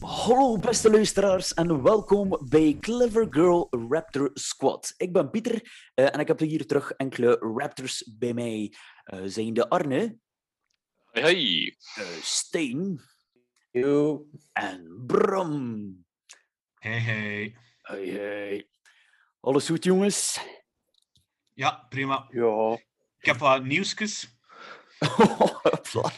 [0.00, 4.94] Hallo beste luisteraars en welkom bij Clever Girl Raptor Squad.
[4.96, 8.72] Ik ben Pieter eh, en ik heb hier terug enkele Raptors bij mij.
[9.04, 10.18] Eh zijn de Arne,
[11.10, 11.76] Hey, hey.
[11.94, 13.00] eh, Steen
[13.70, 14.26] Yo.
[14.52, 16.04] en Bram.
[16.74, 17.56] Hey, hey.
[17.82, 18.68] Hey, hey.
[19.40, 20.40] Alles goed jongens?
[21.54, 22.26] Ja, prima.
[22.30, 22.72] Ja.
[23.18, 24.38] Ik heb wat nieuwsjes.
[25.92, 26.12] Hopla.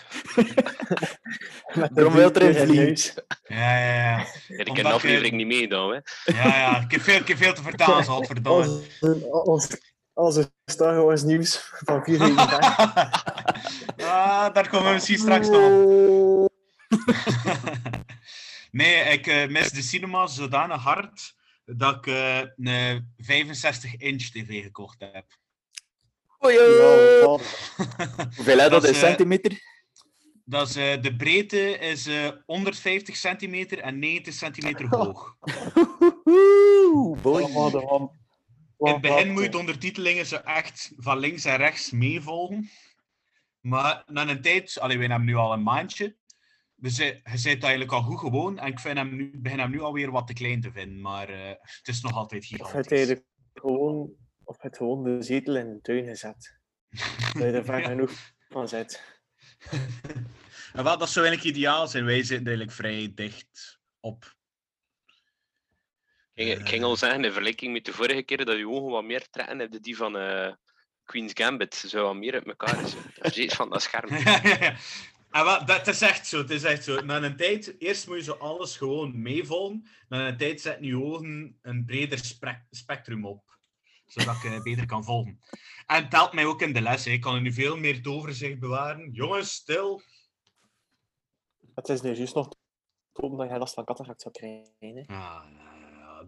[1.95, 3.15] Bram wil er een vriend.
[3.45, 4.27] Ja, ja, ja.
[4.49, 6.01] Ja, ik heb de je- aflevering niet meegedaan, hè.
[6.25, 6.81] Ja, ja.
[6.81, 8.83] Ik heb veel, ik heb veel te vertalen, zal het verdomme.
[10.15, 12.77] Als, Star Wars nieuws van vier weken terug.
[14.11, 15.85] ah, daar komen we misschien straks nog
[16.43, 16.53] op.
[18.71, 25.01] nee, ik eh, mis de cinema zodanig hard dat ik eh, een 65-inch tv gekocht
[25.13, 25.25] heb.
[26.39, 27.43] Wat?
[28.37, 29.59] Hoeveel dat is, in eh, centimeter?
[30.53, 35.37] Dat is, eh, de breedte is eh 150 centimeter en 90 centimeter hoog.
[36.25, 37.53] Woehoe, boy.
[37.53, 38.11] Wat-
[38.79, 42.69] In het begin moet je de ondertitelingen zo echt van links en rechts meevolgen.
[43.61, 46.17] Maar na een tijd, allee, we hebben hem nu al een maandje.
[46.75, 48.59] We zijn, je bent eigenlijk al goed gewoon.
[48.59, 51.01] En ik vind hem nu, begin hem nu alweer wat te klein te vinden.
[51.01, 52.91] Maar eh, het is nog altijd Of het gigantisch.
[52.93, 54.11] eigenlijk gewoon,
[54.45, 56.61] of het gewoon de zetel in de tuin gezet.
[57.33, 57.89] Dat je er ver Ja.
[57.89, 58.13] genoeg
[58.49, 59.21] van zit.
[60.73, 62.05] En wel, dat zou eigenlijk ideaal zijn.
[62.05, 64.35] Wij zitten eigenlijk vrij dicht op.
[66.35, 69.05] Ik, ik ging al zeggen, in vergelijking met de vorige keer dat je ogen wat
[69.05, 70.53] meer trekken, heb je die van eh,
[71.05, 71.75] Queen's Gambit.
[71.75, 72.85] Zo wat meer uit elkaar.
[73.21, 74.17] Is van dat scherm.
[74.17, 74.77] ja.
[75.31, 76.39] En wel, dat is echt zo.
[76.39, 77.01] Het is echt zo.
[77.01, 79.89] Na een tijd, eerst moet je zo alles gewoon meevolgen.
[80.09, 82.21] Na een tijd zetten je ogen een breder
[82.71, 83.59] spectrum op.
[84.07, 85.41] Zodat ik beter kan volgen.
[85.87, 87.05] En het helpt mij ook in de les.
[87.05, 87.11] hè.
[87.11, 89.11] Ik kan er nu veel meer het overzicht bewaren.
[89.13, 90.03] Jongens, stil.
[91.75, 92.57] Het is nu juist nog te
[93.13, 94.73] hopen dat je last van cataract zou krijgen.
[94.79, 95.15] Hè.
[95.15, 95.45] Ja,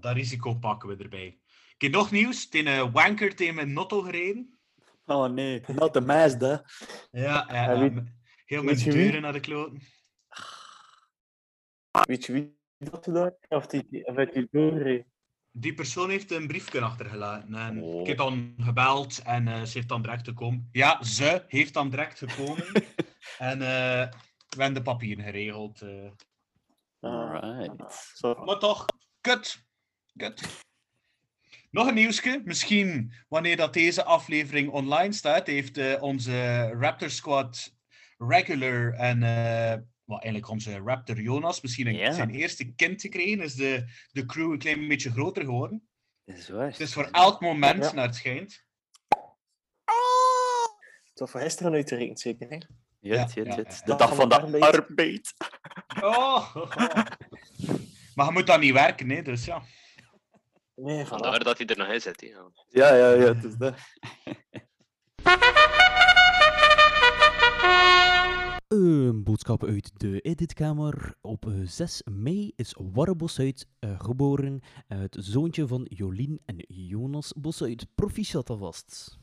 [0.00, 1.38] dat risico pakken we erbij.
[1.74, 2.44] Ik heb nog nieuws.
[2.44, 4.58] Het is een wanker tegen mijn notto gereden.
[5.04, 6.00] Oh nee, not the
[6.38, 6.56] hè.
[7.20, 7.46] Ja,
[8.44, 9.82] heel met deuren naar de kloten.
[12.06, 13.34] Weet je wie dat gedaan?
[13.48, 15.06] Of die, of die?
[15.56, 17.54] Die persoon heeft een briefje achtergelaten.
[17.54, 18.00] En Oh.
[18.00, 20.68] Ik heb dan gebeld en eh, ze heeft dan direct gekomen.
[20.72, 22.64] Ja, ze heeft dan direct gekomen.
[23.38, 24.08] en eh,
[24.54, 25.82] we hebben de papieren geregeld.
[25.82, 26.10] eh.
[27.00, 28.10] Alright.
[28.14, 28.34] Zo.
[28.34, 28.84] Maar toch,
[29.20, 29.64] kut.
[30.16, 30.62] Kut.
[31.70, 32.40] Nog een nieuwsje.
[32.44, 37.74] Misschien wanneer dat deze aflevering online staat, heeft eh, onze Raptor Squad
[38.18, 43.42] regular en eh, wel, eigenlijk onze Raptor Jonas misschien een, zijn eerste kind gekregen.
[43.44, 45.88] Is de, de crew een klein beetje groter geworden.
[46.24, 46.66] Dat is waar.
[46.66, 47.92] Het is voor elk moment Ja.
[47.92, 48.62] naar het schijnt.
[51.10, 52.48] Het was voor gisteren uit te rekenen, zeker.
[52.50, 52.58] Hè?
[53.84, 54.62] De dag van de arbeid.
[54.62, 55.34] arbeid.
[56.02, 56.54] Oh,
[58.14, 59.62] Maar je moet dan niet werken, hè, dus ja.
[60.74, 62.20] Nee, Vandaar dat hij er nog in zit.
[62.20, 62.26] hè.
[62.26, 62.94] Ja.
[62.94, 63.74] Ja, ja, het is dat.
[68.68, 71.14] Een boodschap uit de editkamer.
[71.20, 74.60] Op eh, 6 mei is Warre Bosuit eh, geboren.
[74.88, 77.86] eh, Het zoontje van Jolien en Jonas Bosuit.
[77.94, 79.18] Proficiat alvast.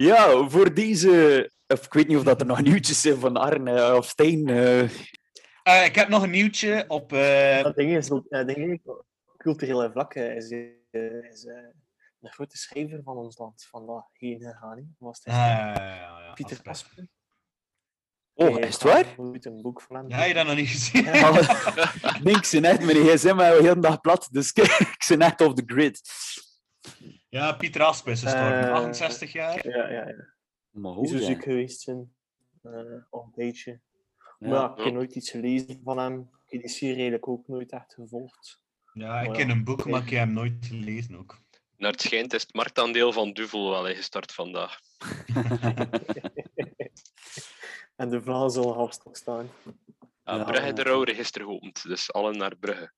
[0.00, 1.50] Ja, voor deze...
[1.66, 4.48] Of, ik weet niet of dat er nog nieuwtjes zijn van Arne eh, of Steen.
[4.48, 4.80] eh.
[4.82, 7.12] Eh, ik heb nog een nieuwtje op...
[7.12, 8.08] eh, Dat ding is,
[8.46, 9.04] ding op
[9.36, 11.44] culturele vlak is, is
[12.20, 14.94] een grote schrijver van ons land vandaag heen gegaan.
[14.98, 16.62] Was het ah, ja, ja, ja, Pieter.
[16.62, 17.06] Kasper?
[18.34, 19.06] Oh, is het waar?
[19.16, 20.08] Moet een boek van hem.
[20.08, 21.04] Ja, heb je dat nog niet gezien?
[21.04, 21.30] Ja.
[22.22, 24.52] Nee, ik zit net met de gsm de hele dag plat, dus
[24.96, 26.00] ik zit net off the grid.
[27.30, 28.62] Ja, Pieter Asp is gestorven.
[28.68, 29.68] Eh, 68 jaar.
[29.68, 30.34] Ja, ja, ja.
[30.70, 31.22] Maar hoe, zo ja.
[31.24, 32.14] ziek geweest zijn.
[32.62, 32.72] eh
[33.10, 33.80] al een beetje.
[34.38, 34.48] Ja.
[34.48, 36.20] Maar ja, ik heb nooit iets gelezen van hem.
[36.20, 38.62] Ik heb die serie eigenlijk ook nooit echt gevolgd.
[38.92, 39.52] Ja, ik ken ja.
[39.52, 41.38] een boek, maar ik heb hem nooit gelezen ook.
[41.76, 44.78] Naar het schijnt is het marktaandeel van Duvel wel gestart vandaag.
[47.96, 49.50] en de Vlaam zal half stok staan.
[50.24, 50.44] Ja, Ja.
[50.44, 52.92] Brugge de rouwregister geopend, dus allen naar Brugge.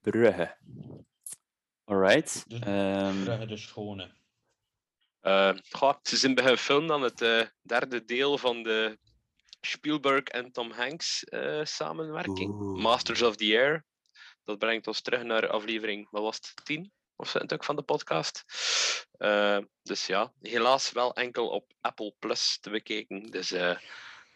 [0.00, 0.56] Brugge.
[1.84, 2.44] Alright.
[2.46, 4.10] De- ehm, Brugge de Schone.
[5.70, 8.98] Goh, ze zijn bij gefilmd aan het eh, derde deel van de
[9.60, 12.50] Spielberg en Tom Hanks eh, samenwerking.
[12.50, 12.82] Oeh.
[12.82, 13.84] Masters of the Air.
[14.44, 17.82] dat brengt ons terug naar aflevering, wat was het, 10 of zo ook van de
[17.82, 18.44] podcast.
[19.18, 23.26] Eh, dus ja, helaas wel enkel op Apple Plus te bekijken.
[23.30, 23.76] Dus eh,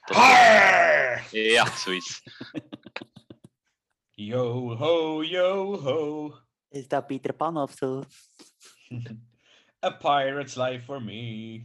[0.04, 2.22] dat is- ja, zoiets.
[4.10, 6.34] Yo ho, yo ho.
[6.68, 8.04] Is dat Pieter Pan of zo?
[9.84, 11.62] A pirate's life for me.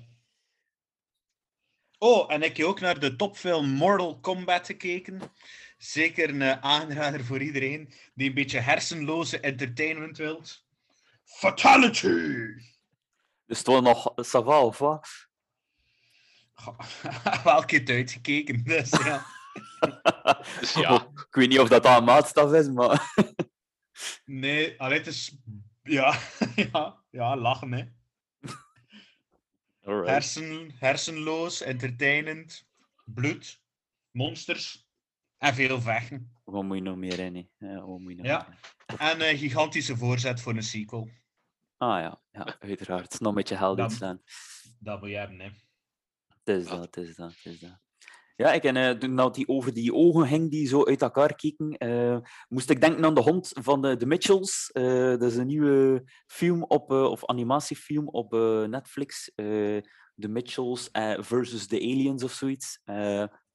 [1.98, 5.22] Oh, en ik heb ook naar de topfilm Mortal Kombat gekeken.
[5.78, 10.66] Zeker een eh, aanrader voor iedereen die een beetje hersenloze entertainment wilt.
[11.24, 12.08] Fatality!
[13.46, 15.28] Dus toch nog Sava of wat?
[17.44, 19.26] Welke keer het uitgekeken, dus ja.
[20.60, 23.14] Dus ja, Ik weet niet of dat aan maatstaf is, maar...
[24.26, 25.38] Nee, allee, het is...
[25.84, 26.20] Ja,
[26.72, 27.84] ja, ja, lachen, hè.
[29.82, 30.10] Alright.
[30.10, 32.68] Hersen, hersenloos, entertainend,
[33.06, 33.62] bloed,
[34.12, 34.88] monsters
[35.38, 36.36] en veel vechten.
[36.44, 37.50] Wat moet je nog meer in?
[37.58, 37.86] hè?
[37.86, 38.48] Wat moet je nog Ja.
[38.50, 39.00] meer?
[39.00, 41.10] En een gigantische voorzet voor een sequel.
[41.78, 43.20] Ah ja, ja, uiteraard.
[43.20, 44.22] Nog met je geld Dan- uitstaan.
[44.80, 45.50] Dat moet je hebben, hè.
[46.46, 47.80] Het is dat, het is dat, het is dat.
[48.36, 51.36] Ja, ik, en eh, toen dat die over die ogen hing die zo uit elkaar
[51.36, 52.18] keken, eh,
[52.50, 54.70] moest ik denken aan de hond van de, de Mitchells.
[54.72, 58.32] Eh, dat is een nieuwe film op, of animatiefilm op
[58.68, 59.32] Netflix.
[60.16, 60.90] The Mitchells
[61.20, 62.80] versus the Aliens of zoiets.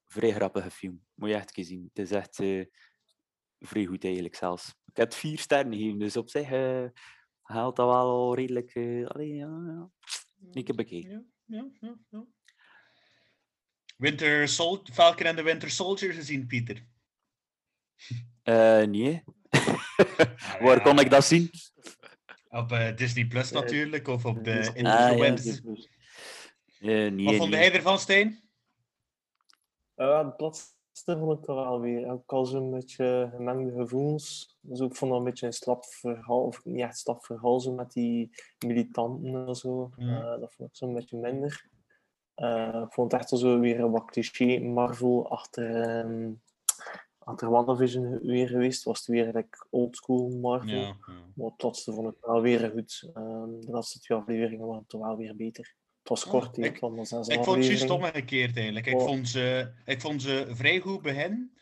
[0.06, 1.04] Vrij grappige film.
[1.14, 1.90] Moet je echt een zien.
[1.94, 2.36] Het is echt
[3.58, 4.74] vrij goed eigenlijk zelfs.
[4.84, 6.48] Ik heb vier sterren gegeven, dus op zich
[7.42, 8.76] haalt dat wel redelijk...
[9.08, 9.90] allee, ja, ja.
[10.52, 11.10] Ik heb bekeken.
[11.10, 12.26] Ja, ja, ja, ja.
[13.98, 16.86] Winter Sol Falcon en de Winter Soldier gezien, Pieter.
[18.42, 19.24] Eh, nee.
[20.60, 21.50] Waar kon ik dat zien?
[22.48, 24.58] Op eh, Disney Plus Eh, natuurlijk, of op de.
[24.58, 25.08] Ah, ja,
[26.80, 27.60] Eh, nee, Wat vond nee.
[27.60, 28.42] jij ervan, Stijn?
[29.94, 30.74] Ja, het laatste
[31.18, 32.10] vond ik toch wel weer.
[32.10, 34.56] Ook al zo'n beetje gemengde gevoelens.
[34.60, 37.72] Dus ik vond dat een beetje een slap verhaal, of niet echt slap verhaal, zo
[37.72, 38.30] met die
[38.66, 39.90] militanten en zo.
[39.96, 41.68] Eh, dat vond ik zo'n beetje minder.
[42.38, 45.66] Eh, ik vond het echt wel zo weer wat cliché Marvel achter,
[47.18, 48.84] achter WandaVision weer geweest.
[48.84, 50.68] Was het weer like, oldschool Marvel.
[50.68, 50.96] Ja, ja.
[51.34, 53.10] Maar het laatste vond ik wel weer goed.
[53.14, 55.74] Ehm, de laatste twee afleveringen waren toch wel weer beter.
[55.98, 58.86] Het was Oh, kort, hè, ik- het zes Ik vond het juist omgekeerd eigenlijk.
[58.86, 59.06] Ik Oh.
[59.06, 61.56] vond, ze, ik vond ze vrij goed begin.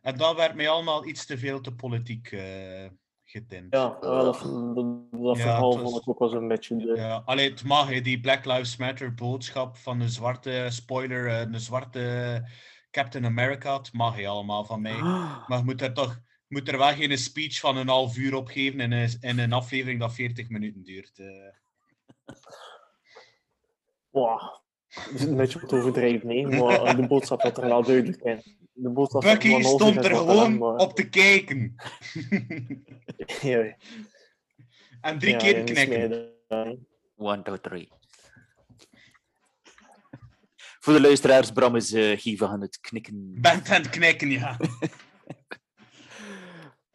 [0.00, 2.86] En dan werd mij allemaal iets te veel te politiek eh
[3.30, 3.74] getint.
[3.74, 4.40] Ja, ja, dat,
[4.74, 4.74] dat,
[5.12, 6.92] dat Ja, verhaal vond ik ook wel zo'n beetje de...
[6.96, 11.40] Ja, allee, het mag, hè, die Black Lives Matter boodschap van een zwarte spoiler, eh,
[11.40, 12.42] een zwarte
[12.90, 13.76] Captain America.
[13.76, 15.00] Het mag hè, allemaal van mij.
[15.46, 18.34] Maar je moet er toch je moet er wel geen speech van een half uur
[18.34, 21.18] op geven in een, in een aflevering dat 40 minuten duurt.
[21.18, 21.26] eh.
[24.10, 24.40] Wow.
[24.88, 28.65] Het is een beetje wat overdreven, nee, maar de boodschap had er wel duidelijk in.
[28.78, 31.74] De Bucky stond er gewoon maar- op te kijken.
[33.40, 33.76] Ja,
[35.00, 36.34] en drie ja, keer knikken.
[37.16, 37.88] One, two, three.
[40.80, 43.34] Voor de luisteraars, Bram is eh Giva aan het knikken.
[43.40, 44.56] Bent aan het knikken, ja.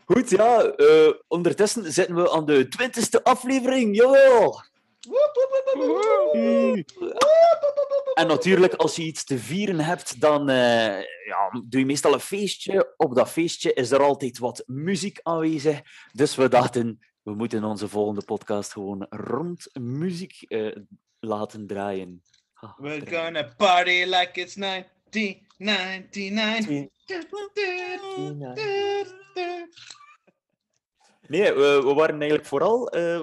[0.06, 0.62] Goed, ja.
[0.63, 3.95] eh, ondertussen zitten we aan de twintigste aflevering.
[3.95, 4.62] Jawel!
[8.13, 12.19] En natuurlijk, als je iets te vieren hebt, dan eh, ja, doe je meestal een
[12.19, 12.94] feestje.
[12.98, 15.81] Op dat feestje is er altijd wat muziek aanwezig.
[16.13, 20.76] Dus we dachten, we moeten onze volgende podcast gewoon rond muziek eh,
[21.19, 22.21] laten draaien.
[22.54, 26.90] Ah, We're gonna party like it's 1999.
[31.28, 33.21] Nee, we, waren eigenlijk vooral eh,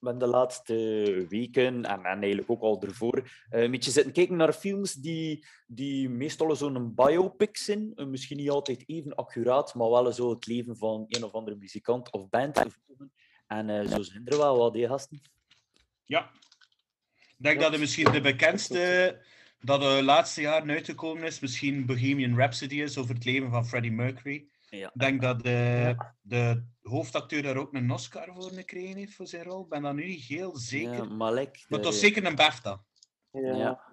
[0.00, 0.74] met de laatste
[1.28, 5.44] weken en, en eigenlijk ook al ervoor eh, een beetje zitten kijken naar films die,
[5.66, 7.92] die meestal zo'n biopic zijn.
[7.94, 11.56] Eh, misschien niet altijd even accuraat, maar wel zo het leven van een of andere
[11.56, 12.66] muzikant of band.
[13.46, 15.20] En eh, zo zijn er wel wat, die gasten.
[16.04, 16.30] Ja.
[17.18, 19.18] Ik denk dat het misschien de bekendste
[19.60, 23.92] dat de laatste jaren uitgekomen is, misschien Bohemian Rhapsody is over het leven van Freddie
[23.92, 24.46] Mercury.
[24.70, 24.86] Ja.
[24.94, 29.42] Ik denk dat de, de hoofdacteur daar ook een Oscar voor gekregen heeft voor zijn
[29.44, 29.62] rol.
[29.62, 30.92] Ik ben dat nu niet heel zeker.
[30.94, 31.64] Ja, Malek.
[31.68, 32.84] maar het was zeker een BAFTA.
[33.30, 33.88] Ja, Ja.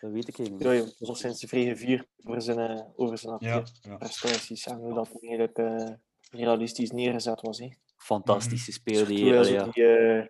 [0.00, 0.62] Dat weet ik niet.
[0.62, 3.96] ja, dat was sinds de vrije vier over zijn, eh, over zijn Ja, ja.
[3.96, 5.90] prestaties en hoe dat eigenlijk eh,
[6.30, 7.58] realistisch neergezet was.
[7.58, 7.68] Hè.
[7.96, 9.24] Fantastische speel die.
[9.24, 9.42] Ja.
[9.64, 10.26] die, eh,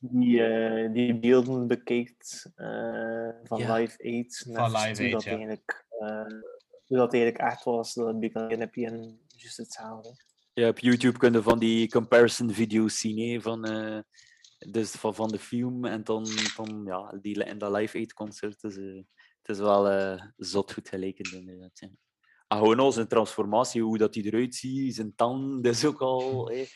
[0.00, 3.74] die, eh, die beelden bekijkt eh, van Ja.
[3.74, 4.42] Live Aid.
[4.52, 5.30] Van net Live hoe Aid, dat ja.
[5.30, 6.24] eigenlijk, eh,
[6.86, 10.16] hoe dat eigenlijk echt was, dat heb ik alleen heb je en juist hetzelfde.
[10.52, 13.98] Ja, op YouTube kunnen van die comparison video's zien hè, van, eh,
[14.58, 16.26] dus van, van de film en dan,
[16.56, 18.60] dan ja, die, en dat live aid concert.
[18.60, 19.02] Dus, eh,
[19.42, 21.32] het is wel eh, zot goed geleken.
[21.32, 21.88] inderdaad, ja.
[22.48, 26.00] En gewoon al zijn transformatie, hoe dat hij eruit ziet, zijn tanden, dat is ook
[26.00, 26.48] al...
[26.48, 26.68] Hey.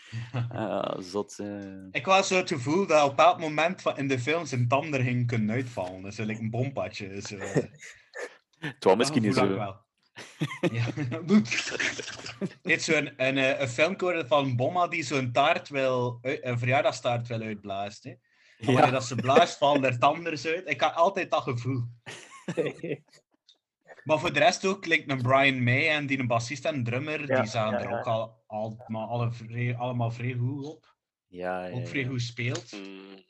[0.52, 1.86] Uh, zot, uh...
[1.90, 5.02] Ik had zo het gevoel dat op elk moment van in de film zijn tanden
[5.02, 6.02] ging kunnen uitvallen.
[6.02, 7.20] Dus like een bompadje.
[7.20, 7.36] Zo.
[8.58, 9.74] Het was misschien niet zo.
[10.72, 10.84] Ja.
[12.62, 13.96] Dit zo'n een, een, een film
[14.26, 18.10] van Bomma die zo'n taart wil, een verjaardagstaart wil uitblazen.
[18.10, 18.16] Hè.
[18.58, 18.72] Ja.
[18.72, 20.62] Wanneer dat ze blaast, vallen er tanden uit.
[20.64, 21.84] Ik had altijd dat gevoel.
[24.04, 26.84] maar voor de rest ook, klinkt een Brian May en die een bassist en een
[26.84, 30.96] drummer, ja, die zagen ja, er ook al, al, maar alle allemaal vrij goed op.
[31.26, 32.72] Ja, ook vrij goed speelt.
[32.72, 33.24] Mm.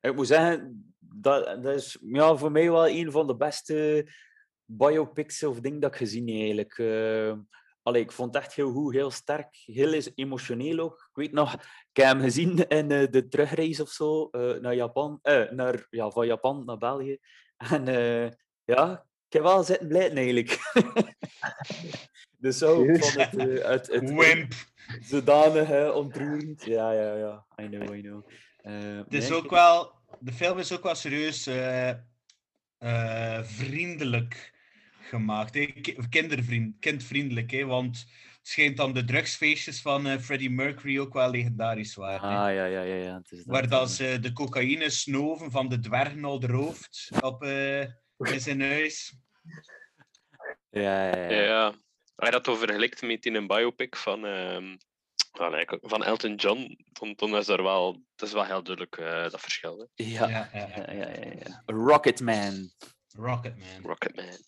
[0.00, 4.08] Ik moet zeggen, dat, dat is ja, voor mij wel een van de beste
[4.66, 6.78] biopics of dingen dat ik gezien heb, eigenlijk.
[6.78, 7.32] Uh,
[7.82, 11.08] allee, ik vond het echt heel goed, heel sterk, heel emotioneel ook.
[11.10, 11.60] Ik weet nog, ik
[11.92, 15.18] heb hem gezien in uh, de terugreis of zo uh, naar Japan,
[15.50, 17.18] naar, ja, van Japan naar België.
[17.56, 17.84] En
[18.64, 20.58] ja, ik heb wel zitten blijven eigenlijk.
[22.38, 24.52] dus zo, vond het, het, het, Wimp!
[25.00, 26.64] Zodanig ontroerend.
[26.64, 28.26] Ja, ja, ja, I know, I know.
[29.04, 31.50] het is ook wel, de film is ook wel serieus
[33.42, 34.53] vriendelijk
[35.14, 35.58] gemaakt.
[36.08, 37.64] Kindervriend, kindvriendelijk, hè?
[37.64, 37.96] want
[38.44, 42.28] het schijnt dan de drugsfeestjes van uh, Freddie Mercury ook wel legendarisch waren.
[42.28, 42.94] Ah, ja, ja, ja.
[42.94, 43.14] ja.
[43.14, 47.42] Het is dat, Waar dat ze de cocaïne snoven van de dwergen al hoofd op,
[47.42, 47.80] uh,
[48.18, 49.16] in zijn huis.
[50.70, 51.40] Ja, ja, ja.
[51.42, 51.74] ja.
[52.16, 54.78] Hij had het vergelijkt met in een biopic van, um,
[55.80, 56.78] van Elton John.
[56.92, 59.78] Dan, dan is er wel, dat is wel heel duidelijk uh, dat verschil.
[59.78, 60.04] Hè?
[60.04, 61.62] Ja, ja, ja, ja, ja, ja.
[61.66, 62.70] Rocketman.
[63.16, 63.82] Rocketman.
[63.82, 64.38] Rocketman.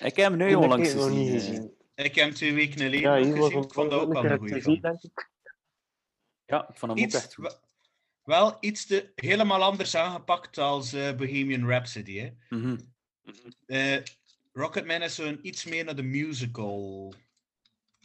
[0.00, 1.18] Ik heb hem nu onlangs gezien.
[1.18, 1.74] Niet gezien.
[1.94, 3.62] Ik heb hem twee weken geleden ja, gezien.
[3.62, 4.80] Ik vond dat ook wel een goede film.
[4.80, 5.30] Denk ik.
[6.44, 7.60] Ja, ik vond hem iets, ook echt goed.
[8.22, 12.18] Wel iets te, helemaal anders aangepakt als uh, Bohemian Rhapsody.
[12.18, 12.30] Hè.
[12.48, 12.94] Mm -hmm.
[13.66, 13.96] uh,
[14.52, 17.14] Rocketman is zo'n iets meer naar de musical.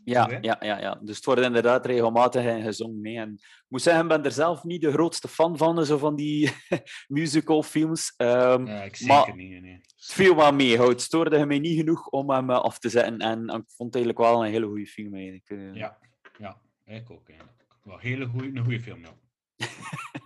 [0.05, 3.01] Ja, ja, ja, ja, dus het wordt inderdaad regelmatig gezongen.
[3.01, 3.17] Nee.
[3.17, 6.15] En ik moet zeggen, ik ben er zelf niet de grootste fan van, zo van
[6.15, 6.51] die
[7.07, 8.13] musicalfilms.
[8.17, 9.61] Um, ja, ik zeker maar niet.
[9.61, 9.73] Nee.
[9.73, 10.81] Het viel wel mee.
[10.81, 13.19] Het stoorde mij niet genoeg om hem af te zetten.
[13.19, 15.13] En, en ik vond het eigenlijk wel een hele goede film.
[15.13, 15.49] Eigenlijk.
[15.49, 15.75] Uh...
[15.75, 15.97] Ja,
[16.37, 17.29] ja, ik ook.
[17.29, 17.65] Eigenlijk.
[17.83, 19.13] Wel hele goeie, een goede film, ja.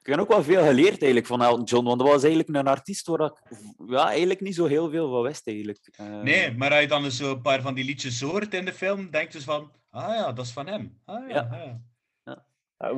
[0.00, 2.66] ik heb ook wel veel geleerd eigenlijk van Elton John, want dat was eigenlijk een
[2.66, 3.42] artiest waar ik
[3.86, 5.46] ja, eigenlijk niet zo heel veel van wist.
[5.46, 5.98] Eigenlijk.
[6.00, 6.22] Uh...
[6.22, 9.10] Nee, maar als je dan zo een paar van die liedjes hoort in de film,
[9.10, 11.00] denk je dus van, ah ja, dat is van hem.
[11.04, 11.40] Ah, ja, ja.
[11.40, 11.80] Ah, ja.
[12.24, 12.44] ja.
[12.78, 12.90] ja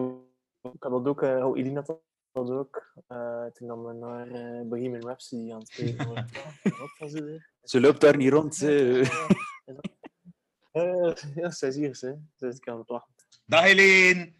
[0.72, 2.00] ik had dat ook, uh, hoe Irina dat
[2.32, 2.92] dat ook.
[3.08, 6.28] Uh, toen dan we naar uh, Bohemian Rhapsody aan het spelen waren.
[6.62, 7.48] Wat was het?
[7.62, 8.62] Ze loopt daar niet rond.
[8.62, 9.04] Uh.
[11.34, 11.94] ja, zij is hier.
[11.94, 12.18] Ze.
[12.36, 13.14] Dus ik kan het wachten.
[13.44, 14.32] Dag Helene!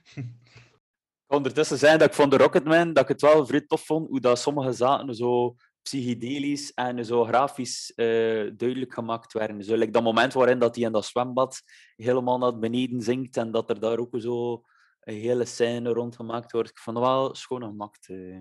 [1.31, 4.21] Ondertussen zijn dat ik van de Rocketman dat ik het wel vrij tof vond hoe
[4.21, 9.65] dat sommige zaken zo psychedelisch en zo grafisch duidelijk gemaakt werden.
[9.65, 11.63] Zo, like dat moment waarin dat hij in dat zwembad
[11.97, 14.63] helemaal naar beneden zinkt en dat er daar ook zo
[15.01, 16.71] een hele scène rondgemaakt wordt.
[16.71, 18.09] Ik vond het wel schoon gemaakt.
[18.09, 18.41] Uh.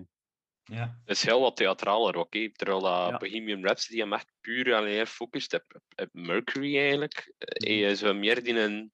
[0.64, 1.00] Ja.
[1.04, 2.52] Het is heel wat theatraler ook, hè?
[2.52, 3.16] terwijl dat ja.
[3.16, 7.32] Bohemian Rhapsody hem echt puur alleen focust op, op, Mercury eigenlijk.
[7.38, 8.92] Hij is zo meer in een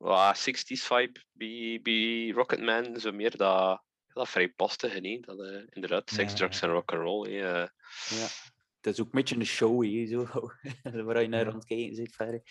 [0.00, 5.20] wow, 60s vibe bij, bij Rocketman, zo meer dat, dat vrij paste, nee?
[5.20, 6.66] dat uh, inderdaad sex, Ja, drugs ja.
[6.66, 7.30] en rock'n'roll.
[7.30, 7.68] hè, eh.
[8.08, 8.26] Ja.
[8.80, 10.26] Het is ook een beetje een show, zo.
[11.04, 12.42] waar je naar aan het kijken zit verder.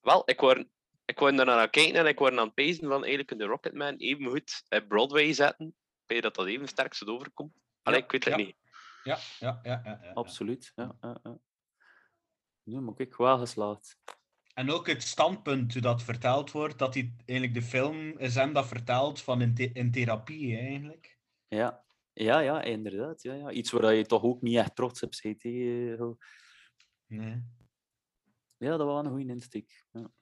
[0.00, 0.66] Wel, ik word,
[1.04, 3.38] ik word daar naar aan het kijken en ik word aan het pezen van eigenlijk
[3.38, 5.74] de Rocketman even goed op Broadway zetten.
[6.06, 7.52] Ben je dat dat even sterk zo overkomt?
[7.82, 8.40] Allee, Ja, ik weet het ja.
[8.44, 8.56] niet.
[9.04, 9.80] Ja, ja, ja.
[9.84, 10.12] ja, ja.
[10.12, 10.72] Absoluut.
[10.74, 11.38] Ja, ja, ja.
[12.62, 13.98] Nu moet ik wel geslaagd.
[14.58, 18.52] En ook het standpunt hoe dat verteld wordt, dat hij eigenlijk de film is hem
[18.52, 21.18] dat vertelt van in, the- in therapie eigenlijk.
[21.48, 21.84] Ja.
[22.12, 23.22] Ja, ja, inderdaad.
[23.22, 23.50] Ja, ja.
[23.50, 26.16] Iets waar je toch ook niet echt trots op zo.
[27.06, 27.42] Nee.
[28.56, 29.86] Ja, dat was een goede insteek.
[29.90, 30.12] Ja.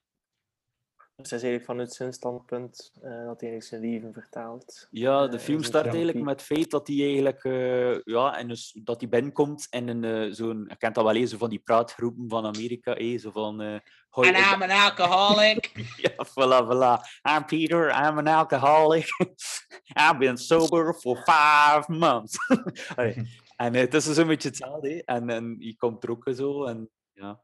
[1.15, 4.87] Dus hij is eigenlijk vanuit zijn standpunt eh, dat hij eigenlijk zijn leven vertaalt.
[4.91, 8.47] Ja, de Eh, film start eigenlijk met het feit dat hij eigenlijk eh, ja, en
[8.47, 11.59] dus, dat hij binnenkomt in een eh, zo'n, je kent dat wel eens, van die
[11.59, 13.79] praatgroepen van Amerika, eh, zo van eh,
[14.09, 15.71] hoi, ik ben- an alcoholic.
[16.05, 17.01] ja, voilà, voilà.
[17.35, 19.07] I'm Peter, I'm an alcoholic.
[20.09, 22.37] I've been sober for five months.
[23.55, 24.95] En het is dus een beetje hetzelfde, hè.
[24.97, 27.41] en, en je komt er ook zo, en ja,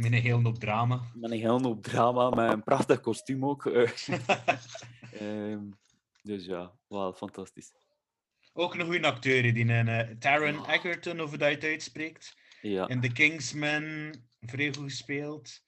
[0.00, 1.00] Met een heel hoop drama.
[1.14, 3.66] met een heel hoop drama, met een prachtig kostuum ook.
[3.66, 3.90] eh.
[5.12, 5.62] Ehm,
[6.22, 7.72] dus ja, wel fantastisch.
[8.52, 12.36] Ook een goede acteur, die een eh, Taron Egerton, of hoe dat je het uitspreekt.
[12.62, 12.88] Ja.
[12.88, 15.62] In The Kingsman, vrij goed gespeeld.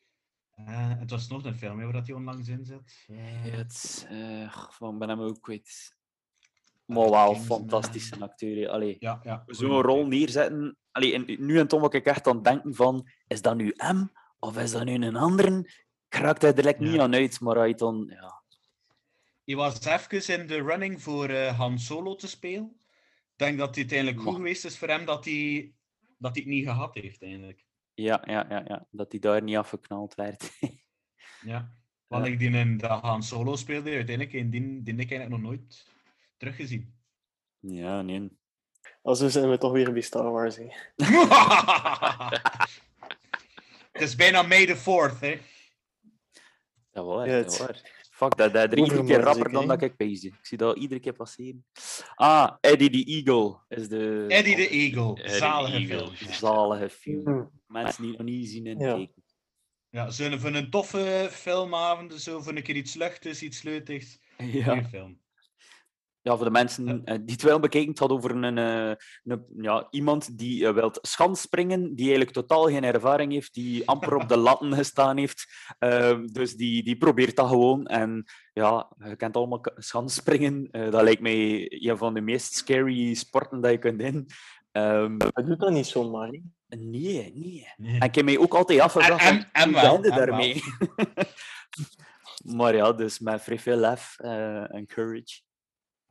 [0.55, 3.05] Eh, het was nog een film hè, waar dat hij onlangs in zit.
[3.51, 5.97] Het, eh, van ben hem ook kwijt.
[6.85, 8.69] Maar wel fantastische acteur.
[8.69, 9.43] Allee, Ja, ja.
[9.47, 10.77] zo'n rol neerzetten.
[10.91, 13.73] Allee, en nu en toen was ik echt aan het denken van, is dat nu
[13.77, 14.13] hem
[14.43, 15.59] of is dat nu een ander?
[16.09, 18.43] Ik raakte er direct niet aan uit, maar hij dan, ja.
[19.45, 22.77] Hij was even in de running voor eh, Han Solo te spelen.
[23.21, 25.73] Ik denk dat het uiteindelijk goed Maar- geweest is voor hem dat hij,
[26.19, 27.65] dat hij het niet gehad heeft, eigenlijk.
[27.95, 30.51] Ja, ja, ja, ja, dat hij daar niet afgeknald werd.
[31.45, 31.73] Ja.
[32.07, 35.29] Want ik die in de Han Solo speelde, uiteindelijk, en die, die heb ik eigenlijk
[35.31, 35.87] nog nooit
[36.37, 36.95] teruggezien.
[37.59, 38.31] ja, nee.
[39.03, 40.59] Als we zijn we toch weer bij Star Wars.
[43.93, 45.39] Het is bijna May the 4th, hè.
[46.91, 48.01] Dat waar, Ja, dat waar.
[48.11, 50.39] Fuck, dat, dat er iedere keer rapper zeker, dan dat ik bezig.
[50.39, 51.65] Ik zie dat iedere keer passeren.
[52.15, 55.15] Ah, Eddie the Eagle is de Eddie the Eagle.
[55.23, 56.17] Eddie Zalige Eagle.
[56.17, 56.33] film.
[56.33, 57.51] zalige film.
[57.67, 58.95] Mensen die nog niet zien en Ja.
[58.95, 59.23] kijken.
[59.91, 64.19] Ja, zo'n voor een toffe filmavond, zo voor een keer iets luchtigs, iets leutigs.
[64.37, 64.85] Ja.
[64.89, 65.21] Film.
[66.23, 68.93] Ja, voor de mensen eh, die het wel bekeken, het had over een, eh,
[69.25, 74.15] een, ja, iemand die eh, wilt schansspringen, die eigenlijk totaal geen ervaring heeft, die amper
[74.17, 75.47] op de latten gestaan heeft.
[75.79, 77.87] Ehm, dus die, die probeert dat gewoon.
[77.87, 80.69] En ja, je kent allemaal schansspringen.
[80.71, 84.27] Eh, dat lijkt mij een van de meest scary sporten dat je kunt in.
[84.73, 86.29] Ehm, Hij doet dat niet zomaar.
[86.29, 86.41] Hè.
[86.77, 87.67] nee, nee.
[87.77, 87.99] Nee.
[88.01, 90.63] En ik heb mij ook altijd afgevraagd, En- en- en daarmee?
[92.57, 95.41] maar ja, dus met vrij veel lef eh, en courage.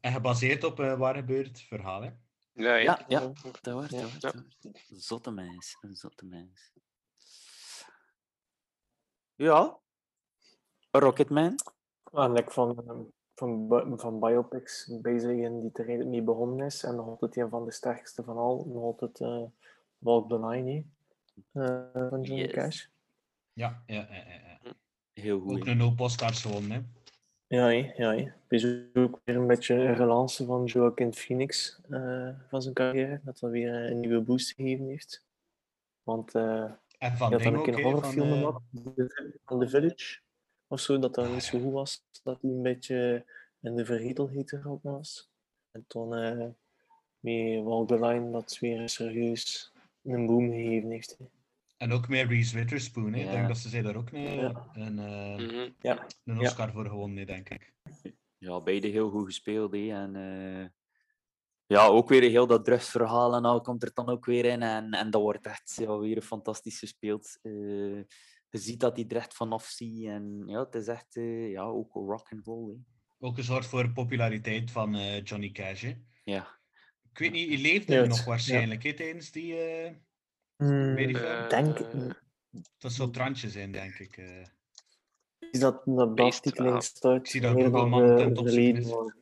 [0.01, 2.09] En gebaseerd op eh, waar gebeurd verhaal, hè.
[2.53, 3.05] Ja, ja.
[3.07, 4.07] Ja, dat wordt, dat wordt, Ja.
[4.19, 4.89] dat wordt.
[4.89, 6.71] Een zotte mens, een zotte mens.
[9.35, 9.77] Ja.
[10.91, 11.55] Rocketman.
[12.11, 13.01] En ik van, ehm,
[13.35, 16.83] van, van biopics bezig in die er redelijk mee begonnen is.
[16.83, 18.65] En nog altijd een van de sterkste van al.
[18.67, 19.43] Nog altijd uh,
[19.97, 20.83] Walk the Line
[21.51, 22.51] eh, van Johnny Yes.
[22.51, 22.85] Cash.
[23.53, 24.73] Ja, ja, ja, ja, ja.
[25.13, 25.59] Heel goed.
[25.59, 27.00] Ook een hoop Oscars gewonnen, hè.
[27.51, 27.91] Ja, ja.
[28.15, 28.23] hè.
[28.23, 33.21] Het is ook weer een beetje een relance van Joaquin Phoenix eh, van zijn carrière.
[33.23, 35.25] Dat dat weer een nieuwe boost gegeven heeft.
[36.03, 40.19] Want eh En van dan ook, een horrorfilm van, eh, gemaakt, The- van The Village.
[40.67, 42.03] Of zo, dat dat niet zo goed was.
[42.23, 43.25] Dat hij een beetje
[43.61, 45.29] in de vergetelheid geraakt was.
[45.71, 46.47] En toen eh
[47.19, 49.71] met Walk the Line dat weer serieus
[50.03, 51.17] een boom gegeven heeft.
[51.81, 53.19] En ook met Reese Witherspoon, hè.
[53.19, 53.31] Ik Ja.
[53.31, 54.69] denk dat ze zij daar ook een, Ja.
[54.73, 55.69] een, eh, Mhm.
[55.79, 56.39] Ja, een Ja.
[56.41, 57.73] Oscar voor gewonnen, denk ik.
[58.37, 59.71] Ja, beide heel goed gespeeld.
[59.71, 59.89] hè.
[59.91, 60.67] En, eh,
[61.65, 64.61] ja, ook weer heel dat drugsverhaal en al komt er dan ook weer in.
[64.61, 67.39] En, en dat wordt echt ja, weer fantastisch gespeeld.
[67.41, 67.51] Eh,
[68.49, 70.05] je ziet dat hij er echt vanaf ziet.
[70.05, 72.69] En ja, het is echt eh, ja, ook rock and roll.
[72.69, 72.75] Hè.
[73.27, 75.93] Ook een soort voor populariteit van eh, Johnny Cash, hè.
[76.23, 76.59] Ja.
[77.11, 79.55] Ik weet niet, hij leefde Ja, nog waarschijnlijk, hè, tijdens die...
[80.61, 81.49] eh Hmm, wel.
[81.49, 82.09] denk, Eh,
[82.77, 84.17] dat zou trantje zijn, denk ik.
[84.17, 84.45] eh.
[85.51, 86.75] is dat artikel ja.
[86.75, 88.47] in staat Ik zie dat meer Google man ten de top.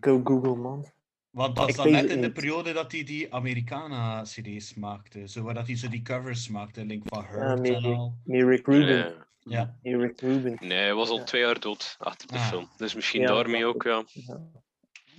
[0.00, 0.92] Go Google, man.
[1.30, 5.28] Want dat is dan net in de periode dat hij die Americana-cd's maakte.
[5.28, 8.18] Zo waar dat hij zo die covers maakte, Link van Hurt met, en al.
[8.24, 8.86] met Rick Rubin.
[8.86, 9.14] Nee.
[9.38, 9.78] Ja.
[9.82, 10.56] Rick Rubin.
[10.60, 11.24] Nee, hij was al Ja.
[11.24, 12.48] twee jaar dood achter de Ah.
[12.48, 12.70] film.
[12.76, 14.04] Dus misschien Ja, daarmee ook, ja.
[14.06, 14.40] Ja.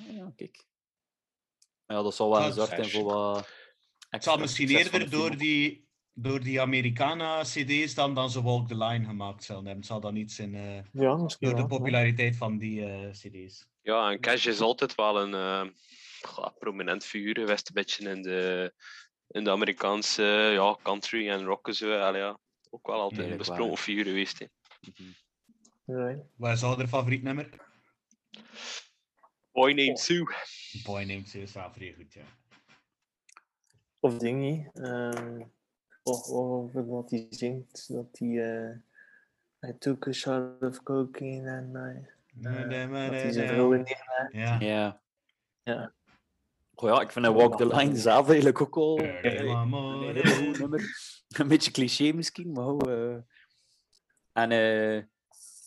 [0.09, 0.65] Ja, kijk.
[1.85, 3.49] Ja, dat zal wel is gezorgd zijn voor wat.
[4.09, 9.05] Het zal misschien eerder door die, door die Americana-cd's dan, dan ze Walk the Line
[9.05, 9.81] gemaakt zullen hebben.
[9.81, 11.67] Het zal dan iets in, eh, Ja, misschien door de ja.
[11.67, 13.67] populariteit van die eh, cd's.
[13.81, 15.73] Ja, en Cash is altijd wel een eh,
[16.21, 18.73] goh, prominent figuur geweest, een beetje in de,
[19.27, 21.99] in de Amerikaanse ja, country en rock en zo.
[21.99, 22.39] Allee, ja.
[22.69, 24.39] Ook wel altijd een besproken figuur geweest.
[24.39, 24.45] Hè.
[25.85, 26.15] Hè.
[26.35, 27.49] Wat is jouw favoriet nummer?
[29.51, 30.25] Boy Named Sue.
[30.83, 32.25] Boy Named Sue is wel vrij goed, ja.
[34.05, 34.69] Of dingie.
[34.73, 35.41] ehm
[36.03, 37.93] of, of wat hij zingt.
[37.93, 38.61] Dat hij.
[38.63, 42.07] eh I took a shot of cocaine and I.
[42.33, 42.51] dat
[43.11, 43.85] hij zijn vrouw in
[44.31, 44.59] Ja.
[44.59, 45.01] Ja.
[45.63, 45.93] Ja.
[46.75, 50.79] Goh, ja, ik vind een Walk the Line zelf eigenlijk ook al een heel.
[51.27, 52.87] Een beetje cliché misschien, maar goed.
[52.87, 53.15] eh.
[54.33, 55.03] En eh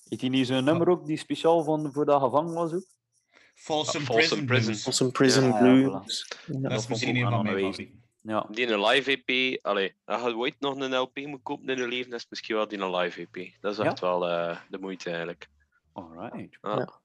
[0.09, 2.87] heeft hij niet zo'n nummer ook die speciaal van, voor dat gevangen was ook?
[3.55, 4.75] Folsom Prison Prison.
[4.83, 5.11] Blues.
[5.13, 6.29] Prison Ja, ja, Blues.
[6.47, 8.03] Dat dat is misschien een van wel mijn een favorieten.
[8.29, 8.47] Ja.
[8.51, 11.89] Die een live EP, allee, als je ooit nog een LP moet kopen in je
[11.89, 13.53] leven, is misschien wel die een live EP.
[13.61, 15.49] Dat is echt wel eh, de moeite eigenlijk.
[15.93, 16.59] Alright.
[16.63, 16.77] Ja.
[16.77, 17.01] Ja.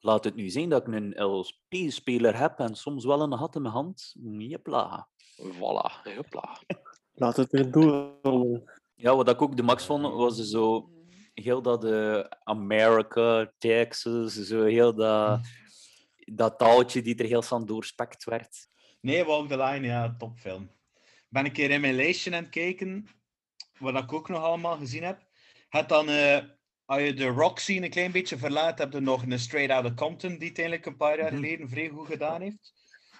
[0.00, 3.62] Laat het nu zien dat ik een LP-speler heb en soms wel een gat in
[3.62, 4.14] mijn hand.
[4.38, 5.08] Jepla.
[5.40, 6.58] Voilà, hopla.
[7.14, 8.70] Laat het er doorrollen.
[8.94, 10.90] Ja, wat ik ook de max vond, was zo
[11.34, 15.40] heel dat eh America, Texas, zo heel dat,
[16.16, 18.70] dat taaltje die er heel snel doorspekt werd.
[19.02, 20.62] Nee, Walk the Line, ja, topfilm.
[20.94, 23.08] Ik ben een keer in mijn lijstje aan het kijken,
[23.78, 25.26] wat ik ook nog allemaal gezien heb.
[25.68, 26.38] Het dan, eh,
[26.84, 29.94] als je de rock scene een klein beetje verlaat, heb je nog een Straight Outta
[29.94, 31.42] Compton, die het eigenlijk een paar jaar Mhm.
[31.42, 32.74] geleden vrij goed gedaan heeft.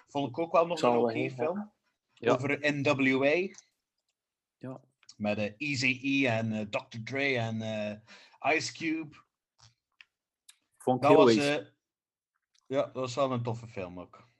[0.09, 1.73] Vond ik ook wel nog Zal een oké film.
[2.13, 2.33] Ja.
[2.33, 3.55] Over NWA.
[4.59, 4.81] Ja.
[5.17, 6.99] Met eh Eazy-E en eh, Dr.
[7.05, 9.17] Dre en eh, Ice Cube.
[10.79, 11.35] Vond ik Dat heel was,
[12.67, 14.31] ja, dat was wel een toffe film ook.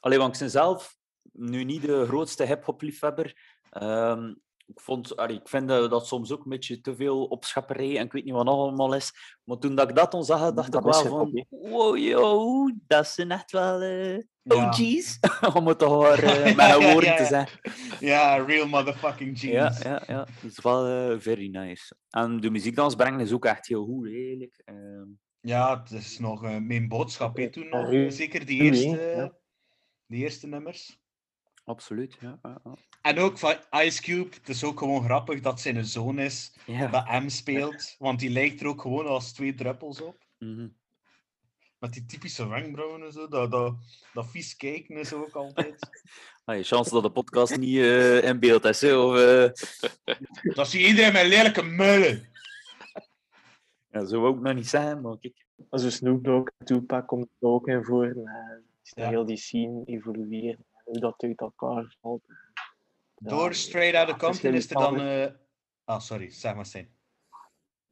[0.00, 0.96] Allee, want ik ben zelf
[1.32, 3.56] nu niet de grootste hip-hop liefhebber.
[3.70, 4.28] Ehm,
[4.66, 8.12] ik, vond, allee, ik vind dat, soms ook een beetje te veel opschapperij en ik
[8.12, 9.12] weet niet wat nog allemaal is.
[9.44, 11.46] Maar toen dat ik dat dan zag, dacht Dat ik is wel van...
[11.48, 14.68] Wow, yo, dat zijn echt wel eh Ja.
[14.68, 15.18] OG's.
[15.56, 17.24] Om het toch maar eh, met een Ja, te ja.
[17.24, 17.60] zeggen.
[18.00, 19.82] Ja, real motherfucking Ja, genius.
[19.82, 20.18] ja, ja.
[20.42, 21.96] Dat is wel eh, very nice.
[22.10, 24.62] En de muziekdans brengen is ook echt heel goed, eigenlijk.
[24.64, 25.04] Ehm,
[25.40, 28.12] Ja, het is nog eh, mijn boodschap toen nog.
[28.12, 29.37] Zeker die eerste,
[30.08, 30.98] die eerste nummers.
[31.64, 32.40] absoluut, ja.
[33.02, 36.86] En ook van Ice Cube, het is ook gewoon grappig dat zijn zoon is Ja.
[36.86, 40.16] dat M speelt, want die lijkt er ook gewoon als twee druppels op.
[40.38, 40.68] mhm.
[41.78, 43.74] Met die typische wenkbrauwen en zo, dat, dat,
[44.12, 45.78] dat vies kijken is ook altijd.
[46.44, 48.80] Allee, chance dat de podcast niet eh, in beeld is.
[48.80, 49.50] hè, Of, eh,
[50.54, 52.28] dat zie je iedereen met lelijke mullen.
[53.90, 55.46] ja, zo ik nog niet zeggen, maar kijk.
[55.68, 58.04] Als Snoop Dogg en Tupac komt er ook in voor.
[58.04, 59.08] En, Ja.
[59.08, 60.64] heel die scene evolueren.
[60.84, 62.22] Hoe dat uit elkaar valt.
[62.26, 65.00] Ja, Door Straight Outta is Compton is er dan...
[65.00, 65.26] eh,
[65.84, 66.88] Ah, sorry, zeg maar Stijn.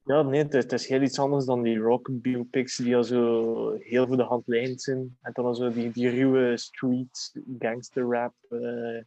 [0.04, 3.04] Ja, nee, het is, het is heel iets anders dan die rock biopics die al
[3.04, 5.18] zo heel voor de hand lijnd zijn.
[5.22, 9.02] En dan al zo die, die ruwe street gangster rap, eh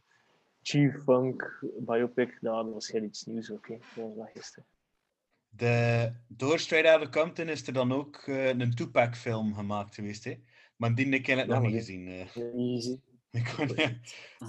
[0.62, 2.38] G-funk biopic.
[2.40, 3.68] Nou, dat was heel iets nieuws ook.
[3.68, 3.78] hè.
[3.94, 4.66] Dat was gisteren.
[5.48, 10.24] De, door Straight Outta Compton is er dan ook eh, een Tupac-film gemaakt geweest.
[10.24, 10.38] Hè?
[10.80, 12.08] Maar die heb ik eigenlijk nog maar niet gezien.
[12.08, 12.36] eh.
[13.40, 13.76] Ik kon-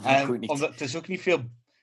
[0.03, 0.49] En niet.
[0.49, 1.37] omdat, het is ook niet veel,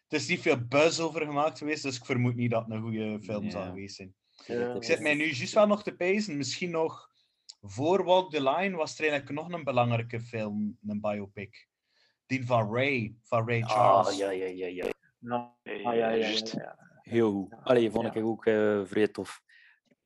[0.09, 2.81] het is niet veel buzz over gemaakt geweest, dus ik vermoed niet dat het een
[2.83, 4.15] goede film zal geweest zijn.
[4.47, 7.11] Ja, Ik zit mij nu juist wel nog te pijzen, misschien nog
[7.61, 11.69] voor Walk the Line was er eigenlijk nog een belangrijke film, een biopic.
[12.27, 14.09] Die van Ray, van Ray Charles.
[14.09, 14.87] Ah, ja, ja, ja, ja.
[15.19, 16.79] Ja, ah, ja, ja, ja.
[17.03, 17.55] Heel goed.
[17.63, 18.21] Allee, vond ik Ja.
[18.23, 19.43] ook eh vrij tof.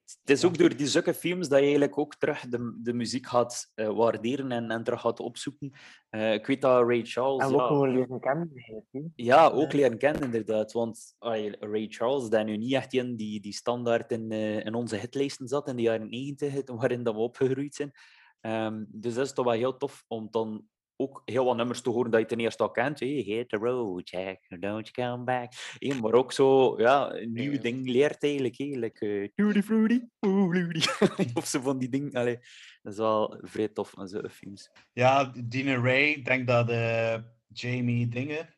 [0.05, 3.27] Het is ook door die zulke films dat je eigenlijk ook terug de, de muziek
[3.27, 5.73] gaat eh, waarderen en, en terug gaat opzoeken.
[6.09, 7.45] Eh, ik weet dat Ray Charles...
[7.45, 8.51] En ook ja, leren kennen.
[8.55, 9.13] eigenlijk.
[9.15, 10.73] Ja, ook leren kennen inderdaad.
[10.73, 14.75] Want allee, Ray Charles, dat nu niet echt in die, die standaard in, eh, in
[14.75, 17.93] onze hitlijsten zat in de jaren 90, waarin dat we opgegroeid zijn.
[18.41, 20.67] Ehm, dus dat is toch wel heel tof om dan
[21.03, 23.01] ook heel wat nummers te horen dat je ten eerste al kent.
[23.01, 25.53] Hey, hit the road, Jack, don't you come back.
[25.79, 27.61] Hey, maar ook zo ja, een nieuwe Ja.
[27.61, 28.57] ding leert eigenlijk.
[28.57, 30.09] Hey, like, eh, Tutti Frutti,
[31.35, 32.13] of zo van die dingen.
[32.13, 32.39] Allee,
[32.83, 34.71] dat is wel vrij tof aan zo'n films.
[34.93, 37.19] Ja, Dina Ray, ik denk dat eh,
[37.53, 38.55] Jamie Dingen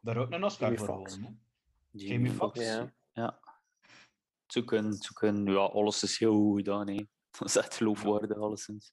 [0.00, 1.22] daar ook een Oscar Jamie voor won.
[1.22, 1.28] hè?
[1.90, 2.60] Jamie Foxx.
[2.64, 2.92] Ja.
[3.12, 3.40] Ja.
[4.46, 6.88] Zoeken, zoeken, ja, alles is heel goed gedaan.
[6.88, 6.94] Hè.
[7.38, 8.92] Dat is echt geloofwaardig, alleszins.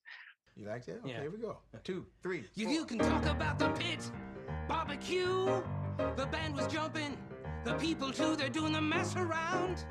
[0.59, 0.99] You liked it?
[1.03, 1.21] Okay, Yeah.
[1.21, 1.57] here we go.
[1.83, 2.43] Two, three.
[2.55, 4.09] You, you can talk about the pit,
[4.67, 5.61] barbecue.
[6.15, 7.17] The band was jumping,
[7.63, 8.35] the people too.
[8.35, 9.85] They're doing the mess around.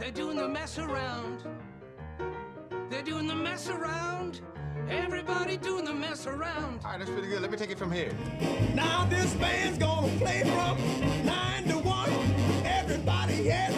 [0.00, 1.44] They're doing the mess around.
[2.90, 4.40] They're doing the mess around.
[4.88, 6.80] Everybody doing the mess around.
[6.84, 7.40] All right, that's pretty good.
[7.42, 8.12] Let me take it from here.
[8.74, 12.10] Now this band's gonna play from nine to one.
[12.66, 13.74] Everybody here's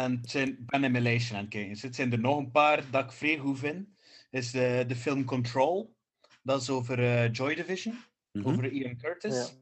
[0.00, 1.72] En het zijn, ik ben in mijn lijstje aan het kijken.
[1.72, 3.88] Dus het zijn er nog een paar dat ik vrij goed vind.
[4.30, 5.96] Is de, de film Control.
[6.42, 7.98] Dat is over eh, Joy Division.
[8.32, 8.48] Mhm.
[8.48, 9.54] Over Ian Curtis.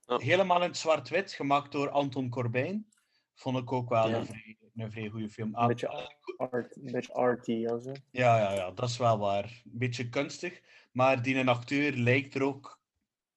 [0.00, 0.16] Ja.
[0.18, 2.86] Helemaal in het zwart-wit, gemaakt door Anton Corbijn.
[3.34, 4.16] Vond ik ook wel Ja.
[4.16, 5.48] een, vrij, een vrij goede film.
[5.48, 7.66] Een Ah, beetje, art, een beetje arty.
[7.66, 7.92] Also.
[8.10, 9.44] Ja, ja, ja, dat is wel waar.
[9.44, 10.60] Een beetje kunstig.
[10.92, 12.80] Maar die een acteur lijkt er ook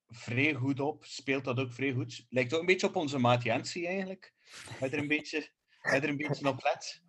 [0.07, 1.05] vrij goed op.
[1.05, 2.25] Speelt dat ook vrij goed.
[2.29, 4.33] Lijkt ook een beetje op onze maat Jensie eigenlijk.
[4.79, 7.01] Hij er een beetje, hij er een beetje op let.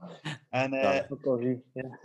[0.49, 1.19] En eh, Ja, dat
[1.73, 1.99] ja.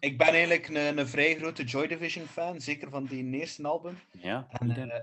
[0.00, 2.60] ik ben eigenlijk een, een vrij grote Joy Division fan.
[2.60, 3.98] Zeker van die eerste album.
[4.10, 4.90] Ja, En idem.
[4.90, 5.00] eh,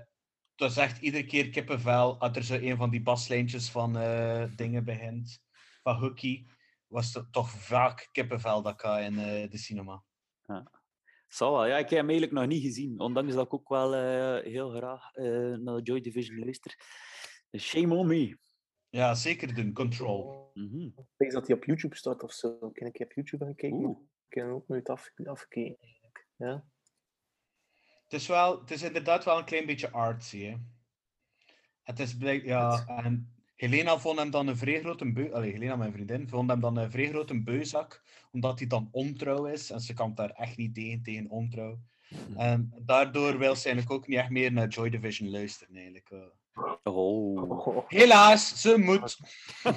[0.54, 2.18] dat is echt iedere keer kippenvel.
[2.20, 5.40] Als er zo een van die baslijntjes van eh, dingen begint.
[5.82, 6.46] Van Hookie.
[6.86, 10.02] Was het toch vaak kippenvel dat ik in eh, de cinema.
[11.28, 11.66] Zal wel.
[11.66, 13.00] Ja, ik heb hem eigenlijk nog niet gezien.
[13.00, 16.74] Ondanks dat ik ook wel eh, heel graag eh, naar Joy Division luister.
[17.58, 18.38] Shame on me.
[18.92, 19.72] Ja, zeker doen.
[19.72, 20.50] Control.
[20.54, 20.86] Mhm.
[20.86, 22.58] Ik denk dat hij op YouTube staat of zo.
[22.58, 23.78] Kan ik op YouTube gaan kijken?
[23.78, 23.98] Oeh.
[24.28, 26.28] Ik heb hem ook nooit af, afgekeken eigenlijk.
[26.36, 26.64] Ja.
[28.02, 30.42] Het is, wel, het is inderdaad wel een klein beetje artsy.
[30.44, 30.56] Hè.
[31.82, 35.32] Het is blijk, ja, en Helena vond hem dan een vrij grote beu...
[35.32, 39.46] Allee, Helena, mijn vriendin, vond hem dan een vrij grote beuzak, omdat hij dan ontrouw
[39.46, 39.70] is.
[39.70, 41.80] En ze kan daar echt niet tegen, tegen ontrouw.
[42.36, 46.10] En daardoor wil ze eigenlijk ook niet echt meer naar Joy Division luisteren, eigenlijk.
[46.54, 46.86] Oh.
[47.66, 49.16] Oh, Helaas, ze moet.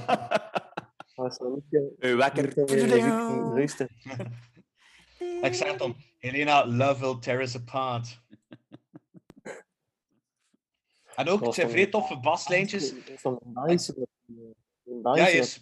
[2.00, 2.58] eh, wekker.
[5.42, 8.20] Ik zeg dan, Helena, love will tear us apart.
[11.16, 12.94] En ook, het zijn vrij toffe baslijntjes.
[13.16, 14.08] Van een Belgische
[14.84, 15.62] Ja, Belgische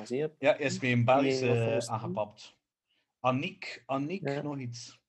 [0.00, 2.56] is, ja, is met een Belgisch Die een of andere aangepapt.
[3.20, 4.42] Aniek, Aniek, Ja.
[4.42, 5.00] nog iets.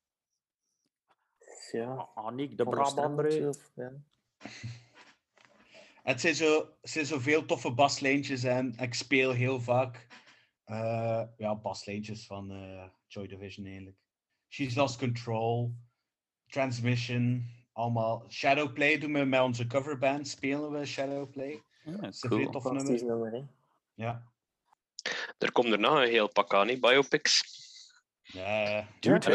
[1.72, 3.54] Ja, Aniek, de Brabander.
[3.76, 3.92] ja.
[6.04, 10.08] Het zijn zo, het zijn zoveel toffe baslijntjes en ik speel heel vaak
[10.64, 13.98] eh, ja, baslijntjes van eh, Joy Division eigenlijk.
[14.50, 15.76] She's Lost Control,
[16.48, 18.26] Transmission, allemaal.
[18.30, 21.64] Shadowplay doen we met onze coverband, spelen we Shadowplay.
[21.84, 22.50] Ja, Dat is cool.
[22.50, 23.48] tof Fantastisch nummer.
[23.94, 24.32] Ja.
[25.38, 27.62] Er komt er nog een heel pak aan, hè, biopics.
[28.22, 29.26] Ja, Duurt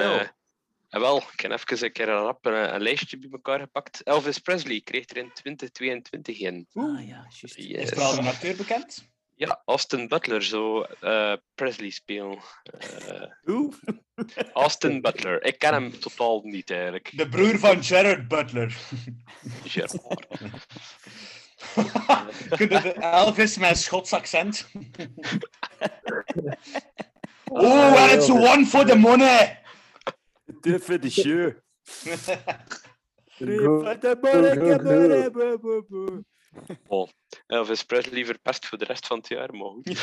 [0.88, 1.16] En, wel.
[1.16, 3.60] eh, en wel, ik heb even een keer een, rap, een, een lijstje bij elkaar
[3.60, 4.02] gepakt.
[4.02, 6.66] Elvis Presley kreeg er in 2022 in.
[6.72, 7.42] Ah ja, juist.
[7.58, 7.90] is Yes.
[7.90, 9.08] er al een acteur bekend?
[9.34, 12.38] Ja, Austin Butler zou eh, Presley spelen.
[13.06, 13.74] Eh, Oeh.
[14.52, 15.44] Austin Butler.
[15.44, 17.10] Ik ken hem totaal niet eigenlijk.
[17.16, 18.76] De broer van Gerard Butler.
[19.64, 19.96] Gerard.
[22.56, 24.68] Kun je de Elvis met een Schots accent?
[27.44, 29.58] oh, and it's one for the money!
[33.38, 33.58] De.
[33.58, 33.82] Go-
[36.86, 37.08] Oh,
[37.46, 39.98] Elvis Presley verpest voor de rest van het jaar, maar goed.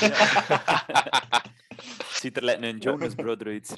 [2.20, 3.76] Ziet er lijkt een Jonas Brother uit.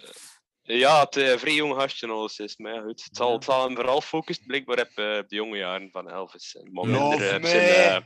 [0.61, 3.03] Ja, het uh, vrij jong gastje alles is, maar ja, goed.
[3.03, 6.55] Het zal, het zal hem vooral focussen blijkbaar op eh, de jonge jaren van Elvis.
[6.55, 7.47] En maar Love minder op me.
[7.47, 8.01] zijn, eh,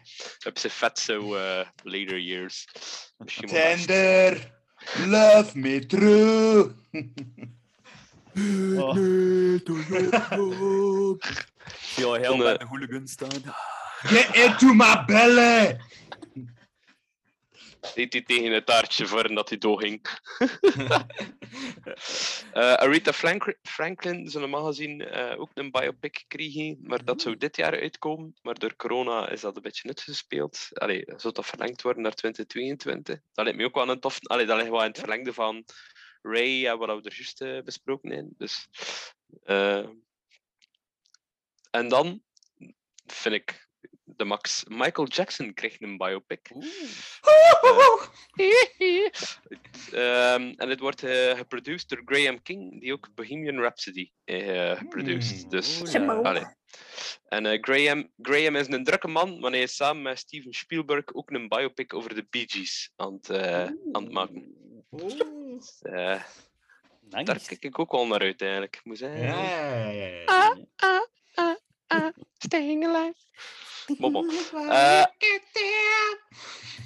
[0.47, 2.67] op zijn vet zo eh, later years.
[3.17, 3.47] Misschien.
[3.47, 4.51] Tender,
[5.07, 6.71] love me true.
[8.77, 8.95] Oh.
[11.95, 13.41] Ja, heel eh, de hooligan staan.
[14.01, 15.77] Get into my belly!
[17.95, 20.01] deed hij tegen het taartje voordat hij doorging.
[22.51, 27.37] Eh Aretha Frank- Franklin zou normaal gezien eh, ook een biopic gekregen, maar dat zou
[27.37, 28.33] dit jaar uitkomen.
[28.41, 30.67] Maar door corona is dat een beetje uitgespeeld.
[30.73, 33.19] Allee, zou dat verlengd worden naar 2022?
[33.33, 34.17] Dat lijkt me ook wel een tof...
[34.21, 35.65] Allee, dat ligt wel in het verlengde van
[36.21, 38.33] Ray en wat we er juist eh, besproken hebben.
[38.37, 38.67] Dus,
[39.43, 39.87] eh,
[41.71, 42.23] en dan
[43.05, 43.69] vind ik
[44.03, 44.63] de max.
[44.67, 46.49] Michael Jackson kreeg een biopic.
[49.91, 55.41] Ehm, en het wordt eh geproduceerd door Graham King, die ook Bohemian Rhapsody eh geproduceerd.
[55.41, 56.55] Hmm, Dus, ja.
[57.27, 61.31] En eh, Graham, Graham is een drukke man, maar hij samen met Steven Spielberg ook
[61.31, 64.60] een biopic over de Bee Gees aan het, eh, aan het maken.
[64.91, 66.23] Dus, eh,
[67.01, 68.81] daar kijk ik ook wel naar uit eigenlijk.
[68.83, 69.21] Moet zeggen.
[69.21, 70.57] Ja, ja, ja, ja.
[72.37, 73.15] Staying alive.
[73.97, 74.29] Maar bon.
[74.53, 75.05] Eh,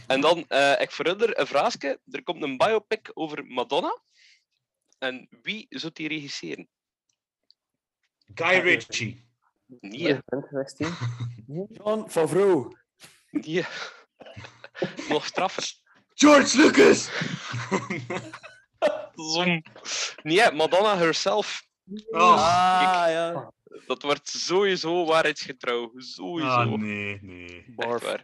[0.07, 1.99] en dan, eh, ik verder een vraagje.
[2.11, 4.01] Er komt een biopic over Madonna.
[4.97, 6.69] En wie zou die regisseren?
[8.33, 9.25] Guy Ritchie.
[9.65, 10.87] Nee, 2016.
[11.77, 12.77] John Favreau.
[13.29, 13.65] nee.
[15.09, 15.83] Nog straffer.
[16.15, 17.09] George Lucas!
[19.33, 19.63] Zom.
[20.23, 21.63] Nee, Madonna herself.
[22.07, 23.51] Oh, Ah, ja.
[23.87, 25.91] Dat wordt sowieso waarheidsgetrouw.
[25.95, 26.47] Sowieso.
[26.49, 27.57] ah, nee, nee.
[27.57, 28.03] Echt Barf.
[28.03, 28.19] waar.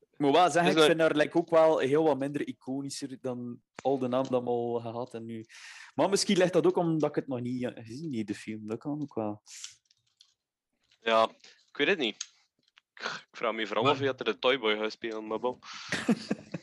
[0.00, 3.18] Ik moet wel zeggen, Dus ik vind haar like, ook wel heel wat minder iconischer
[3.20, 5.46] dan al de namen dat we al gehad en nu.
[5.94, 8.66] Maar misschien ligt dat ook omdat ik het nog niet gezien heb, de film.
[8.68, 9.42] Dat kan ook wel.
[11.00, 11.28] Ja,
[11.70, 12.28] ik weet het niet.
[12.94, 15.58] Ik vraag me vooral je dat er de Toyboy gaat spelen, maar bon.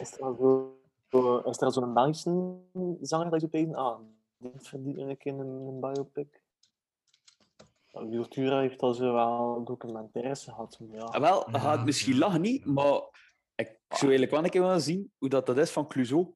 [0.00, 0.78] Is er al zo-
[1.08, 2.56] zo- zo'n Belgische
[3.00, 4.00] zanger dat je op Ah,
[4.36, 6.44] die verdient een keer een, een biopic.
[7.86, 10.78] Ja, Vultura heeft al zo wel documentaires gehad.
[10.80, 11.04] maar Ja.
[11.04, 13.00] Ah, wel, gaat misschien lachen niet, maar
[13.54, 16.34] ik zou eigenlijk wel een keer willen zien hoe dat, dat is van Clouseau.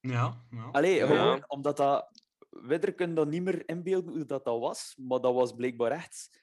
[0.00, 0.68] Ja, ja.
[0.72, 1.06] Allee, Ja.
[1.06, 2.20] gewoon omdat dat...
[2.50, 6.41] Widder kunnen dat niet meer inbeelden hoe dat, dat was, maar dat was blijkbaar echt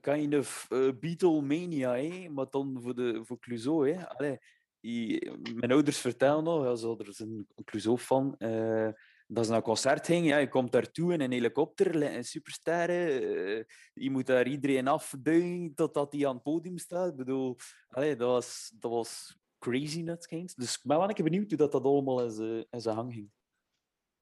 [0.00, 2.28] kind of uh, Beatlemania, hè?
[2.28, 3.90] maar dan voor, de, voor Clouseau.
[3.92, 4.08] Hè?
[4.08, 4.38] Allee,
[4.80, 8.88] die, mijn ouders vertellen nog, ja, ze hadden- ze zijn een Clouseau-fan, eh,
[9.26, 10.26] dat ze naar een concert ging.
[10.26, 12.88] Ja, je komt daartoe in een helikopter, li- een superster.
[12.90, 17.10] eh, je moet daar iedereen afbuigen totdat hij aan het podium staat.
[17.10, 17.56] Ik bedoel,
[17.88, 20.54] allee, dat, was, dat was crazy nuts.
[20.54, 22.24] Dus ik ben wel een benieuwd hoe dat, dat allemaal
[22.70, 23.30] in zijn- hang ging.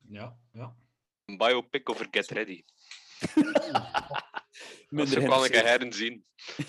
[0.08, 0.76] Ja, ja.
[1.24, 2.62] Een biopic over Get Ready.
[4.88, 6.24] Minder zou ik herzien.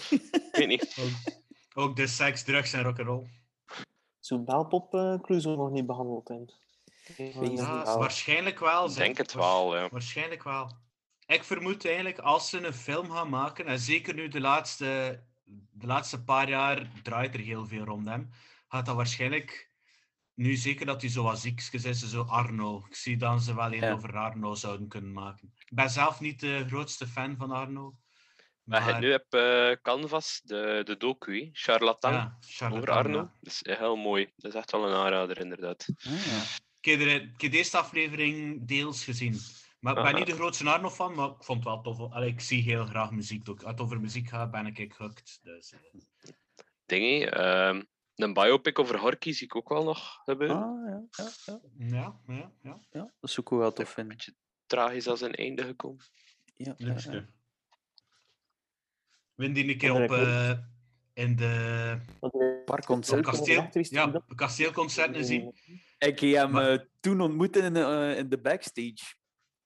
[0.09, 0.97] Ik weet niet.
[0.99, 1.33] Ook,
[1.73, 3.27] ook de seks, drugs en rock'n'roll.
[4.19, 6.51] Zou Belpop eh Clouseau nog niet behandeld zijn?
[7.55, 8.89] Ja, waarschijnlijk wel.
[8.89, 9.89] Ik denk het wel, ja.
[9.89, 10.71] Waarschijnlijk wel.
[11.25, 15.19] Ik vermoed eigenlijk, als ze een film gaan maken, en zeker nu de laatste,
[15.71, 18.29] de laatste paar jaar draait er heel veel rond hem,
[18.67, 19.70] gaat dat waarschijnlijk,
[20.41, 22.83] nu zeker dat hij zo wat ziekjes is, zo Arno.
[22.89, 23.91] Ik zie dan ze wel een Ja.
[23.93, 25.53] over Arno zouden kunnen maken.
[25.57, 27.95] Ik ben zelf niet de grootste fan van Arno.
[28.63, 33.17] Maar je nu hebt eh, Canvas, de, de docu, Charlatan, Ja, Charlatan, over Arno.
[33.17, 33.33] ja.
[33.41, 34.31] Dat is heel mooi.
[34.35, 35.87] Dat is echt wel een aanrader, inderdaad.
[36.79, 39.39] Ik heb, er, ik heb de eerste aflevering deels gezien.
[39.79, 42.11] Maar ik ben niet de grootste Arno fan, maar ik vond het wel tof.
[42.11, 43.49] Allee, ik zie heel graag muziek.
[43.49, 43.61] Ook.
[43.61, 45.39] Als het over muziek gaat, ben ik hooked.
[45.41, 45.79] Dus, eh.
[46.85, 47.81] Dingie, ehm,
[48.15, 50.57] een biopic over Horky zie ik ook wel nog gebeuren.
[50.63, 51.59] Ah, ja, ja, ja.
[51.77, 52.79] Ja, ja, ja.
[52.91, 54.15] ja, dat zou ik ook wel tof Een vinden.
[54.17, 56.05] beetje tragisch als een einde gekomen.
[56.55, 57.25] Ja, ja.
[59.35, 60.51] Win die een keer op eh,
[61.13, 61.97] in de
[62.65, 63.25] Parkconcert.
[63.25, 65.55] kasteel, ja, kasteelconcerten zien.
[65.97, 69.15] Ik heb hem Maar- eh, toen ontmoet in, eh, in de backstage.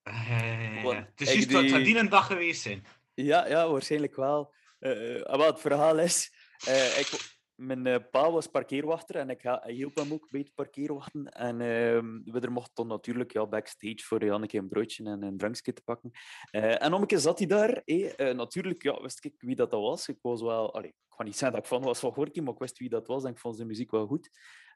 [0.03, 0.81] Ja.
[0.83, 2.85] Wat- Het is juist dat het die- die een dag geweest zijn.
[3.13, 4.53] Ja, ja, waarschijnlijk wel.
[4.79, 6.33] Eh, eh, maar het verhaal is,
[6.65, 11.25] eh, ik, mijn eh, pa was parkeerwachter en ik hielp hem ook bij het parkeerwachten.
[11.25, 15.73] En ehm, we mochten dan natuurlijk ja, backstage voor Janneke een broodje en een drankje
[15.73, 16.11] te pakken.
[16.51, 17.81] Eh, en om een keer zat hij daar.
[17.85, 20.07] eh, natuurlijk ja, wist ik wie dat, dat was.
[20.07, 22.53] Ik was wel, allee, ik ga niet zeggen dat ik van was van Gorky, maar
[22.53, 24.29] ik wist wie dat was en ik vond zijn muziek wel goed.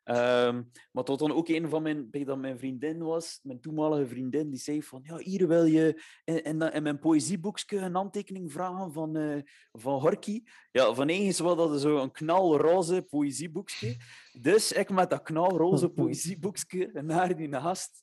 [0.04, 4.08] Ehm, maar tot dan ook een van mijn, bij dat mijn vriendin was, mijn toenmalige
[4.08, 7.96] vriendin, die zei van, ja, hier wil je in, in, dat- in mijn poëzieboekje een
[7.96, 10.44] handtekening vragen van, eh van Horky.
[10.72, 13.96] Ja, van eens was dat zo een knalroze poëzieboekje.
[14.42, 18.02] Dus ik met dat knalroze poëzieboekje naar die gast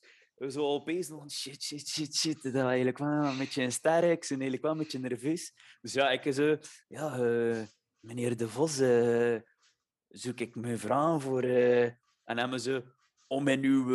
[0.48, 2.42] zo opeens shit, shit, shit, shit.
[2.42, 5.52] Dat was eigenlijk wel een beetje een sterk, ben eigenlijk wel een beetje nerveus.
[5.80, 6.56] Dus ja, ik zo,
[6.88, 7.62] ja, eh,
[8.00, 9.36] meneer De Vos, eh,
[10.08, 11.42] zoek ik mijn vrouw voor...
[11.42, 11.84] eh,
[12.24, 12.84] en hebben ze
[13.26, 13.88] om in uw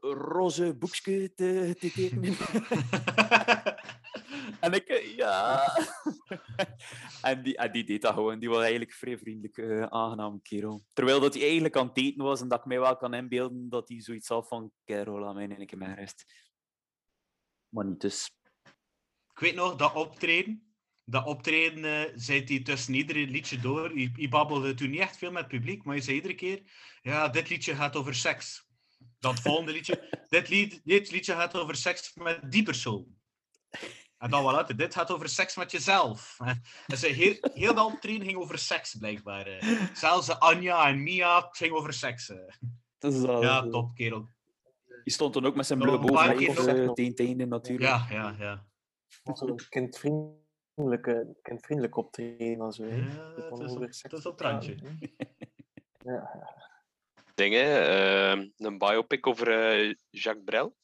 [0.00, 2.34] roze boekje te, te tekenen.
[4.60, 5.62] en ik, eh, ja.
[7.22, 8.38] en, die, en die deed dat gewoon.
[8.38, 10.84] Die was eigenlijk vrij vriendelijk, eh aangenaam kerel.
[10.92, 13.68] Terwijl dat hij eigenlijk aan het eten was en dat ik mij wel kan inbeelden
[13.68, 16.46] dat hij zoiets had van, kerel, laat mij een keer mijn rest.
[17.68, 18.30] Maar niet dus.
[19.30, 20.67] Ik weet nog, dat optreden.
[21.10, 23.90] Dat optreden eh, zei hij tussen iedere liedje door.
[23.90, 26.62] Hij, hij babbelde toen niet echt veel met het publiek, maar hij zei iedere keer:
[27.02, 28.66] Ja, dit liedje gaat over seks.
[29.18, 33.16] Dat volgende liedje: dit, lied, dit liedje gaat over seks met die persoon.
[34.18, 36.36] En dan wel uit, dit gaat over seks met jezelf.
[36.86, 39.46] Dus heel, heel dat optreden ging over seks, blijkbaar.
[39.46, 39.80] eh.
[39.92, 42.28] Zelfs Anja en Mia het ging over seks.
[42.28, 42.36] eh.
[42.98, 44.28] Dat is wel, Ja, top, kerel.
[45.04, 46.36] Die stond dan ook met zijn blauwe boven
[46.94, 47.88] tegen het einde natuurlijk.
[47.90, 48.66] Ja, ja, ja.
[50.78, 52.82] Zo'n kindvriendelijke, kindvriendelijk optreden en zo.
[52.84, 52.96] hè.
[52.96, 54.76] Ja, Dat is op- het is op het randje.
[56.04, 56.54] Ja,
[57.34, 60.76] Dingen, ehm, een biopic over eh, Jacques Brel.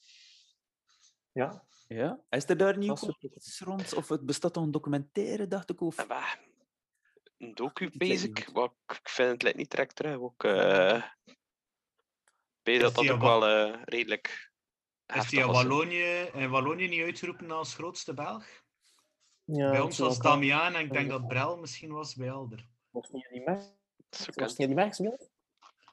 [1.31, 1.63] ja.
[1.87, 2.19] Ja?
[2.29, 3.93] Is er daar al iets rond?
[3.93, 5.81] Of het bestaat toch een documentaire, dacht ik?
[5.81, 6.09] Of...
[6.09, 6.33] Ah,
[7.37, 7.91] Een docu.
[8.53, 10.17] Wat, ik vind het lijkt niet direct terug.
[10.19, 11.03] Ook, eh
[12.61, 14.51] weet dat dat ook al wel eh, redelijk
[15.05, 15.45] Is die in.
[15.47, 18.63] Wallonië, in Wallonië niet uitgeroepen als grootste Belg?
[19.45, 22.67] Ja bij het ons was Damiaan en ik denk dat Brel misschien was bij Elder.
[22.89, 23.65] Was het niet die Max?
[24.35, 24.99] Was niet die Max?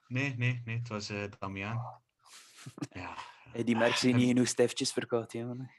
[0.09, 1.81] Nee, nee, nee, het was eh Damiaan.
[2.91, 3.15] Ja.
[3.53, 5.71] Hey, die merken zijn niet genoeg stiftjes verkocht, jongen.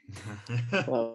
[0.70, 1.14] Ja.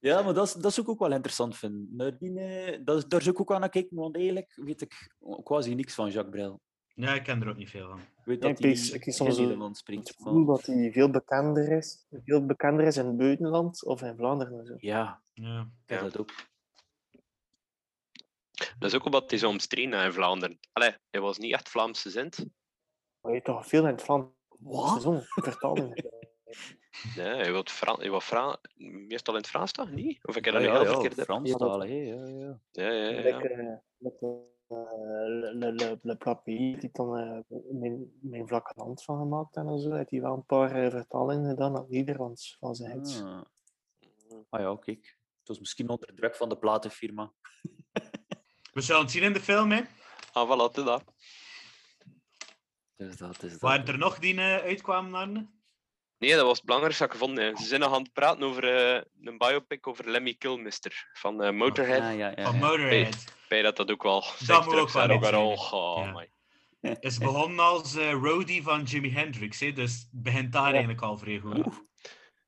[0.00, 1.88] Ja, maar dat, is- dat zou ik ook wel interessant vinden.
[1.96, 5.14] Nadien, eh, dat, is- daar zou ik ook aan naar kijken, want eigenlijk weet ik
[5.42, 6.60] quasi niks van Jacques Brel.
[7.06, 7.98] Ja, ik ken er ook niet veel van.
[7.98, 10.08] Ik weet Ja, dat ik hij ik geen soms een- Nederland spreekt.
[10.08, 14.02] Het gevoel maar- dat hij veel bekender is, veel bekender is in het buitenland of
[14.02, 14.74] in Vlaanderen en zo.
[14.78, 15.68] Ja, Ja.
[15.86, 16.00] Ja.
[16.02, 16.30] dat ook.
[18.78, 20.58] Dat is ook omdat hij zo omstreden in Vlaanderen.
[20.72, 22.36] Allee, hij was niet echt Vlaamse zint.
[23.20, 24.26] Maar je hebt toch veel in het Vlaams
[24.58, 24.88] Wat?
[24.88, 25.94] seizoen, vertaling.
[27.16, 29.90] Nee, hij wil Fran hij wil Fra meestal in het Frans toch?
[29.90, 30.26] Niet?
[30.26, 31.20] Of ik heb dat Ja, heel ja, verkeerd.
[31.20, 32.60] Frans Ja, ja, ja.
[32.70, 33.20] Ja, ja, ja.
[33.38, 34.28] Like, like, eh,
[34.68, 39.78] le, le, le, le Pays, die dan eh, mijn, mijn vlakke land van gemaakt en
[39.78, 43.22] zo, heeft hij wel een paar eh, vertalingen gedaan naar het Nederlands van zijn hits.
[43.22, 43.42] Ah.
[44.48, 45.16] ah ja, kijk.
[45.38, 47.32] Het was misschien onder druk van de platenfirma.
[48.72, 49.82] We zullen het zien in de film, hè?
[50.32, 51.02] Ah, voilà, te daar.
[52.96, 53.60] Dus dat is dat.
[53.60, 55.48] Waren er nog die eh, uitkwamen, Arne?
[56.18, 57.56] Nee, dat was het belangrijkste dat ik gevonden.
[57.56, 61.52] Ze zijn nog aan het praten over eh, een biopic over Lemmy Kilmister van eh,
[61.52, 62.02] Motorhead.
[62.02, 62.66] Ah, ja, ja, Van ja.
[62.66, 63.24] Motorhead.
[63.48, 64.90] Bij dat dat ook wel Dat moet ook
[65.20, 65.50] wel.
[65.72, 66.28] Oh, my.
[67.00, 69.72] Is begonnen als eh roadie van Jimi Hendrix, hè?
[69.72, 71.66] dus het begint daar eigenlijk al vrij goed.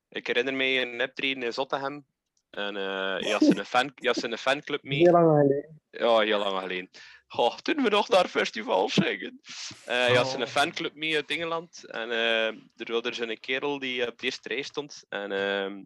[0.09, 2.05] Ik herinner me een optreden in Zottegem.
[2.49, 4.97] En eh je had een, fan, je had een fanclub mee.
[4.97, 5.81] Heel lang geleden.
[5.89, 6.89] Ja, heel lang geleden.
[7.31, 9.41] Goh, toen we nog naar festivals gingen.
[9.85, 10.39] Eh je had Oh.
[10.39, 11.83] een fanclub mee uit Engeland.
[11.87, 15.03] En eh er was er zo'n kerel die op de eerste rij stond.
[15.09, 15.81] En ehm,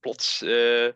[0.00, 0.88] plots eh,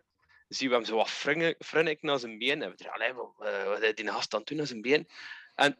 [0.47, 2.61] zien we hem zo wat frunnik frunnik naar zijn been.
[2.61, 5.07] En we dachten, wat, eh, wat heeft die gast aan het doen naar zijn been?
[5.55, 5.77] En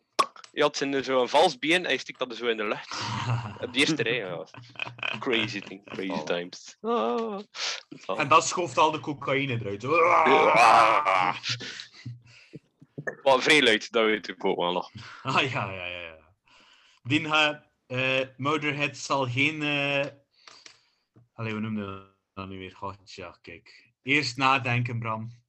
[0.52, 3.02] hij had zijn, zo een vals been en hij stikt dat zo in de lucht.
[3.62, 4.16] Op de eerste rij.
[4.18, 4.46] Ja.
[5.20, 6.78] Crazy thing, crazy times.
[6.82, 7.40] Ah.
[8.06, 9.84] En dat schooft al de cocaïne eruit.
[9.86, 11.36] Ah.
[13.24, 14.92] Wat vrij luid, dat weet ik ook wel nog.
[15.22, 16.00] Ah ja, ja, ja.
[16.00, 16.36] ja.
[17.04, 19.62] Die gaat, eh Motorhead zal geen.
[19.62, 20.06] eh
[21.34, 22.76] Allee, hoe noemde dat dan nu weer?
[22.76, 23.92] God, ja, kijk.
[24.02, 25.42] Eerst nadenken, Bram.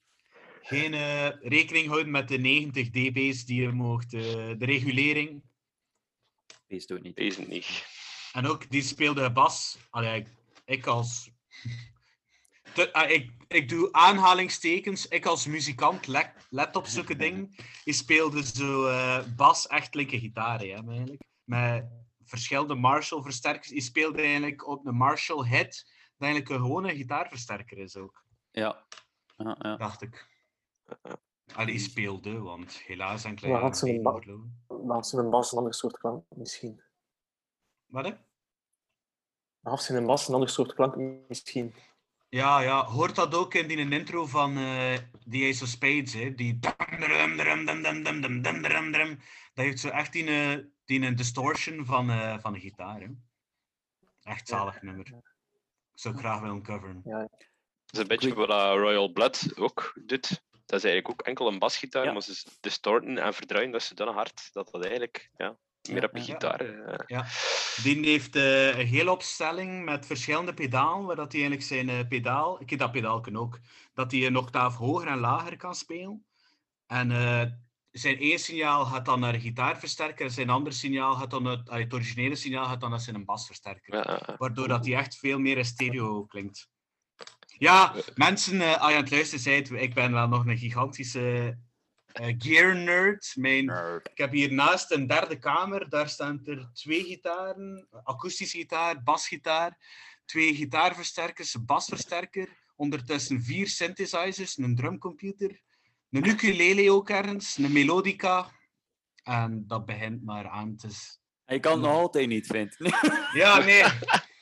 [0.62, 4.20] Geen eh, rekening houden met de 90 dB's die je mocht, eh,
[4.58, 5.42] de regulering.
[6.66, 7.16] Het ook niet.
[7.16, 7.86] Deze niet.
[8.32, 9.78] En ook, die speelde bas.
[9.90, 10.26] Allee,
[10.64, 11.30] ik als...
[12.74, 15.08] Te- ah, ik, ik doe aanhalingstekens.
[15.08, 17.54] Ik als muzikant, let, let op zulke dingen.
[17.84, 21.22] Die speelde zo eh, bas, echt linker gitaar, hè, eigenlijk.
[21.44, 21.86] Met
[22.24, 23.68] verschillende Marshall-versterkers.
[23.68, 25.70] Die speelde eigenlijk op een Marshall-head,
[26.16, 28.86] dat eigenlijk een gewone gitaarversterker is ook, Ja.
[29.36, 29.76] Ja, ja.
[29.76, 30.28] dacht ik.
[31.54, 34.20] Allee, die speelde, want helaas een klein had ze een, ba-
[34.84, 36.82] maar had ze een bas een ander soort klank misschien.
[37.86, 38.10] Wat, hè?
[39.60, 40.96] Maar had ze een bas een ander soort klank
[41.28, 41.74] misschien.
[42.34, 46.34] Ja, ja, hoort dat ook in die intro van uh, die Ace of Spades, hè?
[46.34, 46.58] die
[49.54, 50.52] dat heeft zo echt die, eh,
[50.84, 53.00] een eh, distortion van, uh, van de gitaar.
[53.00, 53.06] Hè?
[54.22, 55.06] Echt zalig nummer.
[55.06, 57.00] Ik zou graag willen coveren.
[57.04, 57.18] Ja.
[57.18, 60.42] Dat is een beetje wat Royal Blood ook doet.
[60.50, 64.14] Dat is eigenlijk ook enkel een basgitaar, maar ze distorten en verdraaien dat ze dan
[64.14, 65.30] hard dat dat eigenlijk...
[65.36, 65.56] Ja
[65.88, 66.22] meer op ja.
[66.22, 66.64] gitaar.
[67.06, 67.26] Ja.
[67.82, 72.08] Die heeft eh, een hele opstelling met verschillende pedalen, waar dat hij eigenlijk zijn eh,
[72.08, 73.60] pedaal, ik heb dat pedaalken ook,
[73.94, 76.24] dat hij een octaaf hoger en lager kan spelen.
[76.86, 77.50] En eh,
[77.90, 81.84] zijn één signaal gaat dan naar een gitaarversterker en zijn ander signaal gaat dan allee,
[81.84, 83.94] het originele signaal gaat dan naar zijn basversterker.
[83.94, 84.34] ja.
[84.38, 86.68] Waardoor dat hij echt veel meer in stereo klinkt.
[87.58, 91.58] Ja, mensen, als je aan het luisteren bent, ik ben wel nog een gigantische
[92.14, 93.32] eh, gear nerd.
[93.36, 93.68] Mijn,
[94.02, 99.78] ik heb hier naast een derde kamer, daar staan er twee gitaren, akoestische gitaar, basgitaar,
[100.24, 105.60] twee gitaarversterkers, een basversterker, ondertussen vier synthesizers, een drumcomputer,
[106.10, 108.50] een ukulele ook ergens, een melodica.
[109.22, 110.88] En dat begint maar aan te...
[111.46, 112.94] Je kan het nog altijd niet vinden.
[113.32, 113.82] Ja, nee.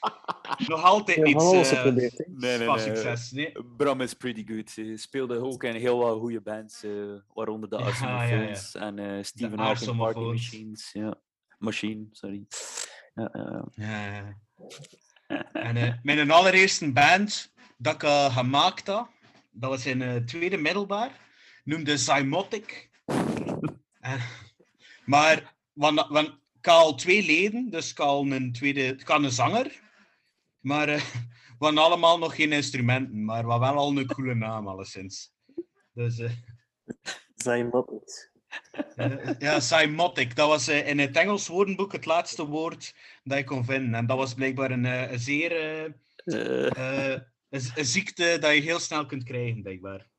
[0.66, 1.94] Nog altijd Ja, niet van eh.
[1.94, 3.30] Nee, nee, van succes.
[3.30, 3.52] Nee.
[3.76, 4.74] Bram is pretty good.
[4.74, 6.90] Hij speelde ook in heel wat goede bands, eh,
[7.34, 10.20] waaronder de ja, en eh Steven Hawking Party.
[10.20, 10.90] Machines.
[10.92, 11.14] Ja.
[11.58, 12.46] Machine, sorry.
[13.74, 14.36] Ja.
[15.52, 19.08] En mijn allereerste band dat ik gemaakt had,
[19.50, 21.10] dat was in eh, tweede middelbaar,
[21.64, 22.90] noemde Zymotic.
[24.00, 24.20] En-
[25.04, 26.28] maar want, want,
[26.58, 29.80] ik had al twee leden, dus ik had een, tweede, ik had een zanger,
[30.62, 31.02] maar eh,
[31.58, 35.32] we hadden allemaal nog geen instrumenten, maar we hadden wel al een coole naam alleszins.
[35.92, 36.32] Dus, eh,
[39.38, 40.36] ja, Zymotic.
[40.36, 42.94] Dat was in het Engels woordenboek het laatste woord
[43.24, 43.94] dat ik kon vinden.
[43.94, 45.52] En dat was blijkbaar een, een zeer...
[46.24, 50.10] een, een ziekte dat je heel snel kunt krijgen, blijkbaar.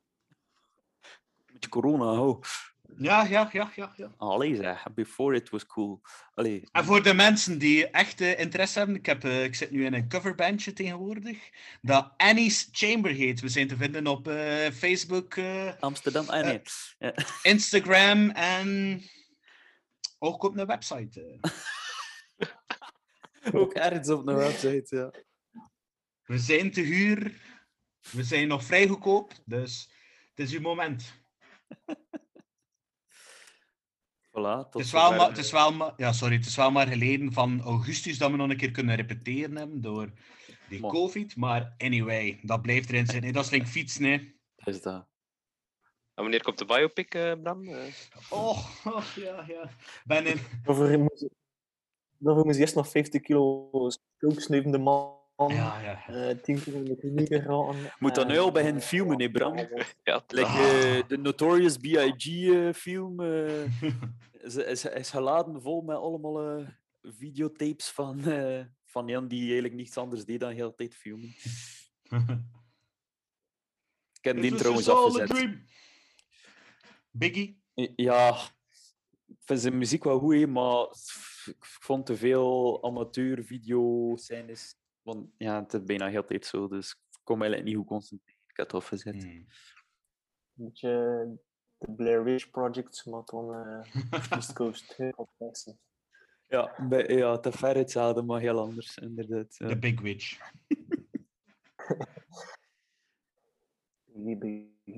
[1.52, 2.42] beetje corona, oh.
[2.98, 3.92] Ja, ja, ja, ja.
[3.96, 4.14] ja.
[4.16, 6.00] Allee zeg, before it was cool.
[6.34, 9.84] Allee, En voor de mensen die echt interesse hebben, ik, heb, eh, ik zit nu
[9.84, 11.50] in een coverbandje tegenwoordig,
[11.82, 13.40] dat Annie's Chamber heet.
[13.40, 16.62] We zijn te vinden op eh, Facebook, eh, Amsterdam, ah nee.
[16.98, 17.14] Ja.
[17.42, 19.00] Instagram en
[20.18, 21.38] ook op een website.
[23.52, 25.10] Ook ergens op de website, ja.
[26.24, 27.32] We zijn te huur,
[28.10, 29.90] we zijn nog vrij goedkoop, dus
[30.34, 31.22] het is uw moment.
[34.36, 36.70] Voilà, tot Het is, wel maar, het, is wel maar, ja, sorry, het is wel
[36.70, 40.10] maar geleden van augustus dat we nog een keer kunnen repeteren hebben door
[40.68, 41.36] die Maar- COVID.
[41.36, 43.32] Maar anyway, dat blijft erin zitten.
[43.32, 44.04] Dat is like fietsen.
[44.04, 44.18] Hè.
[44.70, 45.06] Is dat.
[46.14, 47.68] En wanneer komt de biopic, eh, Bram?
[47.68, 47.84] Eh,
[48.30, 49.70] Oh, oh, ja, ja.
[50.04, 51.30] Ben in, Daarvoor moest je-
[52.18, 53.70] daarvoor moest je eerst nog 50 kilo
[54.18, 55.22] sneuvende man.
[55.36, 56.06] Ja, ja.
[56.08, 57.76] eh 10 keer in de kliniek gaan.
[57.98, 59.56] Moet dat nu al beginnen filmen, hè, Bram?
[59.56, 59.66] ja,
[60.18, 62.26] het- Like, eh, de Notorious B.I.G.
[62.52, 63.82] eh, film eh,
[64.46, 66.68] is, is, is geladen vol met allemaal eh,
[67.02, 71.34] videotapes van, eh, van Jan die eigenlijk niets anders deed dan de hele tijd filmen.
[74.24, 75.28] Ik heb die trouwens afgezet.
[75.28, 75.64] dream.
[77.10, 77.62] Biggie.
[77.96, 78.28] Ja,
[79.26, 80.86] ik vind zijn muziek wel goed, maar
[81.44, 84.76] ik vond te veel amateur video-scènes.
[85.04, 88.42] Want ja, het is bijna heel tijd zo, dus ik kon eigenlijk niet goed concentreren.
[88.46, 89.22] Ik had het afgezet.
[89.22, 89.30] Hmm.
[89.30, 89.46] Een
[90.64, 90.88] beetje
[91.78, 95.78] de Blair Witch Project, maar dan eh East Coast 2 oplossen.
[96.48, 99.56] Ja, bij, ja, te ver hetzelfde, maar heel anders, inderdaad.
[99.56, 99.68] ja.
[99.68, 100.38] The Big Witch.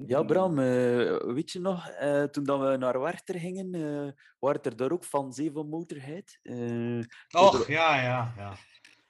[0.06, 4.62] Ja, Bram, eh, weet je nog, eh, toen dat we naar Werchter gingen, eh waren
[4.62, 6.38] er daar ook van Zeven Motorheid?
[6.42, 6.98] Eh,
[7.30, 8.54] Och, er- ja, ja, ja.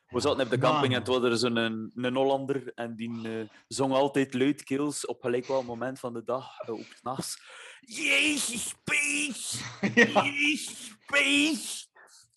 [0.09, 3.11] We zaten op de camping en toen was er zo'n een, een Hollander en die
[3.39, 7.41] eh, zong altijd luidkeels op gelijk welk moment van de dag, eh, ook s'nachts.
[7.81, 9.59] Jezus, peace!
[10.31, 11.87] Jezus, peace!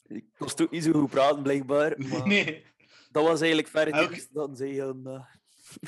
[0.08, 1.94] Ik kon ook niet zo goed praten, blijkbaar.
[1.98, 2.66] Maar Nee.
[3.12, 5.00] Dat was eigenlijk verder Ook- dat ze heel...
[5.04, 5.24] eh,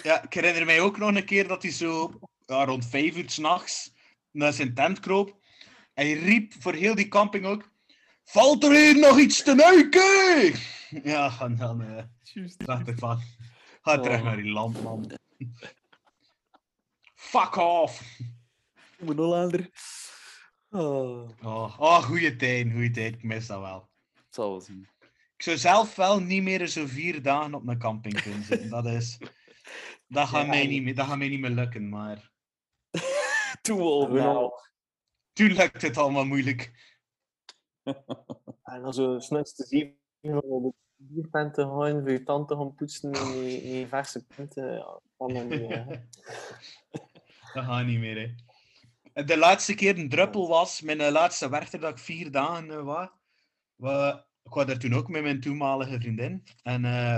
[0.03, 3.29] Ja, ik herinner mij ook nog een keer dat hij zo ja, rond vijf uur
[3.29, 3.93] s'nachts
[4.31, 5.39] naar zijn tent kroop.
[5.93, 7.69] Hij riep voor heel die camping ook:
[8.23, 10.59] Valt er hier nog iets te neuken?
[11.03, 12.09] Ja, en dan
[12.57, 13.19] dacht ik van:
[13.81, 14.23] Ga terug Oh.
[14.25, 15.11] naar die land, man.
[17.15, 18.19] Fuck off!
[18.99, 19.69] Mijn Hollander.
[20.69, 23.13] Oh, Oh, oh goede tijd, goede tijd.
[23.13, 23.89] Ik mis dat wel.
[24.13, 24.89] het zal wel zien.
[25.35, 28.69] Ik zou zelf wel niet meer zo vier dagen op een camping kunnen zitten.
[28.69, 29.17] Dat is.
[30.07, 32.31] Dat gaat, Ja, mij, niet meer, dat gaat mij niet meer lukken, maar.
[33.61, 34.23] Too old We now.
[34.33, 34.51] nou-
[35.33, 36.71] Toen lukt het allemaal moeilijk.
[38.63, 42.47] En dan zo s'nachts te zien om op de bierpen te gaan, voor je tand
[42.47, 43.23] te gaan poetsen met
[43.79, 44.63] met verse punten.
[44.67, 45.85] Hè.
[47.53, 48.33] Dat gaat niet meer, hè.
[49.13, 52.71] En De laatste keer een druppel was, mijn eh, laatste werchter dat ik vier dagen
[52.71, 53.07] eh, was.
[53.75, 56.43] wa- Ik was daar toen ook met mijn toenmalige vriendin.
[56.63, 57.17] En eh,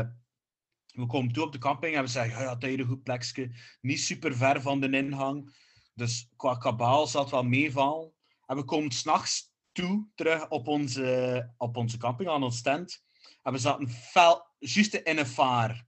[0.86, 3.52] we komen toe op de camping en we zeggen, ja, dat is een goed plekje.
[3.82, 5.56] Niet super ver van de ingang.
[5.94, 8.12] Dus qua kabaal zat wel meevallen.
[8.46, 13.04] En we komen s'nachts toe, terug op onze, op onze camping, aan ons tent.
[13.42, 15.86] En we zaten fel, juist in een vaar.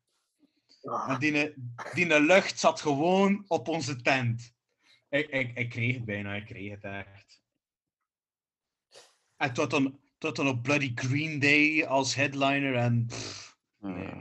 [0.81, 1.53] En die,
[1.93, 4.53] die lucht zat gewoon op onze tent.
[5.09, 7.43] Ik, ik, ik kreeg het bijna, ik kreeg het echt.
[9.35, 13.05] En tot dan, tot dan op Bloody Green Day als headliner en...
[13.05, 14.13] pff, nee.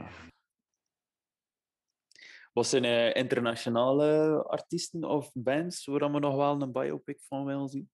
[2.53, 7.69] Wat zijn eh, internationale artiesten of bands waar we nog wel een biopic van willen
[7.69, 7.89] zien?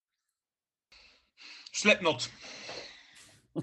[1.71, 2.29] Slipknot.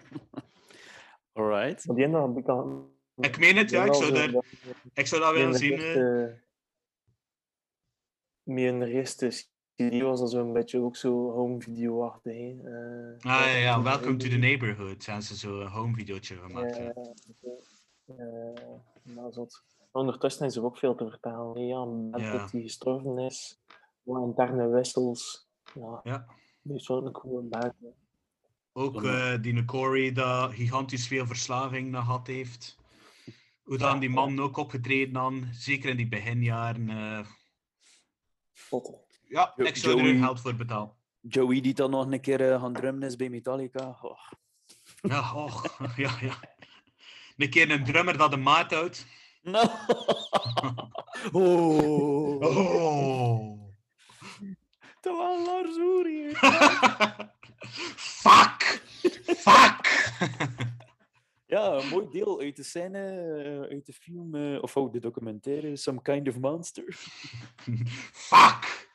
[1.32, 1.94] Alright.
[1.96, 2.06] Die
[2.38, 2.90] ik al...
[3.16, 3.84] Ik meen het, ja.
[3.84, 4.42] Ik die zou, wel daar,
[4.94, 5.78] ik zou dat willen die zien.
[5.80, 6.34] eh.
[8.66, 9.28] Een eerste
[9.74, 12.32] CD was dat zo'n beetje ook zo home video-achtig.
[12.32, 12.56] hè.
[13.20, 15.02] Eh, Ah ja, ja, Welcome to the Neighborhood.
[15.02, 16.76] Zijn ze zo een home videootje gemaakt.
[16.76, 16.92] Ja, ja.
[18.16, 19.62] eh, dat is wat.
[19.92, 21.66] Ondertussen is er ook veel te vertellen.
[21.66, 21.84] Ja,
[22.30, 23.60] dat die gestorven is,
[24.02, 25.48] wat interne wissels.
[25.74, 26.26] Ja, Ja.
[26.68, 27.74] Die is wel een coole.
[28.72, 32.76] Ook eh die Corey, dat gigantisch veel verslaving gehad heeft.
[33.62, 36.88] Hoe dan die man ook opgetreden aan, zeker in die beginjaren.
[36.88, 37.26] eh,
[39.28, 40.96] ja, ik zou er Joey- geld voor betalen.
[41.20, 43.98] Joey die dan nog een keer eh, gaan drummen is bij Metallica.
[44.02, 44.18] Oh.
[45.02, 45.48] Ja,
[45.96, 46.40] ja, ja.
[47.36, 49.06] Een keer een drummer dat de maat houdt.
[49.42, 49.62] No.
[51.32, 52.40] oh.
[52.40, 53.67] Oh.
[55.04, 56.38] Lars Ulrich.
[57.96, 58.82] Fuck!
[59.36, 59.86] Fuck!
[61.48, 62.98] Ja, een mooi deel uit de scène,
[63.44, 66.84] eh, uit de film, eh, of ook de documentaire, Some Kind of Monster.
[68.28, 68.88] Fuck!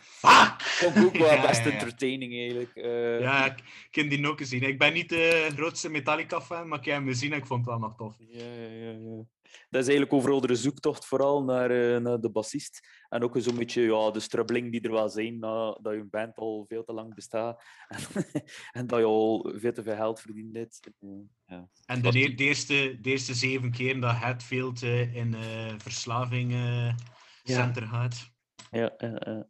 [0.00, 0.62] Fuck!
[0.62, 1.72] Vond ik ook wel best ja, ja.
[1.72, 2.74] entertaining eigenlijk.
[2.74, 3.20] eh.
[3.20, 4.62] Ja, ik, heb die ook gezien.
[4.62, 7.68] Ik ben niet de grootste Metallica-fan, maar ik heb hem gezien en ik vond het
[7.68, 8.16] wel nog tof.
[8.18, 9.24] Ja, ja, ja, ja.
[9.68, 12.88] Dat is eigenlijk overal de zoektocht vooral naar, eh, naar de bassist.
[13.08, 16.10] En ook zo'n beetje ja, de strubbeling die er wel zijn na, dat je een
[16.10, 17.62] band al veel te lang bestaat.
[18.72, 20.90] en dat je al veel te veel geld verdiend hebt.
[21.00, 21.08] Eh,
[21.46, 21.68] ja.
[21.84, 26.94] En de, de, eerste, de eerste zeven keer dat Hatfield eh, in eh verslaving eh,
[27.42, 28.30] center gaat.
[28.70, 29.48] Ja, ja, ja.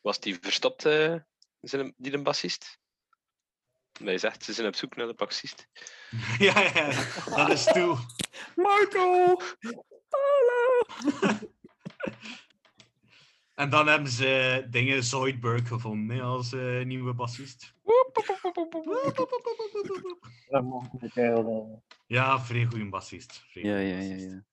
[0.00, 1.16] Was die verstopt, eh,
[1.60, 2.80] zijn, die een bassist?
[4.00, 5.68] Nee, zegt, ze zijn op zoek naar de bassist.
[6.38, 6.90] ja, ja,
[7.36, 7.96] dat is toe.
[8.64, 9.36] Marco!
[13.54, 17.74] En dan hebben ze dingen Zoidberg gevonden hè, als eh, nieuwe bassist.
[20.48, 21.82] Dat mag ik wel.
[22.06, 23.44] Ja, vrij goede bassist.
[23.48, 24.44] vrij Ja, ja, ja, ja.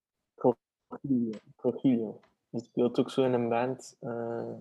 [1.55, 2.19] Trujillo.
[2.49, 4.53] Die speelt ook zo in een band eh,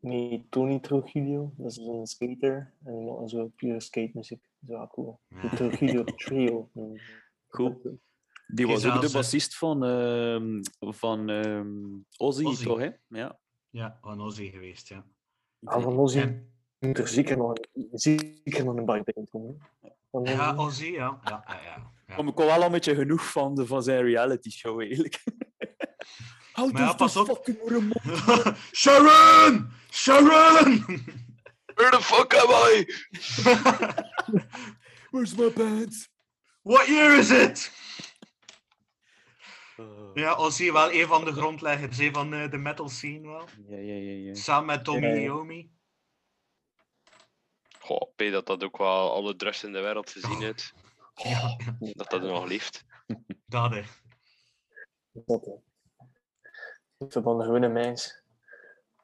[0.00, 1.52] met Tony Trujillo.
[1.56, 2.74] Dat is een skater.
[2.84, 4.42] En die maakt zo pure skate muziek.
[4.62, 5.20] is wel cool.
[5.28, 6.70] De Trujillo Trio.
[6.72, 6.98] Mm.
[7.48, 7.98] Cool.
[8.46, 11.68] Die was ook de bassist van, ehm, van ehm,
[12.16, 12.64] Ozzy, Ozzy.
[12.64, 12.78] toch?
[12.78, 12.88] Hè?
[13.08, 13.38] Ja.
[13.70, 15.04] Ja, van Ozzy geweest, ja.
[15.64, 19.58] Ah, van Ozzy En- moet er zeker nog een, zeker nog een bike bij komen.
[20.24, 20.86] Ja, Ozzy.
[20.86, 21.18] Ja.
[21.24, 22.16] ja, ja, ja.
[22.28, 25.24] ik wel al een beetje genoeg van, de, van zijn reality show, eigenlijk.
[26.52, 27.26] Houd Maar ja, pas de op.
[27.26, 28.18] fucking moeder mond.
[28.80, 29.68] Sharon!
[29.90, 30.84] Sharon!
[31.76, 32.84] Where the fuck am I?
[35.10, 36.08] Where's my pants?
[36.62, 37.70] What year is it?
[39.78, 43.48] Uh, Ja, Ozzy wel een van de grondleggers hè, van eh, de metal scene wel.
[43.68, 44.34] ja, ja, ja, ja.
[44.34, 45.24] Samen met Tommy.
[45.24, 45.70] Iommi.
[47.80, 50.72] Goh, P dat dat ook wel alle drugs in de wereld gezien heeft.
[51.22, 52.84] Ja, Dat dat nog leeft.
[53.46, 53.82] dat hè.
[55.12, 55.52] Dat, hè.
[57.06, 58.22] Even van de gewone mens.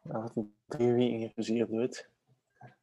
[0.05, 2.11] Dan had hij drie weken gefuseerd dood.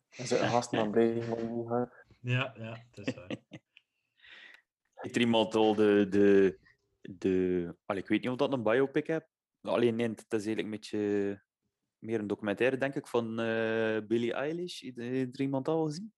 [0.09, 1.91] En ze gast maar blij man gaan.
[2.19, 3.37] Ja, ja, dat is waar.
[4.93, 6.07] Heeft er iemand al de...
[6.09, 6.59] de,
[7.01, 9.27] de allee, ik weet niet of dat een biopic heb.
[9.61, 11.41] Alleen nee, het is eigenlijk een beetje
[11.97, 14.81] meer een documentaire, denk ik, van eh Billie Eilish.
[14.81, 16.13] Heeft er iemand al gezien?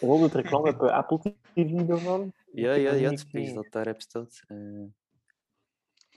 [0.00, 2.32] Rond het reclame op Apple TV daarvan.
[2.52, 4.42] Ja, ja, ja, het space dat daarop staat.
[4.46, 4.92] Eh, Ik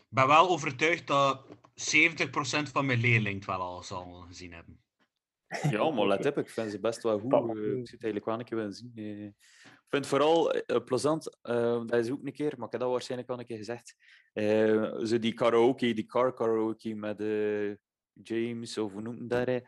[0.10, 4.82] ben wel overtuigd dat 70% van mijn leerlingen het wel al zal gezien hebben.
[5.70, 7.34] Ja, maar let op, ik vind ze best wel goed.
[7.34, 8.91] Eh, ik zit eigenlijk wel een keer willen zien.
[8.95, 9.26] eh.
[9.64, 12.82] Ik vind het vooral eh, plezant, eh, dat is ook een keer, maar ik heb
[12.82, 13.95] dat waarschijnlijk al een keer gezegd.
[14.34, 17.74] eh, zo die karaoke, die car karaoke met eh,
[18.14, 19.47] James, of hoe noemt dat?
[19.47, 19.60] hè?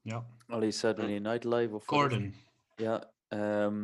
[0.00, 0.26] Ja.
[0.46, 1.74] Allee, Saturday Night Live.
[1.74, 1.86] Of.
[1.86, 2.34] Gordon.
[2.76, 3.12] Ja.
[3.28, 3.82] ehm,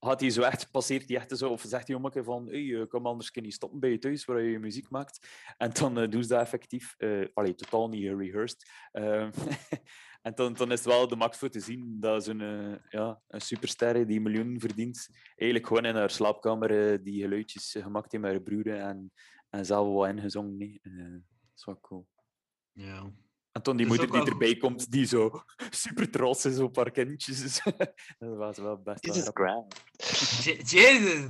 [0.00, 2.86] had hij zo echt, passeert hij echt zo, of zegt hij keer van, hey, eh,
[2.86, 5.28] kom anders kun je stoppen bij je thuis waar je muziek maakt.
[5.56, 6.94] En dan eh, doen ze dat effectief.
[6.98, 8.70] eh allee, totaal niet gerehearsed.
[8.92, 9.30] Ehm,
[10.26, 13.40] en dan, dan is het wel de max voor te zien dat zo'n ja, een
[13.40, 18.42] superster die miljoenen verdient, eigenlijk gewoon in haar slaapkamer die geluidjes gemaakt heeft met haar
[18.42, 19.12] broeren en,
[19.50, 20.58] en zelf wat ingezongen.
[20.58, 21.22] dat
[21.56, 22.06] is wel cool.
[22.72, 23.12] Ja.
[23.52, 25.30] En toen die Dat is moeder die wel erbij komt, die zo
[25.70, 27.62] super trots is op haar kindjes.
[28.18, 29.78] dat was wel best wel Jesus grappig.
[29.96, 30.44] Christ.
[30.44, 31.28] Je- Jezus!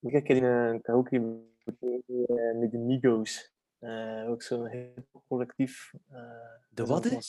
[0.00, 0.42] Ik heb een
[0.74, 3.52] uh, karaoke met, de Migos.
[3.78, 4.98] Eh, ook zo'n hip
[5.28, 5.92] collectief.
[6.10, 6.20] eh,
[6.68, 7.22] De dat is wat,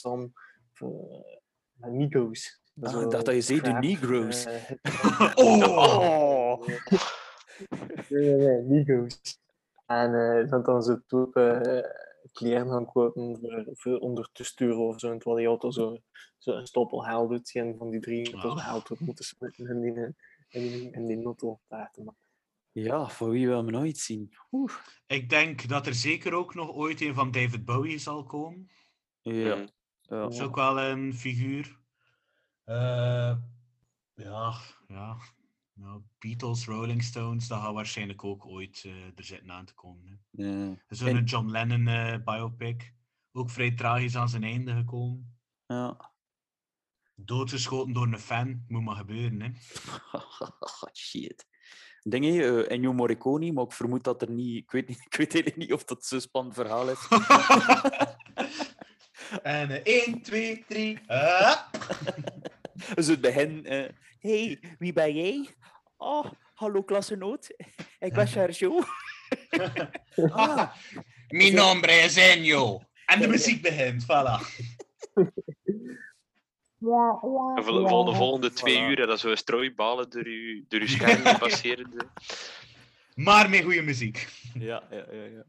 [0.72, 0.98] van
[1.80, 2.62] eh, Migos.
[2.80, 4.44] Ah, ik dacht dat je zei de rap, Negroes.
[4.44, 6.66] eh, Oh!
[8.08, 9.20] Nee, nee, nee, Migos.
[9.86, 12.04] En dan dan zo toe eh
[12.36, 15.10] kleren gaan kopen voor, voor onder te sturen of zo.
[15.10, 15.98] En terwijl die auto zo,
[16.38, 17.54] zo een stoppel haal doet.
[17.54, 18.56] Een van die drie Ah.
[18.56, 19.92] ze auto moeten smitten en die,
[20.48, 22.26] in die, in die notto daar te maken.
[22.72, 24.34] Ja, voor wie wil me nooit zien.
[24.52, 24.72] Oeh.
[25.06, 28.70] Ik denk dat er zeker ook nog ooit een van David Bowie zal komen.
[29.20, 29.54] Ja.
[29.56, 29.68] Mm.
[30.00, 30.20] ja.
[30.20, 31.78] Dat is ook wel een figuur.
[32.64, 33.36] Eh,
[34.14, 34.54] ja,
[34.86, 35.16] ja.
[35.78, 40.20] Nou, Beatles, Rolling Stones, dat gaat waarschijnlijk ook ooit eh, er zitten aan te komen.
[40.30, 40.44] hè.
[40.44, 40.76] Ja.
[40.88, 42.94] Zo'n En- John Lennon eh, biopic.
[43.32, 45.38] Ook vrij tragisch aan zijn einde gekomen.
[45.66, 46.14] ja.
[47.18, 48.64] Doodgeschoten door een fan.
[48.68, 49.50] Moet maar gebeuren, hè.
[50.92, 51.46] Shit.
[52.02, 54.56] Dingen, uh, Ennio Morricone, maar ik vermoed dat er niet...
[54.56, 57.08] Ik weet, niet, ik weet eigenlijk niet of dat zo'n spannend verhaal is.
[59.42, 60.98] en eh, 1, 2, 3.
[61.06, 61.56] ah.
[62.94, 63.66] Dus het begin...
[64.26, 65.48] hey, wie ben jij?
[65.96, 67.54] Oh, hallo klassenoot.
[67.98, 68.80] Ik ben Sergio.
[70.30, 70.72] Ah,
[71.28, 72.82] Mi nombre es Ennio.
[73.06, 74.40] En de muziek begint, voilà.
[77.56, 82.10] En voor, de volgende twee uur dat zo strooibalen door uw, door uw scherm passeren.
[83.14, 84.28] Maar met goede muziek.
[84.54, 85.24] Ja, ja, ja.
[85.24, 85.44] ja.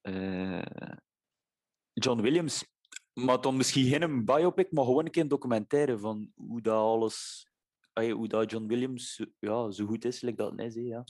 [0.00, 0.86] Eh,
[1.92, 2.64] John Williams.
[3.24, 6.74] Maar dan misschien geen een biopic, maar gewoon een keer een documentaire van hoe dat
[6.82, 7.48] alles...
[8.12, 10.74] hoe dat John Williams zo- ja, zo goed is, like dat is.
[10.74, 11.04] hè, Ja.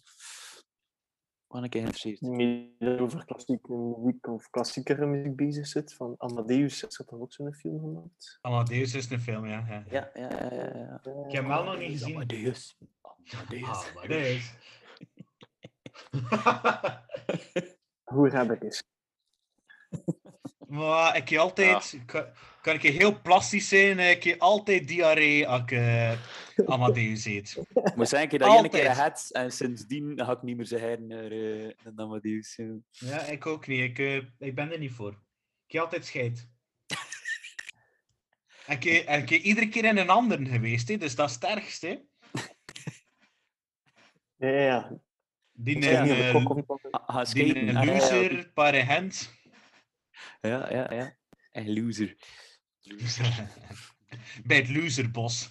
[1.47, 2.21] Gewoon een keer geïnteresseerd.
[2.21, 5.95] meer over klassieke muziek of klassiekere muziek bezig zit.
[5.95, 8.39] Van Amadeus is toch ook zo'n film gemaakt?
[8.41, 9.65] Amadeus is een film, ja.
[9.69, 9.85] ja.
[9.91, 10.55] Ja, ja, ja.
[10.55, 11.01] ja, ja.
[11.27, 12.15] Ik heb hem wel nog niet gezien.
[12.15, 12.77] Amadeus.
[13.33, 13.63] Amadeus.
[13.69, 14.53] Ah, Amadeus.
[18.15, 18.83] Hoe heb ik eens?
[20.71, 21.99] Maar ik heb altijd...
[22.07, 22.25] Kan,
[22.63, 23.99] kan ik heel plastisch zijn?
[23.99, 26.13] Ik heb altijd diarree als ik eh,
[26.67, 27.57] Amadeus eet.
[27.75, 31.07] Ik moet zeggen dat je een keer had en sindsdien ga ik niet meer zeggen
[31.07, 32.57] naar, eh naar Amadeus.
[32.57, 32.75] ja.
[32.91, 33.81] Ja, ik ook niet.
[33.81, 35.13] Ik, eh, ik ben er niet voor.
[35.67, 36.49] Ik heb altijd scheid.
[38.67, 41.29] En ik, heb- en ik heb iedere keer in een ander geweest, hè, dus dat
[41.29, 42.05] is het ergste.
[44.37, 45.01] Ja, ja, ja.
[45.53, 46.35] Die eh.
[46.91, 47.55] Ah, Ga die
[48.77, 49.40] Ah,
[50.41, 50.97] ja, ja, loser.
[50.97, 51.17] Ja.
[51.51, 52.17] En loser.
[54.47, 55.51] Bij het loserbos.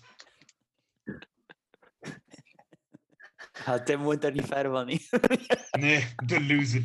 [3.65, 5.09] Ja, Tim woont daar niet ver van, niet?
[5.79, 6.83] Nee, de loser.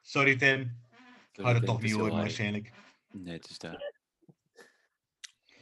[0.00, 0.80] Sorry Tim.
[1.32, 2.72] Ga het Tim, toch het niet horen waarschijnlijk.
[3.10, 4.00] Nee, het is daar.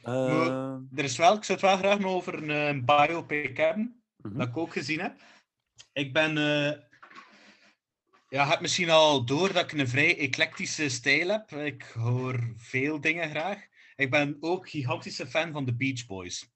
[0.01, 4.03] Ehm, er is wel, ik zou het wel graag nog over een, eh, biopic hebben,
[4.17, 4.37] Mhm.
[4.37, 5.21] dat ik ook gezien heb.
[5.93, 6.90] Ik ben, eh
[8.31, 11.51] ja, je hebt misschien al door dat ik een vrij eclectische stijl heb.
[11.51, 13.67] Ik hoor veel dingen graag.
[13.95, 16.49] Ik ben ook gigantische fan van de Beach Boys.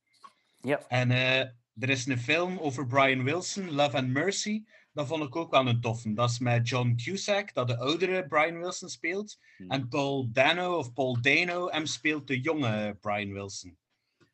[0.62, 0.88] Ja.
[0.88, 1.40] En eh,
[1.80, 4.64] er is een film over Brian Wilson, Love and Mercy.
[4.94, 6.14] Dat vond ik ook wel een toffe.
[6.14, 9.38] Dat is met John Cusack, dat de oudere Brian Wilson speelt.
[9.68, 13.78] En Paul Dano, of Paul Dano, hem speelt de jonge Brian Wilson.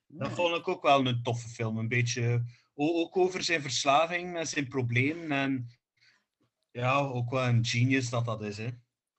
[0.08, 1.78] Dat vond ik ook wel een toffe film.
[1.78, 2.44] Een beetje
[2.76, 5.32] ook over zijn verslaving en zijn problemen.
[5.32, 5.70] En
[6.72, 8.57] ja, ook wel een genius dat dat is.
[8.57, 8.69] Hè.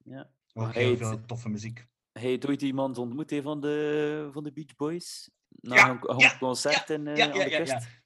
[0.04, 0.30] Ja.
[0.52, 1.86] Ook Maar heel veel toffe muziek.
[2.12, 5.30] Hij heeft ooit iemand ontmoet hè, van, de, van de Beach Boys?
[5.48, 7.72] Na Ja, een, een ja, concert in, eh, ja, aan ja, de ja, kust?
[7.72, 8.02] ja.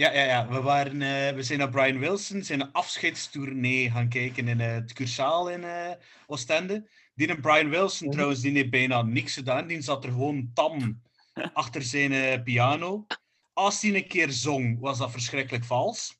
[0.00, 0.48] Ja, ja, ja.
[0.48, 4.92] We, waren, eh, we zijn naar Brian Wilson zijn afscheidstournee gaan kijken in eh, het
[4.92, 5.90] Cursaal in eh,
[6.26, 6.90] Oostende.
[7.14, 9.66] Die een Brian Wilson trouwens, die heeft bijna niks gedaan.
[9.66, 11.02] Die zat er gewoon tam
[11.52, 13.06] achter zijn piano.
[13.52, 16.18] Als hij een keer zong, was dat verschrikkelijk vals.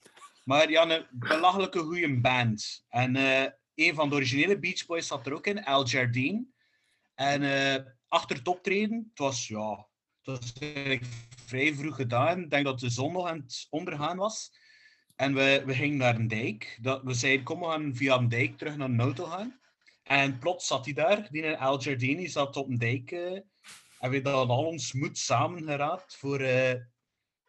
[0.50, 2.84] Maar ja, een belachelijke goede band.
[2.88, 6.46] En eh, een van de originele Beach Boys zat er ook in, Al Jardine.
[7.14, 9.88] En eh, achter het optreden, het was ja,
[10.22, 10.52] het was
[11.46, 12.40] vrij vroeg gedaan.
[12.40, 14.52] Ik denk dat de zon nog aan het ondergaan was.
[15.16, 16.78] En we, we gingen naar een dijk.
[16.82, 19.60] Dat, we zeiden, kom, we gaan via een dijk terug naar een auto gaan.
[20.02, 23.10] En plots zat hij daar, die in Al Jardini zat op een dijk.
[23.10, 23.32] eh,
[23.98, 26.80] en we hadden al ons moed samengeraapt voor, eh,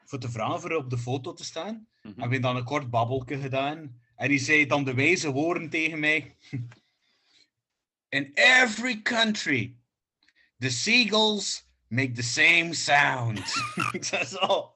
[0.06, 1.90] voor te vragen voor op de foto te staan.
[2.02, 4.00] En we hebben dan een kort babbelke gedaan.
[4.16, 6.36] En die zei dan de wijze woorden tegen mij.
[8.10, 9.76] In every country,
[10.60, 13.40] the seagulls make the same sound.
[13.92, 14.74] Ik zei zo,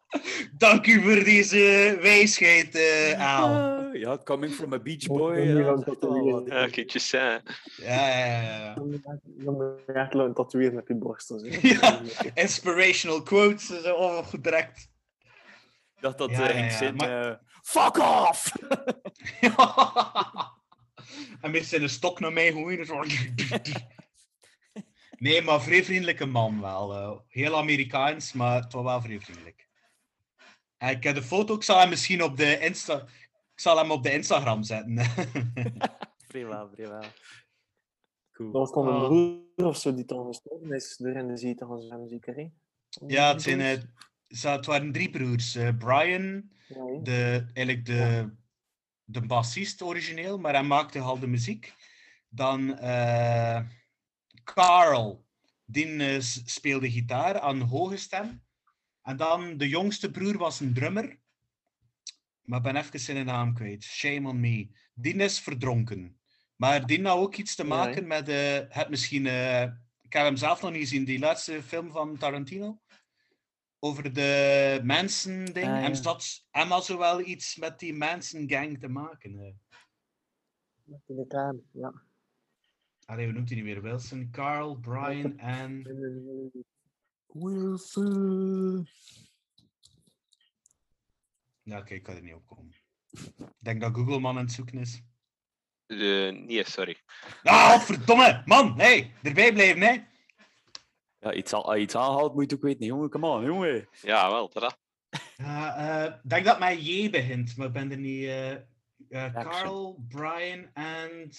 [0.57, 3.47] dank u voor deze wijsheid, eh Al.
[3.47, 5.39] Ah, ja, coming from a Beach Boy.
[5.39, 7.09] je ja, dat is kindjes.
[7.09, 7.41] Ja,
[7.77, 8.75] ja, ja.
[9.37, 11.39] Je echt laten tatoeëren op je borsten.
[11.39, 11.45] zo.
[11.61, 12.01] Ja.
[12.33, 13.71] Inspirational quotes,
[14.41, 14.93] direct.
[16.05, 18.51] Ik dacht dat Ja, ja, ging ja, zijn, maar- eh, Fuck off!
[21.41, 22.85] en met zijn stok naar mij gooien.
[22.85, 23.03] zo.
[25.17, 26.93] Nee, maar vrij vriendelijke man wel.
[26.95, 27.19] eh.
[27.27, 29.67] heel Amerikaans, maar het was wel vrij vriendelijk.
[30.77, 33.01] En ik heb de foto, ik zal hem misschien op de Insta...
[33.53, 34.95] Ik zal hem op de Instagram zetten.
[36.27, 37.03] Prima, prima.
[38.31, 38.51] Cool.
[38.51, 39.05] Dat was dan een Ah.
[39.07, 42.35] broer of zo die dan gestorven is door in de zee te gaan zwemmen, zeker?
[42.35, 42.47] hè?
[43.07, 43.81] ja, het, zijn, eh,
[44.27, 45.55] het waren drie broers.
[45.55, 46.49] eh, Brian,
[47.03, 48.29] de, eigenlijk de,
[49.03, 51.73] de bassist origineel, maar hij maakte al de muziek.
[52.29, 53.59] Dan eh,
[54.43, 55.25] Carl,
[55.65, 58.43] die eh, speelde gitaar aan hoge stem.
[59.01, 61.19] En dan de jongste broer was een drummer.
[62.41, 63.83] Maar ik ben even zijn naam kwijt.
[63.83, 64.69] Shame on me.
[64.93, 66.19] Die is verdronken.
[66.55, 68.27] Maar die had ook iets te maken met...
[68.69, 69.25] het misschien,
[70.01, 72.79] ik heb hem zelf nog niet gezien, die laatste film van Tarantino.
[73.79, 75.65] Over de Manson-ding.
[75.67, 75.81] Ah, ja.
[75.81, 79.39] En dat hem had zo wel iets met die Manson-gang te maken.
[79.39, 79.53] eh.
[80.83, 81.93] Met reclame, ja.
[83.05, 83.81] Allee, hoe noemt hij nu weer?
[83.81, 85.83] Wilson, Carl, Brian en...
[87.27, 88.87] Wilson.
[91.61, 92.75] Ja, oké, ik kan er niet op komen.
[93.37, 95.01] Ik denk dat Google man aan het zoeken is.
[95.85, 95.97] Eh,
[96.31, 96.97] nee, sorry.
[97.43, 98.41] Ah, verdomme!
[98.45, 100.03] Man, hey, erbij blijven, hè.
[101.25, 102.85] Ja, iets, al, iets aanhaalt, moet je het ook weten.
[102.85, 103.87] Jongen, come on, jongen.
[104.01, 104.77] Ja, wel, dat.
[105.37, 108.23] Ja, eh, ik denk dat met J begint, maar ik ben er niet...
[108.23, 108.51] eh
[109.09, 109.33] eh.
[109.33, 111.29] Carl, Brian en...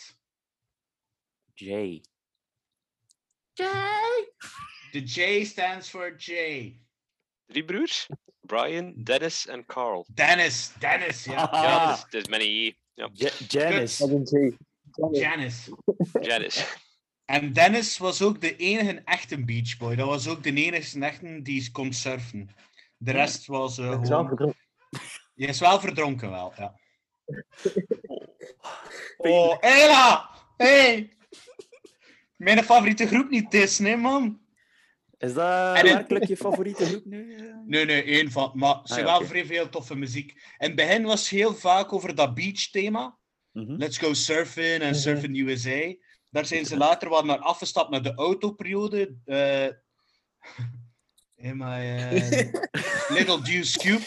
[1.54, 2.02] Jay.
[4.90, 6.32] De J stands for J.
[7.46, 8.06] Drie broers?
[8.40, 10.06] Brian, Dennis en Carl.
[10.14, 11.42] Dennis, Dennis, ja.
[11.42, 11.62] Ah.
[11.62, 12.74] Ja, het is.
[12.94, 13.08] Ja,
[13.48, 14.04] Janice.
[14.04, 14.56] Een J.
[14.92, 15.18] Janet.
[15.18, 15.76] Janice.
[16.20, 16.84] Janice.
[17.26, 19.94] En Dennis was ook de enige echte Beach Boy.
[19.96, 22.48] Dat was ook de enige echte die kon surfen.
[22.96, 24.26] De rest was eh, Ik is wel gewoon...
[24.26, 24.60] verdronken.
[25.34, 26.74] Je is wel verdronken, wel, ja.
[29.18, 30.30] Oh, Ella!
[30.56, 31.10] Hey!
[32.36, 34.40] Mijn favoriete groep niet Disney, man.
[35.18, 37.34] Is dat En werkelijk je favoriete groep nu?
[37.66, 38.52] Nee, nee, één van.
[38.54, 40.30] Maar ze Ah, ja, wel vrij veel toffe muziek.
[40.32, 43.18] In het begin was het heel vaak over dat beach-thema.
[43.52, 43.72] Mhm.
[43.76, 44.94] Let's go surfen en Mhm.
[44.94, 45.94] surfen USA.
[46.30, 49.16] Daar zijn ze later wat naar afgestapt naar de autoperiode.
[49.24, 49.68] eh
[51.36, 52.52] in my eh,
[53.16, 54.04] Little Deuce Cube.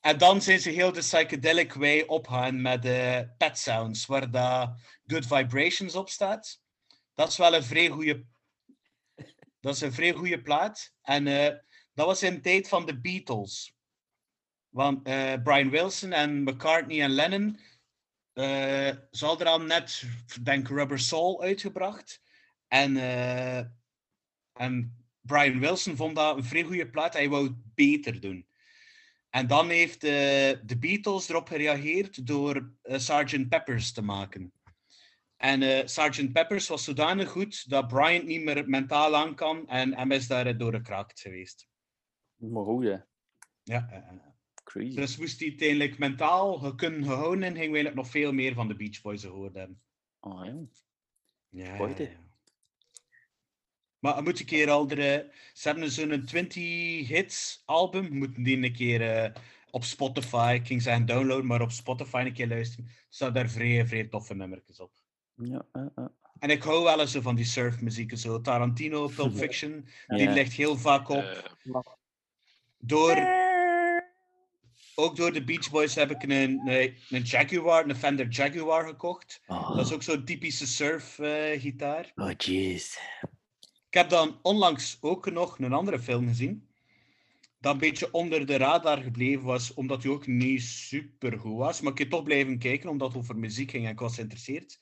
[0.00, 4.70] En dan zijn ze heel de psychedelic way opgaan met de Pet Sounds, waar dat
[5.06, 6.60] Good Vibrations op staat.
[7.14, 8.24] Dat is wel een vrij goede.
[9.60, 10.92] Dat is een vrij goede plaat.
[11.02, 11.56] En eh,
[11.94, 13.74] dat was in de tijd van de Beatles.
[14.68, 17.60] Want eh, Brian Wilson en McCartney en Lennon.
[18.32, 20.02] Eh ze hadden al net,
[20.42, 22.22] denk Rubber Soul uitgebracht.
[22.68, 23.58] En, eh,
[24.52, 27.12] en Brian Wilson vond dat een vrij goede plaat.
[27.12, 28.46] Hij wou het beter doen.
[29.30, 30.10] En dan heeft eh,
[30.62, 33.48] de Beatles erop gereageerd door Sgt.
[33.48, 34.52] Peppers te maken.
[35.36, 36.32] En Sgt.
[36.32, 40.56] Peppers was zodanig goed dat Brian niet meer mentaal aan kan en hem is daar
[40.58, 41.68] doorgekraakt geweest.
[42.36, 42.96] Maar goed, hè.
[43.62, 44.31] Ja, eh.
[44.72, 44.94] Crazy.
[44.94, 48.54] dus moest hij uiteindelijk mentaal ge- kunnen gehouden en gingen we eigenlijk nog veel meer
[48.54, 49.80] van de Beach Boys gehoord hebben.
[50.20, 50.54] Oh, ja.
[51.48, 51.88] Ja.
[53.98, 58.72] Maar moet een keer al de, ze hebben zo'n 20 hits album, moeten die een
[58.72, 59.34] keer eh,
[59.70, 62.84] op Spotify, ik ging zeggen downloaden, maar op Spotify een keer luisteren.
[62.86, 64.92] Er staan daar vrij, vrij toffe nummertjes op.
[65.34, 66.04] Ja, eh, eh.
[66.38, 70.32] En ik hou wel eens van die surfmuziek, zo Tarantino, Pulp Fiction, die Ja.
[70.32, 71.22] ligt heel vaak op.
[71.22, 71.80] Eh,
[72.78, 73.16] Door,
[74.94, 79.42] ook door de Beach Boys heb ik een, een, een Jaguar, een Fender Jaguar gekocht.
[79.46, 82.12] Oh, Dat is ook zo'n typische surf-gitaar.
[82.14, 82.96] oh, jeez.
[83.88, 86.68] Ik heb dan onlangs ook nog een andere film gezien.
[87.60, 91.80] Dat een beetje onder de radar gebleven was, omdat hij ook niet super goed was.
[91.80, 94.80] Maar ik heb toch blijven kijken, omdat het over muziek ging en ik was geïnteresseerd.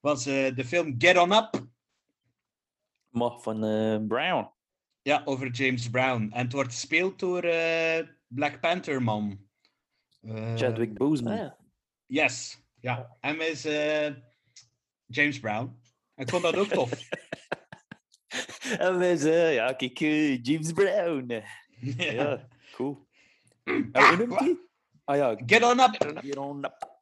[0.00, 1.66] Was eh, de film Get On Up.
[3.08, 4.50] Maar van eh, Brown.
[5.02, 6.28] Ja, over James Brown.
[6.32, 9.48] En het wordt gespeeld door eh, Black Panther man.
[10.20, 11.32] Eh, Chadwick Boseman.
[11.32, 11.56] Ah, ja.
[12.06, 12.62] Yes.
[12.80, 14.14] Ja, hem is eh,
[15.06, 15.80] James Brown.
[16.14, 17.08] Ik vond dat ook tof.
[18.78, 21.32] En wij zeggen, ja, kijk, eh, James Brown.
[21.32, 21.42] ja.
[22.12, 23.06] Ja, cool.
[23.64, 24.58] En hoe noemt hij?
[25.04, 25.94] Ah ja, Get On Up.
[26.24, 26.98] Get on up.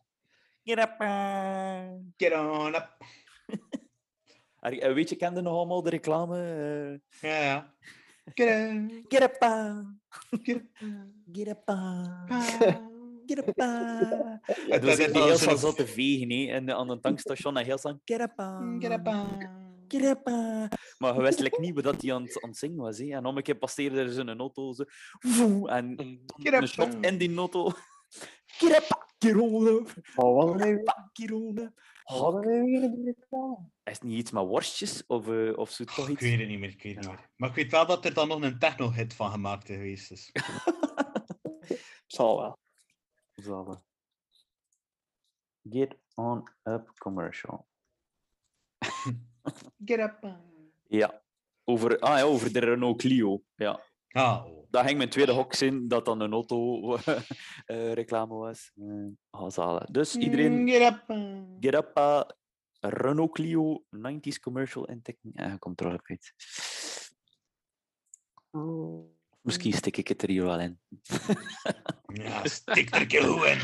[0.64, 0.94] Get up.
[0.98, 1.88] eh.
[2.16, 2.96] Get On Up.
[4.60, 6.36] Ah, eh, Weet je, kende nog allemaal de reclame?
[7.20, 7.74] eh, Ja, ja.
[8.34, 9.04] Get On.
[9.08, 9.36] Get up.
[9.42, 9.78] ah.
[10.42, 10.64] Get Up.
[11.32, 11.62] Get up.
[11.64, 12.24] ah.
[12.28, 12.42] Ah.
[12.42, 12.96] Get up.
[13.56, 14.10] Ah.
[14.68, 17.00] En is zit hij wel heel zo'n- snel zat te vegen hè, en aan een
[17.00, 18.32] tankstation en heel snel Get up.
[18.78, 19.08] Get Up.
[19.88, 20.20] Get up.
[20.26, 20.64] ah.
[20.98, 22.98] Maar je wist like, niet wat dat hij aan, het- aan het zingen was.
[22.98, 23.04] Hè.
[23.16, 24.72] En om een keer passeerde er zo'n auto.
[24.72, 24.84] Zo,
[25.20, 25.94] Woe, en
[26.36, 27.70] een shot in die auto.
[28.46, 29.06] Get up.
[29.18, 29.94] Get on up.
[30.16, 31.72] Oh, wat hadden wij weer- Get on up.
[32.04, 32.80] wat die?
[33.84, 35.04] Is het niet iets met worstjes?
[35.06, 36.20] Of, eh, of zo toch Ik iets?
[36.22, 37.10] weet het niet meer, ik weet het Ja.
[37.10, 37.28] niet meer.
[37.36, 40.30] Maar ik weet wel dat er dan nog een techno-hit van gemaakt geweest is.
[42.06, 42.58] Zal wel.
[43.42, 43.80] Zalig.
[45.70, 47.66] Get on up commercial.
[49.84, 50.36] Get up.
[50.88, 51.22] Ja.
[51.64, 53.42] Over, ah ja, over de Renault Clio.
[53.56, 53.82] Ja.
[54.08, 54.66] Ah, oh.
[54.70, 58.72] Dat ging mijn tweede hok in, dat dan een auto-reclame was.
[58.74, 59.84] Eh, ah, zalig.
[59.84, 61.02] Dus iedereen, Get up.
[61.60, 61.90] get up.
[61.96, 62.22] eh,
[62.80, 64.86] Renault Clio 90s commercial.
[64.86, 66.00] En je komt er
[68.50, 69.17] al.
[69.48, 70.78] Misschien stik ik het er hier wel in.
[72.12, 73.58] Ja, stik er een keer goed in.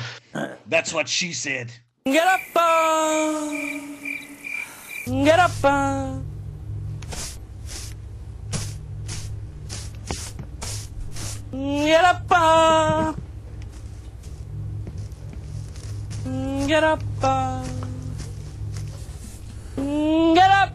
[0.69, 1.83] That's what she said.
[2.03, 3.51] Get up, uh,
[5.25, 6.17] get up, uh.
[11.85, 13.13] Get up, uh.
[16.67, 17.03] Get up.
[20.35, 20.73] Get up,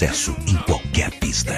[0.00, 1.52] sucesso em qualquer pista.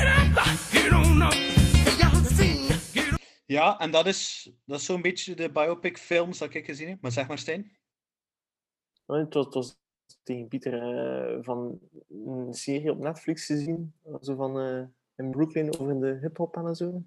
[3.47, 7.01] Ja, en dat is, dat is zo'n beetje de biopic films dat ik gezien heb.
[7.01, 7.77] Maar zeg maar, Stijn.
[9.07, 9.79] Nee, Het was, het was
[10.23, 13.95] tegen Pieter eh, van een serie op Netflix gezien.
[14.21, 14.83] Zo van eh,
[15.17, 17.03] in Brooklyn over de hip-hop en zo.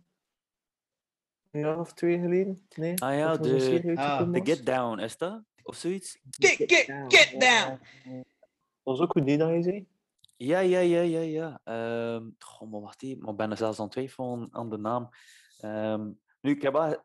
[1.52, 2.68] Een jaar of twee geleden.
[2.76, 3.02] Nee?
[3.02, 4.52] Ah ja, de- serie ah, uitgekomen De.
[4.52, 5.42] Get Down, is dat?
[5.64, 6.20] Of zoiets?
[6.30, 7.80] Get, get, get down.
[8.84, 9.88] Dat was ook goed, die dat je zei.
[10.38, 11.62] Ja, ja, ja, ja, ja.
[11.64, 13.20] Ehm goh, maar wacht even.
[13.22, 15.10] Maar ik ben er zelfs aan het twijfelen aan de naam.
[15.60, 16.12] Ehm,
[16.42, 17.04] nu, ik heb wel...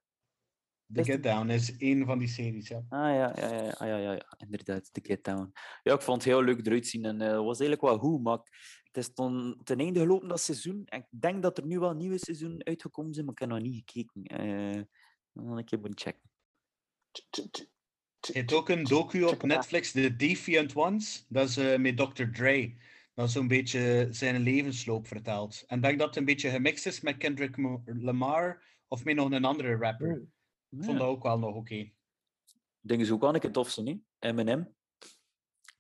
[0.93, 2.77] The Get Down is één van die series, ja.
[2.89, 5.53] Ah ja, ja, ja, ah, ja, ja, ja, inderdaad, The Get Down.
[5.83, 8.23] Ja, ik vond het heel leuk eruit zien en eh, het was eigenlijk wel goed,
[8.23, 10.85] maar ik- het is ten, ten einde gelopen dat seizoen.
[10.85, 13.61] En ik denk dat er nu wel nieuwe seizoen uitgekomen zijn, maar ik heb nog
[13.61, 14.23] niet gekeken.
[14.23, 14.83] Eh
[15.33, 16.31] dan een keer moeten checken.
[18.21, 21.27] Je hebt ook een docu op Netflix, The Defiant Ones.
[21.29, 22.25] Dat is eh, met Dr.
[22.33, 22.75] Dre.
[23.21, 25.65] Dat zo'n beetje zijn levensloop vertelt.
[25.67, 29.31] En ik denk dat het een beetje gemixt is met Kendrick Lamar of met nog
[29.31, 30.23] een andere rapper.
[30.71, 31.91] Ik vond dat ook wel nog oké.
[32.81, 34.01] Dingen is ook wel een keer tof, zijn, niet?
[34.19, 34.75] Eminem.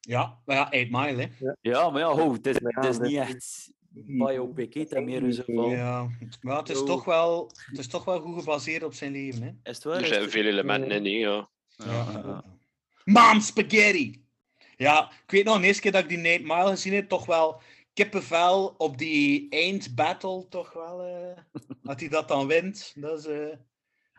[0.01, 1.53] Ja, maar ja, 8 Mile, hè.
[1.61, 5.32] Ja, maar ja, ho, het is, het is niet echt biopic, hè, dat meer in
[5.32, 5.68] zo van...
[5.70, 6.09] Ja,
[6.41, 9.49] maar het is, toch wel, het is toch wel goed gebaseerd op zijn leven, hè.
[9.49, 10.01] Is het waar?
[10.01, 12.45] Er zijn het- veel elementen in, hè, ja, ja.
[13.05, 14.24] Mom spaghetti!
[14.81, 17.26] Ja, ik weet nog, de eerste keer dat ik die Nate Mile gezien heb, toch
[17.26, 17.61] wel
[17.93, 21.39] kippenvel op die eindbattle, toch wel, eh
[21.83, 22.93] dat hij dat dan wint.
[22.95, 23.57] Dat is eh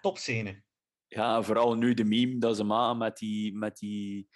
[0.02, 0.64] topscène.
[1.08, 4.30] Ja, vooral nu de meme dat ze maken met die, met die,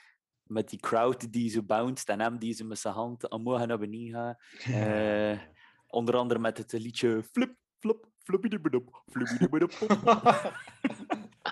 [0.43, 3.67] met die crowd die zo bounced en hem die ze met zijn hand omhoog en
[3.67, 4.41] naar beneden gaat.
[4.73, 5.39] Eh,
[5.87, 9.71] onder andere met het liedje Flip, Flop, Flippidibidop, Flippidibidop.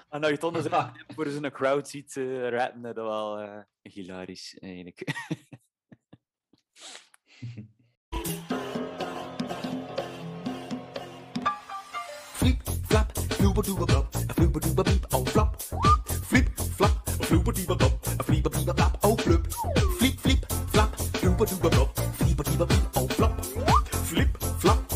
[0.09, 3.59] en als je het zo voor zo'n crowd ziet eh, rappen, dat is wel eh,
[3.81, 5.03] hilarisch eigenlijk.
[12.33, 13.11] Flip, flap,
[15.09, 15.61] oh flop.
[16.23, 16.97] Flip, flap,
[19.01, 19.47] oh flip.
[19.97, 20.97] Flip, flip, flap,
[22.95, 23.45] oh flop.
[24.03, 24.93] Flip, flap,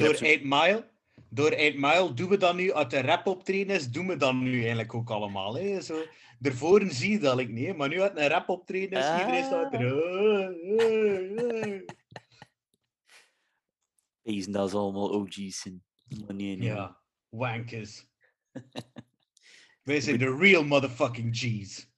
[0.00, 0.90] door 8 Mile,
[1.28, 4.34] door 8 Mile doen we dat nu, uit de rap optreden is, doen we dat
[4.34, 5.54] nu eigenlijk ook allemaal.
[5.56, 5.80] Hè?
[5.80, 6.02] Zo,
[6.38, 9.72] daarvoor zie je dat ik niet, maar nu uit een rap optreden is, iedereen staat
[9.74, 9.94] er...
[9.94, 11.80] "Oh, oh, oh."
[14.22, 15.64] Wezen dat ze allemaal OG's
[16.10, 16.62] nee, nee.
[16.62, 18.06] Ja, wankers.
[19.82, 21.89] Wij zijn de real motherfucking G's.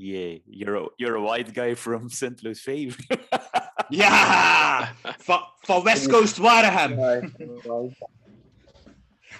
[0.00, 2.40] Yeah, you're a, you're a white guy from St.
[2.44, 2.96] Louis Fave.
[3.88, 4.94] Ja!
[5.18, 6.94] Van, van West Coast Wareham.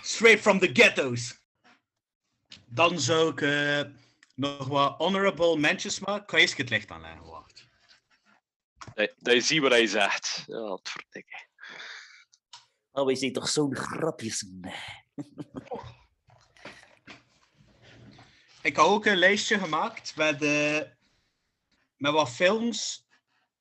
[0.03, 1.39] Straight from the ghettos.
[2.67, 3.89] Dan zou ik
[4.35, 6.23] nog wat honorable mentions maken.
[6.23, 7.69] Ik ga eerst het licht aanleggen, wacht.
[8.95, 10.45] Dat, je ziet wat hij zegt.
[10.47, 11.47] Ja, wat verdikke.
[12.93, 14.45] Oh, wij zijn toch zo'n grapjes.
[18.63, 20.81] Ik had ook een lijstje gemaakt met, eh,
[21.97, 23.07] met wat films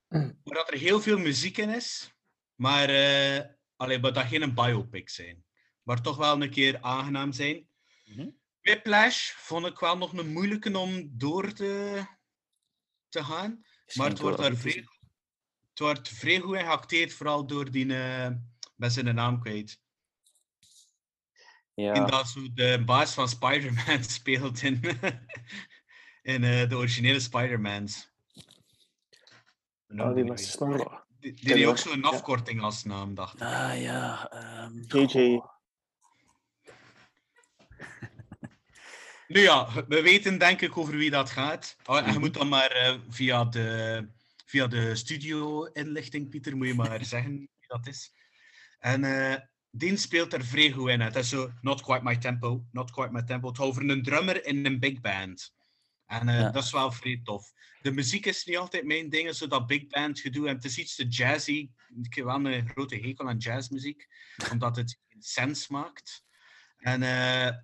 [0.07, 2.13] waar dat er heel veel muziek in is,
[2.55, 3.45] maar eh
[3.75, 5.45] allee, maar dat geen biopic zijn.
[5.83, 7.67] Maar toch wel een keer aangenaam zijn.
[8.61, 12.03] Whiplash vond ik wel nog een moeilijke om door te,
[13.09, 13.65] te gaan.
[13.93, 14.85] Maar het wordt daar vrij,
[15.69, 17.95] het wordt vrij goed geacteerd, vooral door die...
[17.95, 18.31] eh
[18.75, 19.79] ben zijn naam kwijt.
[21.81, 21.93] Ja.
[21.93, 24.79] In dat zo de baas van Spider-Man speelt in,
[26.33, 28.11] in eh, de originele Spider-Mans.
[29.97, 31.05] Ah, die zijn snor.
[31.19, 33.41] Die, die ook zo'n afkorting als naam, dacht ik.
[33.41, 34.29] Ah ja.
[34.31, 35.15] ehm, JJ.
[39.27, 41.75] Nu ja, we weten denk ik over wie dat gaat.
[41.85, 42.19] Oh, en je Mhm.
[42.19, 44.07] moet dan maar eh, via de,
[44.45, 48.11] via de studio-inlichting, Pieter, moet je maar zeggen wie dat is.
[48.79, 49.41] En eh
[49.77, 51.01] die speelt er vrij goed in.
[51.01, 53.47] Het is zo, not quite my tempo, not quite my tempo.
[53.47, 55.53] Het gaat over een drummer in een big band.
[56.05, 56.49] En eh, Ja.
[56.51, 57.51] dat is wel vrij tof.
[57.81, 60.47] De muziek is niet altijd mijn ding, zo dat big band gedoe.
[60.47, 61.69] En het is iets te jazzy.
[62.03, 64.07] Ik heb wel een grote hekel aan jazzmuziek,
[64.51, 66.25] omdat het sens maakt.
[66.77, 67.55] En eh,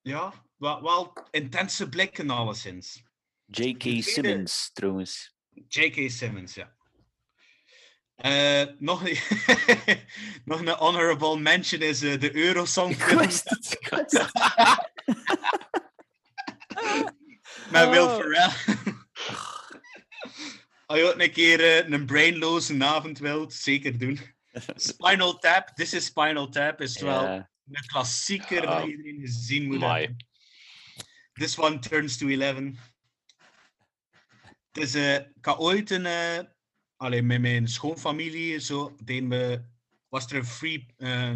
[0.00, 3.02] ja, wel, wel intense blikken alleszins.
[3.46, 4.02] J.K.
[4.02, 5.34] Simmons, trouwens.
[5.68, 6.10] J.K.
[6.10, 6.76] Simmons, ja.
[8.20, 9.18] Eh, nog, een,
[10.44, 12.96] nog een honorable mention is eh, de Eurosong.
[17.70, 18.16] Met Will Oh.
[18.16, 18.50] Ferrell.
[20.86, 24.20] Als je ook een keer eh, een brainloze avond wilt, zeker doen.
[24.74, 30.26] Spinal Tap, This is Spinal Tap, is wel een klassieker dat iedereen gezien moet hebben.
[31.32, 32.56] This one turns to 11.
[34.72, 36.06] Het is, ik had ooit een,
[37.00, 39.62] eh, allee, met mijn schoonfamilie zo, deden we,
[40.08, 40.86] was er een free,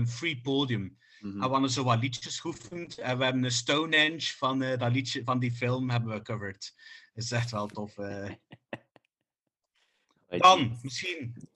[0.06, 0.98] free podium.
[1.20, 1.32] Mhm.
[1.32, 2.98] En we hadden zo wat liedjes geoefend.
[2.98, 6.74] En we hebben een Stonehenge van, eh, dat liedje, van die film hebben we covered.
[7.14, 7.98] Dat is echt wel tof.
[7.98, 8.32] eh.
[10.38, 11.48] Dan, misschien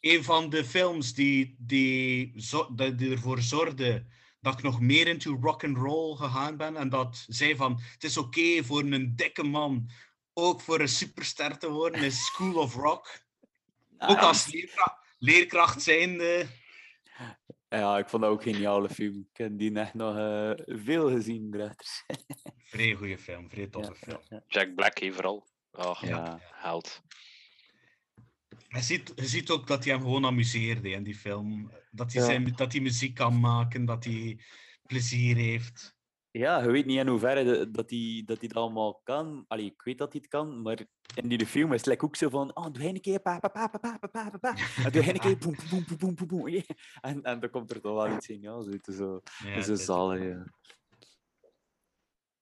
[0.00, 4.06] een van de films die, die, zo, die, die ervoor zorgde
[4.40, 6.76] dat ik nog meer into rock and roll gegaan ben.
[6.76, 9.90] En dat zei van, het is oké voor een dikke man
[10.38, 13.24] ook voor een superster te worden, is School of Rock.
[13.98, 16.46] Ook als leerkracht, leerkracht zijnde
[17.68, 19.28] Ja, ik vond dat ook een geniale film.
[19.32, 22.04] Ik heb die echt nog eh, veel gezien erachter.
[22.70, 24.42] Vrij goede film, vrij toffe film.
[24.46, 25.46] Jack Black hier vooral.
[25.70, 26.40] Oh, Ja.
[26.52, 27.02] held.
[28.68, 31.72] Je ziet, je ziet ook dat hij hem gewoon amuseerde in die film.
[31.90, 34.40] Dat hij, zijn, dat hij muziek kan maken, dat hij
[34.82, 35.95] plezier heeft
[36.38, 39.44] ja, je weet niet in hoe ver dat hij dat, die dat allemaal kan.
[39.48, 40.78] Allee, ik weet dat hij het kan, maar
[41.14, 42.56] in die film is het like ook zo van...
[42.56, 45.38] Oh, doe een keer, pa, pa, pa, pa, pa, pa, pa, En doe een keer,
[45.38, 46.48] boom boom boom boom boom.
[47.00, 48.62] En, en dan komt er toch wel iets in, ja.
[48.62, 50.44] Zo, zo, ja, zo zalig, ja.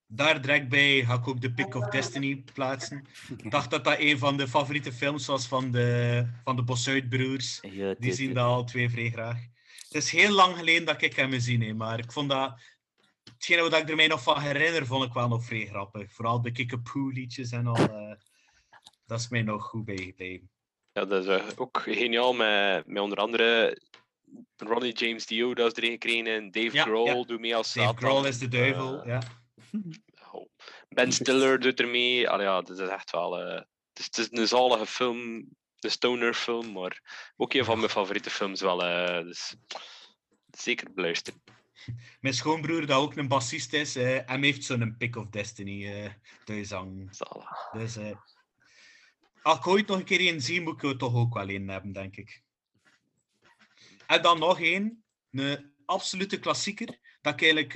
[0.07, 3.05] Daar direct bij ga ik ook de Pick of Destiny plaatsen.
[3.37, 7.59] Ik dacht dat dat een van de favoriete films was van de, van de Bossuit-broers.
[7.99, 9.37] Die zien dat al twee vrij graag.
[9.87, 12.59] Het is heel lang geleden dat ik hem gezien heb, maar ik vond dat
[13.45, 16.11] Hetgene wat ik er mij nog van herinner, vond ik wel nog vrij grappig.
[16.11, 17.75] Vooral de Kickapoo-liedjes en al.
[17.75, 18.13] eh,
[19.05, 20.49] dat is mij nog goed bijgebleven.
[20.91, 23.81] Ja, dat is eh, ook geniaal met, met onder andere
[24.57, 26.27] Ronnie James Dio, dat is erin gekregen.
[26.27, 27.23] En Dave Ja, Grohl ja.
[27.23, 28.09] doet mee als Dave Satan.
[28.09, 29.21] Grohl is de duivel, Eh, ja.
[30.31, 30.45] oh.
[30.89, 32.29] Ben Stiller doet er mee.
[32.29, 33.33] Allee, ja, dat is echt wel...
[33.33, 33.67] het,
[33.99, 35.47] is, het is een zalige film,
[35.79, 37.01] een stoner film, maar
[37.35, 38.77] ook een van mijn favoriete films wel.
[39.23, 39.55] dus
[40.57, 41.41] zeker beluisteren.
[42.21, 46.11] Mijn schoonbroer, dat ook een bassist is, eh hem heeft zo'n Pick of Destiny eh
[46.43, 47.09] thuis hangen.
[47.71, 48.17] Dus eh,
[49.41, 51.67] als ik ooit nog een keer een zie, moet ik er toch ook wel een
[51.67, 52.43] hebben, denk ik.
[54.07, 56.99] En dan nog één, een absolute klassieker.
[57.21, 57.73] Dat ik eigenlijk...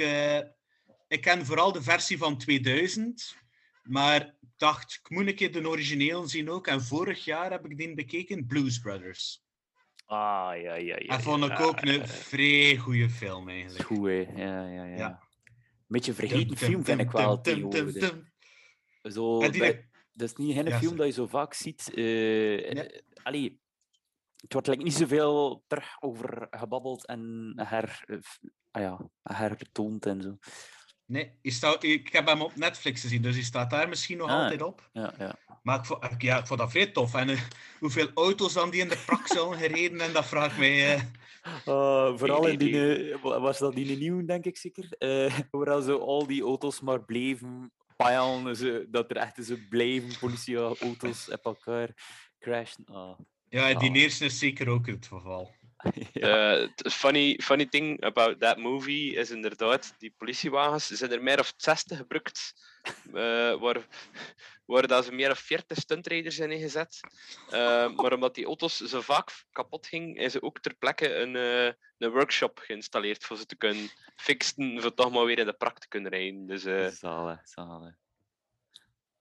[1.08, 3.36] ik ken vooral de versie van 2000,
[3.84, 6.68] maar ik dacht, ik moet een keer de origineel zien ook.
[6.68, 9.44] En vorig jaar heb ik die bekeken, Blues Brothers.
[10.10, 10.96] Ah, ja, ja, ja.
[10.98, 13.86] En vond ik ook een eh, vrij goede film, eigenlijk.
[13.86, 14.22] Goed, hè.
[14.36, 14.96] Ja, ja, ja.
[14.98, 15.10] Ja.
[15.10, 17.94] Een beetje een vergeten film, vind ik wel, tegenwoordig.
[17.94, 18.32] dum.
[19.12, 19.54] Zo, dat,
[20.14, 21.92] dat is niet geen Ja, film dat je zo vaak ziet.
[21.94, 23.62] eh eh, allee,
[24.36, 28.18] het wordt like, niet zoveel terug over gebabbeld en her, eh,
[28.72, 30.38] ah ja, hertoond en zo.
[31.10, 34.42] Nee, staat, ik heb hem op Netflix gezien, dus die staat daar misschien nog Ah,
[34.42, 34.90] altijd op.
[34.94, 35.36] Ja, ja.
[35.64, 37.14] Maar ik vond, ik- ja, ik vond dat vrij tof.
[37.16, 37.42] En eh,
[37.80, 39.28] hoeveel auto's dan die in de prak
[39.60, 40.96] gereden, en dat vraagt mij...
[40.96, 41.02] eh,
[41.66, 44.86] Uh, vooral in die, die- wa- was dat die nieuw, denk ik zeker.
[44.98, 51.30] eh waar zo al die auto's maar bleven pijlen, dat er echt zo blijven politieauto's
[51.32, 51.90] op elkaar
[52.40, 52.86] crashen.
[52.86, 53.20] Ah.
[53.50, 53.96] ja, die Ah.
[53.96, 55.52] eerste is zeker ook het geval.
[56.14, 61.40] The the funny, funny thing about that movie is inderdaad, die politiewagens zijn er meer
[61.40, 62.54] of 60 gebruikt,
[63.14, 63.88] eh, waar,
[64.66, 67.00] waar dat ze meer of 40 stuntrijders zijn ingezet.
[67.50, 71.36] Eh, maar omdat die auto's zo vaak kapot gingen, is er ook ter plekke een,
[71.36, 75.54] eh, een workshop geïnstalleerd voor ze te kunnen fixen, voor toch maar weer in de
[75.54, 76.46] prak te kunnen rijden.
[76.46, 77.94] Dus, eh, Zalig, zalig.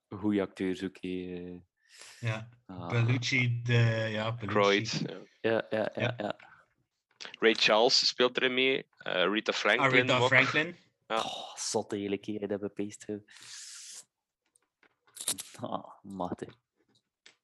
[0.08, 0.96] Goeie acteurs ook.
[0.96, 1.54] eh.
[2.20, 2.88] Ja, Ah.
[2.88, 4.08] Bellucci, de...
[4.10, 4.46] Ja, Bellucci.
[4.46, 5.16] Croyd, ja.
[5.48, 6.14] Ja, ja, ja.
[6.16, 6.36] ja.
[7.38, 9.90] Ray Charles speelt erin mee, eh, Rita Franklin.
[9.90, 10.26] Aretha ook.
[10.26, 10.76] Franklin.
[11.06, 11.16] Ja.
[11.16, 13.06] Oh, zot eigenlijk keer dat bepeest.
[13.06, 13.16] hè.
[15.60, 16.48] Ah, mate.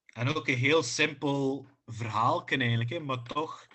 [0.06, 3.66] En ook een heel simpel verhaal eigenlijk, hè, maar toch...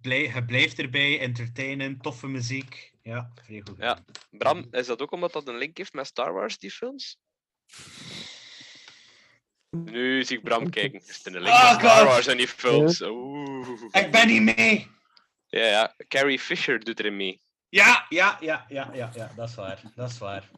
[0.00, 2.92] Blij, je blijft erbij, entertainen, toffe muziek.
[3.02, 3.76] Ja, vrij goed.
[3.76, 7.18] Ja, Bram, is dat ook omdat dat een link heeft met Star Wars, die films?
[9.74, 11.00] Nu zie ik Bram kijken.
[11.06, 12.06] Is er een link Ah, met Star God.
[12.08, 13.00] Wars en die films?
[13.00, 13.68] Oeh.
[13.92, 14.90] Ik ben niet mee!
[15.46, 15.94] Ja, ja.
[16.08, 17.40] Carrie Fisher doet erin mee.
[17.68, 19.80] Ja, ja, ja, ja, ja, ja, dat is waar.
[19.94, 20.50] Dat is waar.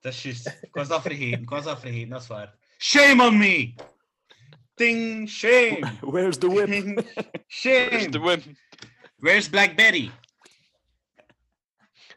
[0.00, 0.46] Dat is juist.
[0.46, 1.40] Ik was dat vergeten.
[1.40, 2.54] Ik was dat vergeten, dat is waar.
[2.78, 3.74] Shame on me!
[4.74, 5.98] Ding, shame!
[6.00, 6.68] Where's the whip?
[7.48, 7.88] Shame!
[7.88, 8.42] Where's the whip?
[9.16, 10.10] Where's Black Betty?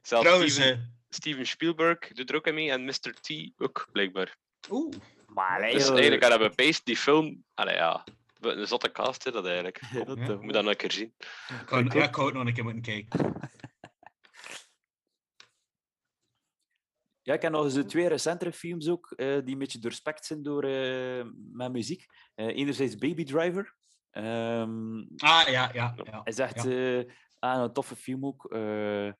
[0.01, 3.13] Zelfs Steven, Steven Spielberg doet er ook in mee en Mr.
[3.21, 4.37] T ook, blijkbaar.
[4.69, 4.95] Oeh.
[5.33, 7.43] Maar Dus eigenlijk hadden we Pace die film...
[7.53, 8.03] Allee, ja.
[8.39, 9.81] Wat Een zotte cast, hè, dat eigenlijk.
[9.91, 10.35] Ja.
[10.35, 11.13] Moet dat nog een keer zien.
[11.61, 13.39] Ik wou, ja, ik wou ook nog een keer moeten kijken.
[17.23, 20.25] Ja, ik heb nog eens de twee recentere films ook, eh, die een beetje doorspekt
[20.25, 22.05] zijn door eh, met muziek.
[22.35, 23.75] Eh, enerzijds Baby Driver.
[24.09, 25.95] Ehm, Ah, ja, ja.
[26.03, 26.99] ja is echt ja.
[26.99, 28.51] eh, ah, een toffe film ook.
[28.51, 29.11] Eh,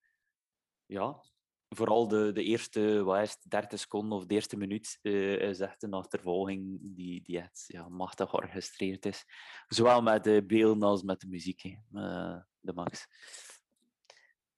[0.85, 1.23] ja,
[1.76, 5.60] vooral de, de eerste wat is het, 30 seconden of de eerste minuut eh, is
[5.60, 9.26] echt een achtervolging die, die echt ja, machtig georchestreerd is.
[9.68, 11.64] Zowel met de beelden als met de muziek.
[11.93, 13.07] Eh, de max.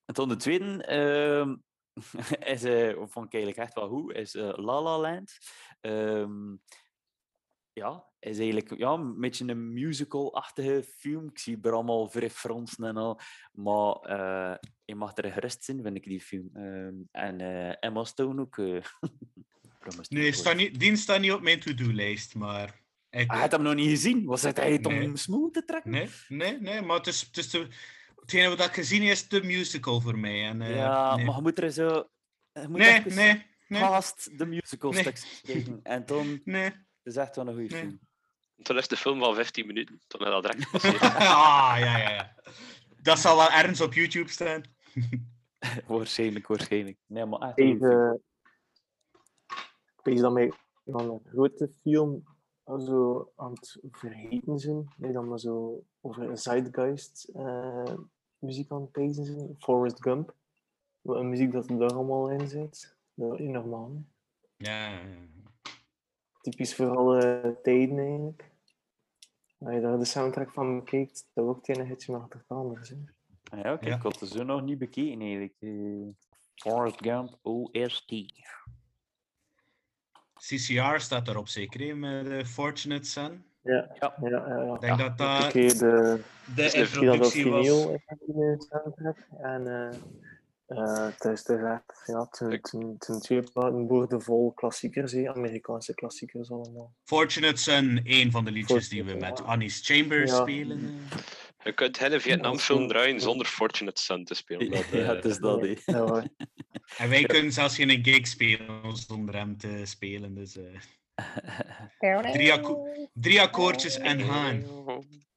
[0.05, 1.55] En dan de tweede ehm,
[2.53, 5.37] is, eh, vond ik eigenlijk echt wel goed, is La La Land.
[5.81, 6.55] Ehm,
[7.73, 11.27] ja, is eigenlijk ja, een beetje een musical-achtige film.
[11.27, 13.19] Ik zie er allemaal vrij fronsen en al.
[13.51, 16.49] Maar je mag er gerust in, vind ik, die film.
[16.53, 18.57] Ehm, en eh, Emma Stone ook.
[18.57, 18.77] eh,
[20.09, 22.81] Nee, staat niet, die staat niet op mijn to-do-lijst, maar...
[23.09, 24.25] Ik, Ah, je hebt hem nog niet gezien?
[24.25, 25.17] Was het hij om Nee.
[25.17, 25.91] smooth te trekken?
[25.91, 27.67] Nee, nee, nee, maar het is, het is de-
[28.19, 30.43] Hetgene wat ik gezien heb, is de musical voor mij.
[30.43, 31.25] En, eh, ja, nee.
[31.25, 32.09] maar je moet er zo...
[32.67, 33.81] moet Nee, nee, nee.
[33.81, 35.01] Past de musical Nee.
[35.01, 35.79] stukjes kijken.
[35.83, 36.41] En dan...
[36.43, 36.63] Nee.
[36.63, 37.81] Het is echt wel een goede Nee.
[37.81, 37.99] film.
[38.61, 40.01] Toen is de film wel 15 minuten.
[40.07, 41.01] Toen is dat direct gepasseerd.
[41.01, 42.35] ah, ja, ja, ja.
[43.03, 44.63] Dat zal wel ergens op YouTube staan.
[45.87, 46.97] waarschijnlijk, waarschijnlijk.
[47.05, 47.57] Nee, maar echt.
[47.57, 48.21] Even.
[49.97, 50.53] Ik weet dat mij
[50.85, 52.23] van een grote film
[52.65, 54.93] zo aan het vergeten zijn.
[54.97, 57.93] Nee, dan maar zo over een Zeitgeist eh,
[58.37, 59.55] muziek aan het pezen zijn.
[59.59, 60.35] Forrest Gump.
[61.01, 62.97] Wat een muziek dat er daar allemaal in zit.
[63.13, 64.03] Dat is normaal.
[64.57, 65.01] ja, ja.
[66.41, 68.52] Typisch voor alle tijden eigenlijk.
[69.65, 72.89] Als je daar de soundtrack van bekijkt, dat het ene hitje naar het anders.
[72.89, 72.95] Hè.
[73.51, 73.95] Ah Ja, oké, Ja.
[73.95, 75.53] ik had het zo nog niet bekeken eigenlijk.
[75.59, 75.71] Eh,
[76.55, 78.13] Forrest Gump OST.
[80.33, 83.43] CCR staat erop zeker, hè, met de Fortunate Son.
[83.61, 84.15] Ja, Ja.
[84.21, 84.63] ja, ja.
[84.63, 84.73] ja.
[84.73, 86.21] Ik denk dat dat de,
[86.55, 87.65] de op introductie was.
[87.65, 89.15] de.
[89.37, 89.97] En eh
[90.77, 92.35] eh, het is dus echt, ja, het
[92.99, 93.41] zijn- twee
[93.87, 96.93] boordevol klassiekers, hè, Amerikaanse klassiekers allemaal.
[97.03, 99.43] Fortunate Son, een van de liedjes die we met ja.
[99.43, 100.41] Annie's Chambers Ja.
[100.41, 100.77] spelen.
[101.09, 101.17] eh.
[101.63, 104.71] Je kunt geen Vietnamfilm draaien zonder Fortunate Son te spelen.
[104.71, 105.67] Dat, ja, eh, het is dat.
[105.85, 106.25] Ja.
[106.97, 110.35] En wij kunnen zelfs geen gig spelen zonder hem te spelen.
[110.35, 114.65] Dus, eh, drie, akko- drie akkoordjes en gaan.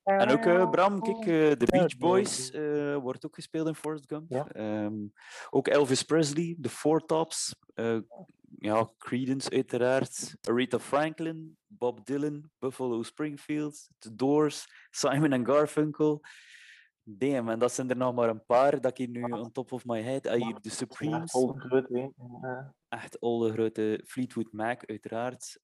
[0.07, 1.25] En ook eh, Bram, kijk, eh,
[1.59, 4.31] de Beach Boys eh, wordt ook gespeeld in Forrest Gump.
[4.31, 4.49] Ja.
[4.49, 5.07] Ehm,
[5.51, 7.99] ook Elvis Presley, de Four Tops, eh,
[8.59, 16.21] ja, Creedence uiteraard, Aretha Franklin, Bob Dylan, Buffalo Springfield, The Doors, Simon and Garfunkel.
[17.03, 19.85] Damn, en dat zijn er nog maar een paar dat ik nu on top of
[19.85, 20.27] my head.
[20.27, 21.33] Ah, hier de Supremes.
[22.43, 22.75] Ja.
[22.89, 25.61] echt al de grote Fleetwood Mac uiteraard.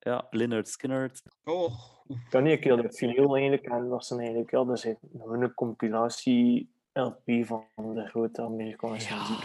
[0.00, 0.26] Ja,
[0.62, 1.22] Skynyrd.
[1.44, 1.72] Oh,
[2.08, 4.94] Ik kan niet een keer dat vinyl eigenlijk, en dat zijn eigenlijk, ja, dat is
[5.18, 9.44] gewoon een compilatie LP van de grote Amerikaanse muziek.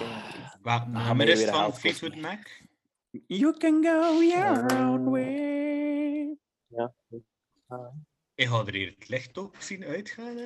[0.61, 1.73] wat gaan het van.
[1.75, 2.61] Fleetwood Mac?
[3.27, 6.37] You can go your own way.
[6.67, 6.93] Ja.
[7.67, 7.93] Ah.
[8.35, 10.37] Ik ga er hier het licht ook zien uitgaan.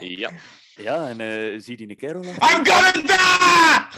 [0.00, 0.30] ja.
[0.76, 2.34] Ja, en eh, zie die een kerel nog?
[2.34, 3.90] I'm gonna die!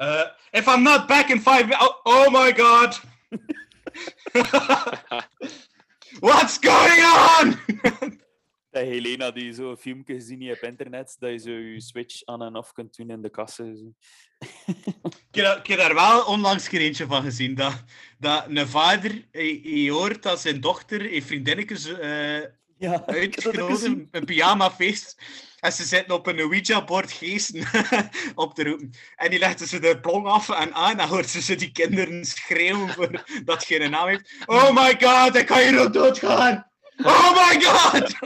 [0.00, 3.00] Uh, if I'm not back in five minutes, oh, oh my god!
[6.20, 7.58] What's going on?
[8.70, 12.24] Dat Helena die zo een filmpje gezien heeft op internet, dat je zo je switch
[12.24, 13.96] aan en af kunt doen in de kassen.
[15.30, 17.54] Ik, heb, daar- wel onlangs een keer eentje van gezien.
[17.54, 17.84] Dat,
[18.18, 19.28] dat een vader,
[19.62, 22.40] je hoort dat zijn dochter heeft vriendinnetjes eh
[22.78, 25.22] Ja, uitgenodigd, een pyjamafeest.
[25.60, 27.66] En ze zitten op een Ouija-bord geesten
[28.34, 28.92] op te roepen.
[29.16, 30.90] En die legden ze de plong af en aan.
[30.90, 34.32] En dan hoort ze, ze die kinderen schreeuwen voor dat geen naam heeft.
[34.46, 36.70] Oh my god, ik ga hier ook doodgaan!
[36.96, 38.16] Oh my god!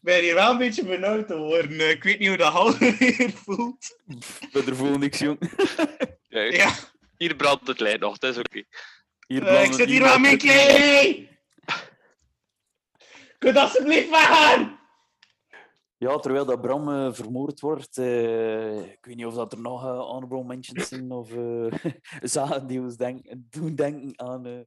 [0.00, 1.90] Ik ben hier wel een beetje benauwd te worden.
[1.90, 3.98] Ik weet niet hoe dat halve hier voelt.
[4.52, 5.38] Ik er voel niks, jong.
[6.28, 6.72] Ja,
[7.16, 8.62] Hier brandt het licht nog, dat is oké.
[9.26, 11.28] Hier eh, ik zit hier wel kleding!
[13.40, 14.78] Kun je alsjeblieft weggaan?
[15.96, 19.84] Ja, terwijl dat Bram eh, vermoord wordt, eh, ik weet niet of dat er nog
[19.84, 21.92] eh, honorable mentions zijn of eh,
[22.36, 24.66] zaken die ons denk, doen denken aan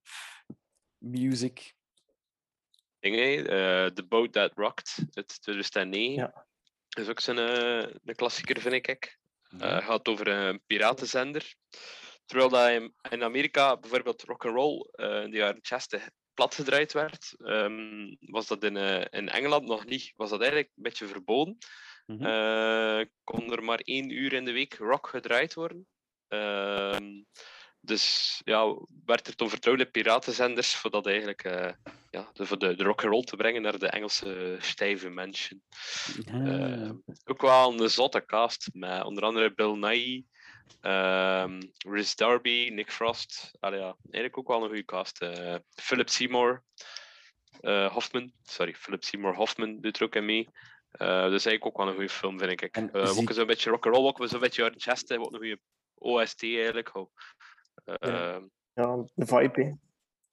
[0.98, 1.74] music.
[3.00, 6.14] Dingen, eh, The Boat That Rocked uit 2009.
[6.14, 6.46] Ja.
[6.90, 9.18] Dat is ook zo'n eh, een klassieker, vind ik.
[9.60, 11.56] Eh gaat over een piratenzender.
[12.26, 18.48] Terwijl dat in, Amerika bijvoorbeeld rock'n'roll eh in de jaren 60 platgedraaid werd, ehm, was
[18.48, 20.14] dat in, eh, in Engeland nog niet.
[20.16, 21.58] Was dat eigenlijk een beetje verboden.
[22.06, 25.88] Eh, kon er maar één uur in de week rock gedraaid worden.
[26.28, 27.24] Ehm,
[27.80, 31.72] dus ja, werd er toen vertrouwde piratenzenders voor dat eigenlijk eh,
[32.10, 35.64] ja, de, voor de, de rock'n'roll te brengen naar de Engelse stijve mensen.
[37.26, 40.24] Ook wel een zotte cast met onder andere Bill Nye,
[40.82, 43.52] ehm Rhys Darby, Nick Frost.
[43.60, 45.22] Allee, ja, eigenlijk ook wel een goede cast.
[45.22, 46.64] Eh, Philip Seymour
[47.62, 50.50] eh, Hoffman, sorry, Philip Seymour Hoffman doet er ook in mee.
[50.92, 52.62] Eh, dus eigenlijk ook wel een goede film, vind ik.
[52.62, 55.60] En Eh, zie- ook zo'n beetje rock'n'roll, ook zo'n beetje jaren 60, ook een goede
[55.94, 56.96] OST eigenlijk.
[56.96, 57.10] Oh.
[57.84, 58.42] Ja.
[58.74, 59.78] Ja, de vibe,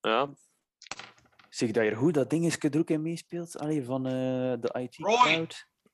[0.00, 0.34] ja.
[1.48, 3.58] Zeg dat je goed dat ding is er ook in meespeelt?
[3.58, 4.12] Allee, van eh,
[4.60, 5.46] de IT Roy!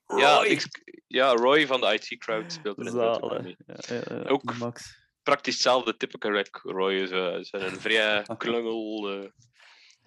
[0.07, 0.45] Ja, Roy!
[0.45, 3.41] ik- ja, Roy van de IT Crowd speelt er inderdaad ook.
[3.65, 4.95] Ja, ja, Max.
[5.23, 6.93] praktisch hetzelfde type Rick Roy.
[6.93, 9.29] is eh, is een vrij klungel, eh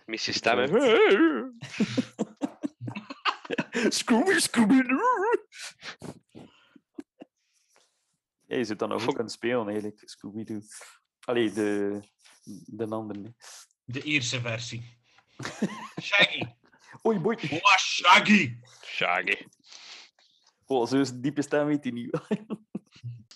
[0.05, 0.68] missie stemmen.
[3.89, 4.82] Scooby, Scooby.
[8.47, 10.60] Ja, je zit dan nog ook aan het spelen, eigenlijk, Scooby-Doo.
[11.20, 12.01] Allee, de,
[12.66, 13.18] de andere.
[13.20, 13.35] nee.
[13.85, 14.98] De Ierse versie.
[16.02, 16.43] Shaggy.
[17.06, 17.36] Oei, boy.
[17.51, 18.56] Oh, Shaggy.
[18.85, 19.47] Shaggy.
[20.70, 22.20] Oh, zo'n diepe stem weet hij niet.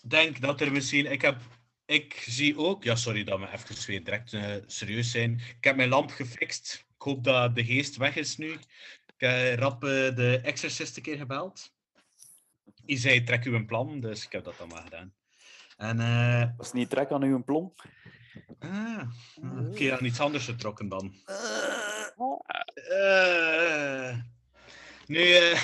[0.02, 1.12] denk dat er misschien...
[1.12, 1.40] Ik, heb,
[1.86, 2.84] ik zie ook...
[2.84, 5.32] Ja, sorry dat we even weer direct eh, serieus zijn.
[5.58, 6.84] Ik heb mijn lamp gefixt.
[6.94, 8.52] Ik hoop dat de geest weg is nu.
[8.52, 11.72] Ik heb rap eh, de exorcist een keer gebeld.
[12.84, 14.00] Die zei, trek u een plan.
[14.00, 15.14] Dus ik heb dat dan maar gedaan.
[15.76, 16.00] En...
[16.00, 17.74] eh, Was niet trek aan uw plom?
[18.58, 19.02] Ah,
[19.70, 21.14] oké, aan iets anders getrokken dan.
[22.74, 24.18] Eh,
[25.06, 25.60] nu, eh,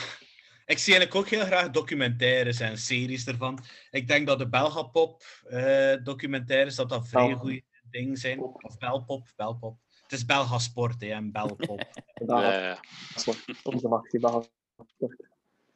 [0.70, 3.58] ik zie eigenlijk ook heel graag documentaires en series ervan.
[3.90, 8.40] Ik denk dat de Belgapop eh documentaires dat dat vrij goede dingen zijn.
[8.40, 9.78] Of Belpop, Belpop.
[10.02, 11.82] Het is Belga Sport, hè, en Belpop.
[12.26, 12.80] Ja,
[13.24, 13.44] mag-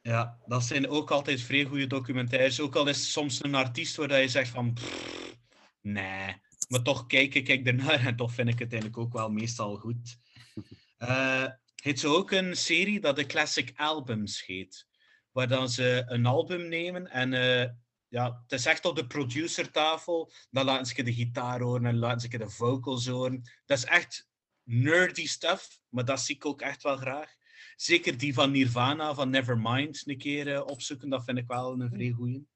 [0.02, 2.60] Ja, dat zijn ook altijd vrij goede documentaires.
[2.60, 4.72] Ook al is het soms een artiest waar dat je zegt van...
[4.72, 5.36] pff,
[5.80, 6.42] nee.
[6.68, 9.76] Maar toch kijk ik kijk ernaar en toch vind ik het eigenlijk ook wel meestal
[9.76, 10.16] goed.
[10.98, 11.44] Eh
[11.90, 14.86] het is ook een serie dat de Classic Albums heet.
[15.30, 17.32] Waar dan ze een album nemen en...
[17.32, 17.70] eh,
[18.08, 20.32] ja, het is echt op de producertafel.
[20.50, 23.42] Dan laten ze de gitaar horen en laten ze de vocals horen.
[23.66, 24.28] Dat is echt
[24.62, 27.34] nerdy stuff, maar dat zie ik ook echt wel graag.
[27.76, 31.08] Zeker die van Nirvana, van Nevermind, een keer eh, opzoeken.
[31.08, 32.46] Dat vind ik wel een vrij goeie.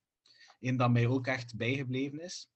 [0.61, 2.51] Eén dat mij ook echt bijgebleven is.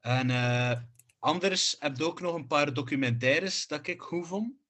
[0.00, 0.80] En eh,
[1.18, 4.61] anders heb je ook nog een paar documentaires dat ik goed vond.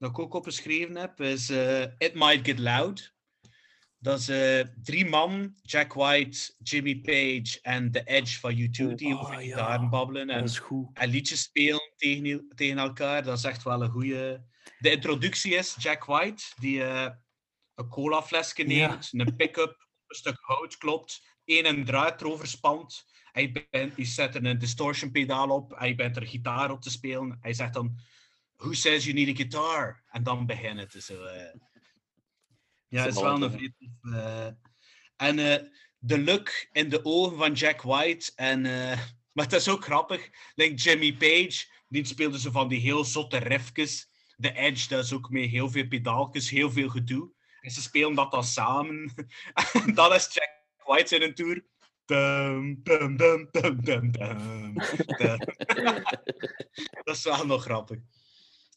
[0.00, 1.20] Dat ik ook opgeschreven heb.
[1.20, 3.14] Is eh, It Might Get Loud.
[3.98, 9.18] Dat is eh, drie man, Jack White, Jimmy Page en The Edge van U2, die
[9.18, 10.48] over gitaren babbelen en,
[10.92, 13.22] en liedjes spelen tegen, tegen elkaar.
[13.22, 14.44] Dat is echt wel een goede.
[14.78, 17.10] De introductie is Jack White, die eh,
[17.74, 23.04] een colaflesje neemt, een pick-up, een stuk hout klopt, één een draad erover spant.
[23.32, 26.90] Hij, bent, hij zet er een distortion pedaal op, hij bent er gitaar op te
[26.90, 27.38] spelen.
[27.40, 27.98] Hij zegt dan,
[28.60, 30.02] who says you need a guitar?
[30.10, 31.22] En dan beginnen het zo.
[31.24, 31.54] eh.
[32.88, 34.46] Ja, het is wel een vrij tof, eh,
[35.16, 35.68] En eh,
[35.98, 38.32] de look in de ogen van Jack White.
[38.34, 38.98] En, eh,
[39.32, 40.28] maar het is ook grappig.
[40.54, 44.08] Like Jimmy Page, die speelde zo van die heel zotte riffjes.
[44.36, 47.32] The Edge, dat is ook met heel veel pedaaltjes, heel veel gedoe.
[47.60, 49.12] En ze spelen dat dan samen.
[49.72, 50.50] en dan is Jack
[50.84, 51.64] White in een tour.
[52.04, 54.74] Dum, dum, dum, dum, dum, dum, dum.
[57.04, 57.98] dat is wel nog grappig.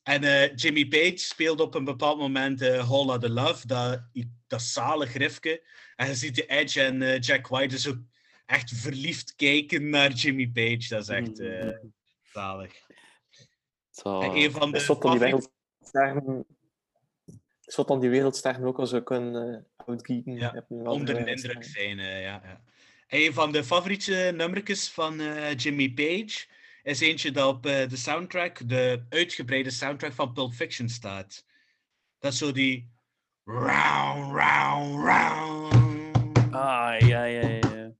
[0.04, 4.02] En eh, Jimmy Page speelde op een bepaald moment eh Holla the Love, dat,
[4.48, 5.64] dat zalig riffje.
[5.96, 8.00] En je ziet de Edge en eh, Jack White dus ook
[8.46, 10.88] echt verliefd kijken naar Jimmy Page.
[10.88, 11.70] Dat is echt eh,
[12.22, 12.74] zalig.
[14.04, 15.50] En een van de Is dat dan die favoriete-
[15.82, 16.46] wereldsterren...
[17.66, 19.60] Is dat dan die wereldsterren ook als ook een uh?
[20.24, 21.98] Ja, onder de een indruk zijn.
[21.98, 22.62] ja, ja.
[23.08, 26.46] Een van de favoriete nummertjes van eh, Jimmy Page
[26.84, 31.46] is eentje dat op eh, de soundtrack, de uitgebreide soundtrack van Pulp Fiction staat.
[32.20, 32.92] Dat is zo die.
[33.44, 36.54] Round, round, round.
[36.54, 37.92] Ah, ja, ja, ja.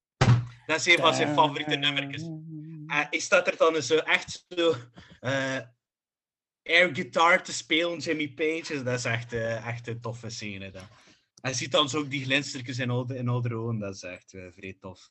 [0.66, 2.22] Dat is een van zijn favoriete nummertjes.
[2.22, 4.76] En hij staat er dan zo echt zo.
[5.20, 5.60] eh,
[6.64, 8.84] air guitar te spelen, Jimmy Page.
[8.84, 10.72] Dat is echt, eh, echt een toffe scène.
[10.72, 10.88] Dat.
[11.42, 13.80] Hij ziet dan zo ook die glinstertjes in al de, in al de ogen.
[13.80, 15.10] Dat is echt vrij tof.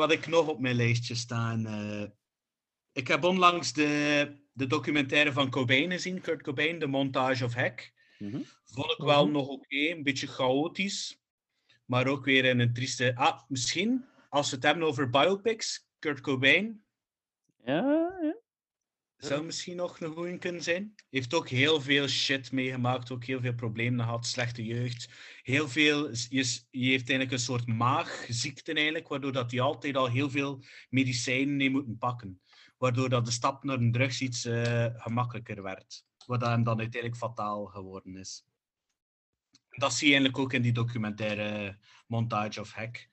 [0.00, 1.66] Wat ik nog op mijn lijstje staan.
[1.66, 2.08] eh,
[2.92, 7.92] ik heb onlangs de, de documentaire van Cobain gezien, Kurt Cobain, de Montage of Heck.
[8.64, 11.22] Vond ik wel nog oké, een beetje chaotisch.
[11.84, 13.16] Maar ook weer in een trieste.
[13.16, 16.84] Ah, misschien als we het hebben over biopics, Kurt Cobain.
[17.64, 17.82] Ja,
[18.22, 18.34] ja.
[19.20, 20.94] Zou misschien nog een goeie kunnen zijn.
[21.10, 25.08] Heeft ook heel veel shit meegemaakt, ook heel veel problemen gehad, slechte jeugd.
[25.42, 30.08] Heel veel, je, je heeft eigenlijk een soort maagziekte eigenlijk, waardoor dat hij altijd al
[30.08, 32.40] heel veel medicijnen heeft moeten pakken.
[32.78, 36.04] Waardoor dat de stap naar een drugs iets eh, gemakkelijker werd.
[36.26, 38.44] Wat hem dan uiteindelijk fataal geworden is.
[39.68, 43.08] Dat zie je eigenlijk ook in die documentaire Montage of Hack.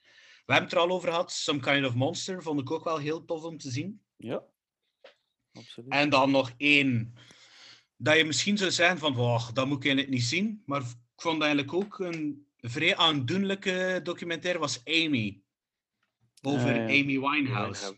[0.45, 1.31] We hebben het er al over gehad.
[1.31, 4.01] Some Kind of Monster vond ik ook wel heel tof om te zien.
[4.15, 4.43] Ja,
[5.57, 5.91] absoluut.
[5.91, 7.15] En dan nog één.
[7.97, 10.63] Dat je misschien zou zeggen van, wow, dat moet ik eigenlijk niet zien.
[10.65, 15.41] Maar ik vond eigenlijk ook een vrij aandoenlijke documentaire was Amy.
[16.41, 16.81] Over Ah.
[16.81, 17.93] Amy Winehouse.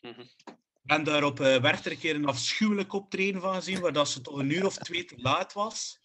[0.00, 4.08] Ik ben daar op uh, Werchter een keer een afschuwelijk optreden van gezien, waar dat
[4.08, 6.00] ze toch een uur of twee te laat was.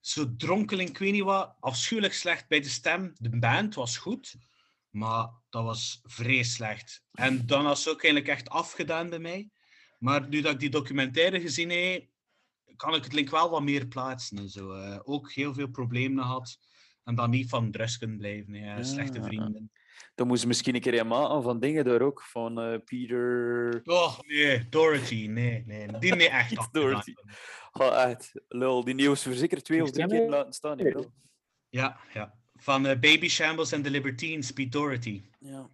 [0.00, 3.12] Zo dronkeling, ik weet niet wat, afschuwelijk slecht bij de stem.
[3.18, 4.34] De band was goed,
[4.90, 7.04] maar dat was vrij slecht.
[7.12, 9.50] En dan was ze ook eigenlijk echt afgedaan bij mij.
[10.02, 12.04] Maar nu dat ik die documentaire gezien heb,
[12.76, 14.38] kan ik het link wel wat meer plaatsen.
[14.38, 14.72] En zo.
[14.72, 14.98] eh.
[15.02, 16.58] ook heel veel problemen gehad.
[17.04, 18.54] En dan niet van drugs kunnen blijven.
[18.54, 18.76] hè.
[18.76, 18.82] Ja.
[18.82, 19.72] Slechte vrienden.
[20.14, 22.22] Dan moesten ze misschien een keer een maken van dingen daar ook.
[22.22, 23.80] Van eh, Peter...
[23.84, 24.68] Oh, nee.
[24.68, 25.26] Dorothy.
[25.26, 25.98] Nee, nee.
[25.98, 26.68] Die niet echt.
[26.72, 27.12] Dorothy.
[27.72, 28.32] Ga echt.
[28.48, 30.78] Lul, die nieuws verzekerd twee of drie keer laten staan.
[30.78, 31.12] hè, bro.
[31.68, 32.38] Ja, ja.
[32.54, 35.22] Van eh, Baby Shambles en The Libertines, Pete Doherty.
[35.38, 35.68] Ja.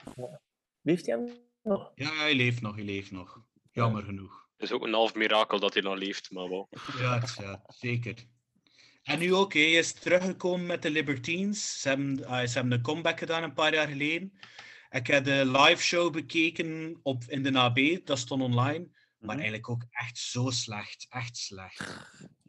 [0.83, 1.93] Leeft hij hem nog?
[1.95, 3.47] Ja, hij leeft nog, hij leeft nog.
[3.79, 4.47] Jammer genoeg.
[4.57, 6.69] Het is ook een half mirakel dat hij nog leeft, maar wel.
[6.99, 8.15] Ja, ja zeker.
[9.03, 11.81] En nu ook, hij is teruggekomen met de Libertines.
[11.81, 14.33] Ze hebben, ah, ze hebben een comeback gedaan een paar jaar geleden.
[14.91, 18.89] Ik heb de live show bekeken op, in de AB, dat stond online.
[18.89, 19.31] Maar Mhm.
[19.31, 21.07] eigenlijk ook echt zo slecht.
[21.09, 21.81] Echt slecht.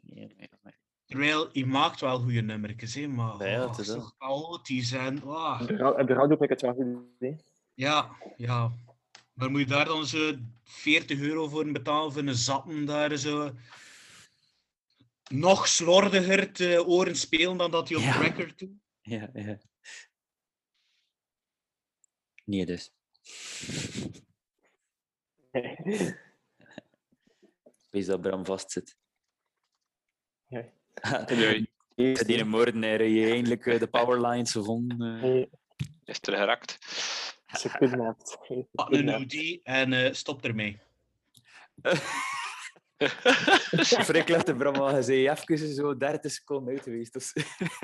[0.02, 0.74] Nee, nee, nee.
[1.06, 4.12] Terwijl, hij maakt wel goede nummertjes, hè, maar Ja, oh, het is zo wel.
[4.18, 5.22] chaotisch en...
[5.22, 5.60] ah.
[5.60, 6.86] De de radio heb ik het wel goed
[7.16, 7.36] idee.
[7.74, 8.70] Ja, ja.
[9.40, 13.52] Maar moet je daar dan zo 40 euro voor betalen voor een zappen daar zo
[15.30, 18.20] nog slordiger te oren spelen dan dat hij op Ja.
[18.20, 18.70] record doet?
[19.00, 19.58] Ja, ja.
[22.44, 22.92] Nee, dus.
[27.90, 28.96] Wees dat Bram vastzit.
[30.46, 30.72] Ja.
[32.26, 35.20] Die moordenaar je eindelijk eh, de powerlines gevonden.
[35.22, 35.46] eh.
[36.04, 36.78] Is er geraakt.
[37.58, 38.38] Ze kidnapt.
[38.72, 40.78] Pak een OD en eh, stop ermee.
[44.08, 47.12] Vrij klechte Bram al gezegd, even zo 30 seconden uit geweest.
[47.12, 47.32] Dus.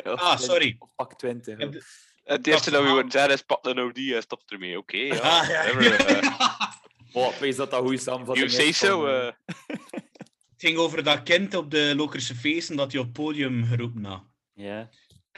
[0.04, 0.76] Ah, 20, sorry.
[0.78, 1.58] Of pak 20.
[1.58, 1.82] Heb de-
[2.24, 4.78] Het eerste dat we horen zeggen is pak een OD en stopt ermee.
[4.78, 5.14] Oké, ja.
[5.40, 5.64] Ah, ja.
[5.64, 6.38] eh.
[7.12, 9.06] Oh, wees dat dat goede samenvatting You say so.
[9.06, 9.32] eh, eh.
[9.66, 14.04] Het ging over dat kind op de Lokerse feesten dat hij op het podium geroepen
[14.04, 14.24] had.
[14.52, 14.88] Ja.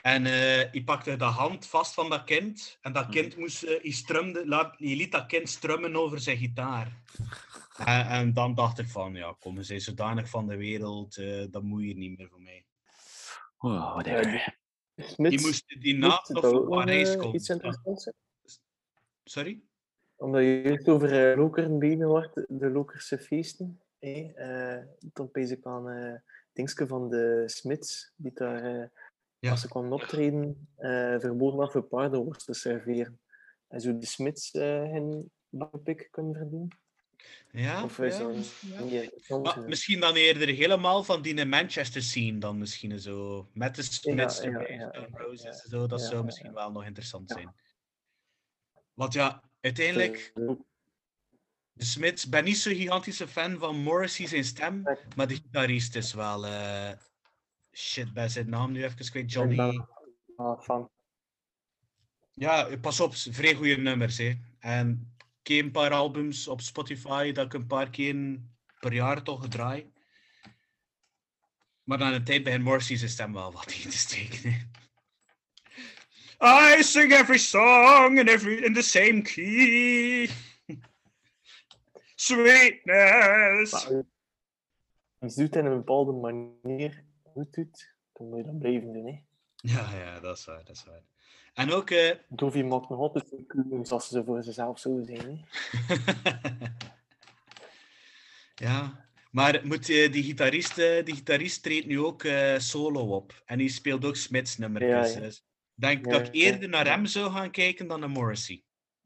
[0.02, 2.78] En eh hij pakte de hand vast van dat kind.
[2.80, 6.36] En dat kind moest, eh, hij, strumde, laat, hij liet dat kind strummen over zijn
[6.36, 6.92] gitaar.
[7.78, 11.44] En, en dan dacht ik van, ja, kom, ze zijn zodanig van de wereld, eh,
[11.50, 12.64] dat moet je niet meer voor mij.
[13.58, 14.56] Oh, whatever.
[15.16, 17.40] Die moest die nacht nog van Parijs komen.
[19.24, 19.62] Sorry?
[20.16, 23.80] Omdat je het over uh, Lokeren wordt, de Lokerse feesten.
[23.98, 26.14] Hey, eh dan pees ik aan eh
[26.58, 28.88] Dingske van de Smits, die daar, eh,
[29.40, 29.50] Ja.
[29.50, 33.20] als ze kwamen optreden, eh verboden had voor paardenworst te serveren.
[33.68, 36.78] En zo de Smits eh hun bakpik kunnen verdienen.
[37.52, 38.32] Ja, Of ja,
[38.86, 39.38] ja.
[39.38, 43.48] Maar misschien dan eerder helemaal van die Manchester scene dan misschien zo.
[43.52, 45.86] Met de Smiths, ja, de ja, Stone Roses en zo.
[45.86, 47.54] Dat ja, zou ja, misschien wel nog interessant zijn.
[48.94, 50.32] Want ja, uiteindelijk...
[51.72, 54.82] De Smiths, ik ben niet zo'n gigantische fan van Morrissey zijn stem,
[55.16, 56.46] maar de gitarist is wel...
[56.46, 56.92] eh,
[57.78, 59.32] Shit, bij zijn naam nu even kwijt.
[59.32, 59.86] Johnny...
[60.58, 60.90] Van.
[62.32, 64.18] Ja, pas op, vrij goede nummers.
[64.18, 64.34] Hè.
[64.58, 68.40] En ik heb een paar albums op Spotify dat ik een paar keer
[68.80, 69.92] per jaar toch draai.
[71.82, 74.50] Maar na een tijd begint Morrissey zijn stem wel wat in te steken.
[74.52, 74.66] hè.
[76.78, 80.30] I sing every song in, every, in the same key.
[82.14, 83.86] Sweetness.
[83.86, 84.04] Je
[85.18, 87.06] het doet in een bepaalde manier
[87.38, 89.06] goed doet, dan moet je dat blijven doen.
[89.06, 89.22] Hè.
[89.56, 91.02] Ja, ja, dat is waar, dat is waar.
[91.54, 91.90] En ook...
[91.90, 95.20] eh Dovi maakt nog altijd keuzes als ze voor zichzelf zo zijn.
[95.20, 95.96] Hè.
[98.54, 103.42] Ja, maar moet, eh, die, gitarist, eh, die gitarist treedt nu ook eh, solo op.
[103.46, 105.12] En die speelt ook Smits nummertjes.
[105.12, 105.24] Ja, ja.
[105.24, 105.42] Dus ik
[105.74, 108.62] denk Ja, dat ik eerder naar hem zou gaan kijken dan naar Morrissey.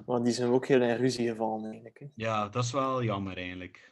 [0.07, 1.99] Maar die zijn ook heel in ruzie gevallen eigenlijk.
[1.99, 2.07] Hè.
[2.15, 3.92] Ja, dat is wel jammer eigenlijk.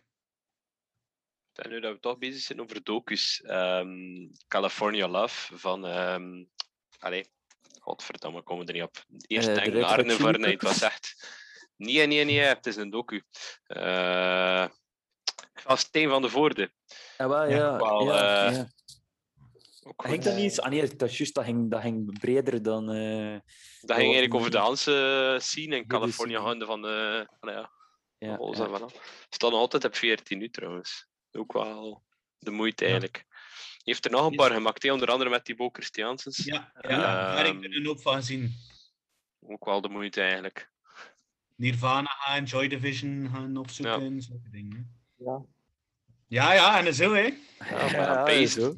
[1.61, 3.41] En nu dat we toch bezig zijn over docus.
[3.41, 5.87] ehm, California Love van...
[5.87, 6.45] ehm
[6.99, 7.25] allee,
[7.79, 9.05] godverdamme, we komen er niet op.
[9.27, 11.39] Eerst Eh, denk de ik naar Arne nee, het was echt...
[11.77, 13.23] Nee, nee, nee, het is een docu.
[13.67, 14.69] Eh
[15.55, 16.73] van Steen van de Voorde.
[17.19, 17.77] Ja, wel, ja.
[17.77, 18.69] wel, ja, ja.
[19.83, 20.61] ook Ging dat niet?
[20.61, 22.87] Ah nee, dat, is juist, dat, ging, dat ging breder dan...
[22.87, 27.27] Dat ging eigenlijk over de Hanse scene in California, gaande van de...
[27.41, 27.71] allee, ja,
[28.19, 28.37] Ja, ja.
[28.37, 28.91] en van al.
[29.29, 31.10] Staat nog altijd op 14 nu trouwens.
[31.33, 32.03] Ook wel
[32.39, 33.25] de moeite eigenlijk.
[33.77, 36.37] Je heeft er nog een paar gemaakt, hè, onder andere met die Bo Christiansens.
[36.45, 36.81] Ja, ja
[37.35, 38.55] daar heb ik er een hoop van gezien.
[39.41, 40.71] Ook wel de moeite eigenlijk.
[41.57, 44.21] Nirvana gaan, Joy Division gaan opzoeken, Ja.
[44.21, 45.01] zulke dingen.
[45.17, 45.45] Ja.
[46.29, 47.21] Ja, ja, en zo, hè.
[47.21, 47.37] Ja,
[47.71, 48.75] maar Ja, ja, zo.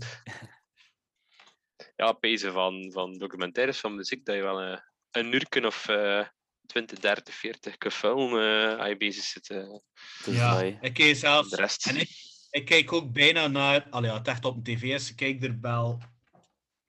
[1.97, 4.79] ja, pezen van, van documentaires van muziek, dat je wel eh,
[5.11, 6.27] een uur of eh
[6.67, 9.51] 20, 30, 40 kunt filmen als je bezig zit.
[9.51, 9.79] eh.
[10.25, 11.51] Ja, ik zelfs.
[11.51, 11.87] De rest.
[11.87, 12.09] En ik,
[12.53, 13.87] ik kijk ook bijna naar.
[13.91, 15.99] Allee, ja, het echt op een tv is, ik kijk er wel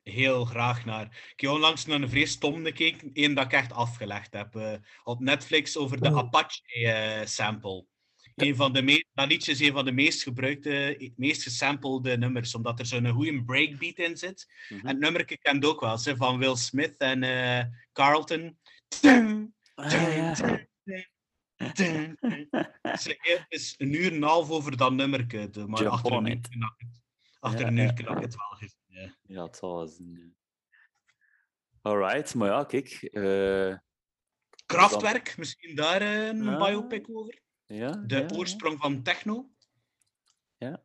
[0.03, 1.05] heel graag naar.
[1.33, 4.55] Ik heb onlangs naar een vrees stom gekeken, één dat ik echt afgelegd heb.
[4.55, 4.73] eh,
[5.03, 7.85] op Netflix over de Apache-sample.
[8.35, 12.55] Een van de me- dat liedje is een van de meest gebruikte, meest gesampelde nummers,
[12.55, 14.53] omdat er zo'n goede breakbeat in zit.
[14.69, 17.63] En het nummer kent ook wel, ze, van Will Smith en eh,
[17.93, 18.57] Carlton.
[21.73, 26.11] Ze- Het is een uur en een half over dat nummerke, de- maar Jump achter
[26.11, 27.01] een uur kan ik het,
[27.39, 28.77] achter Ja, een uur kan ik het wel gezien.
[28.87, 29.15] Ja.
[29.21, 30.35] Ja, het zal wel zijn.
[31.81, 32.89] Alright, maar ja, kijk.
[33.01, 33.77] eh,
[34.65, 36.57] Kraftwerk, misschien daar een Ja.
[36.57, 37.41] biopic over.
[37.65, 39.49] Ja, De ja, oorsprong van techno.
[40.57, 40.81] Ja.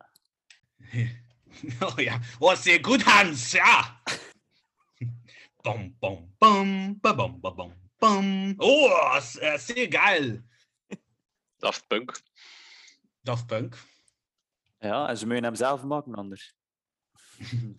[1.85, 4.01] oh ja, was in good hands, ja!
[5.61, 8.53] Bam, bam, bam, ba, bam, ba, bam, bam.
[8.57, 10.41] Oh, eh, sehr geil!
[11.59, 12.21] Daft Punk.
[13.21, 13.77] Daft Punk.
[14.79, 16.55] Ja, en ze moeten hem zelf maken anders.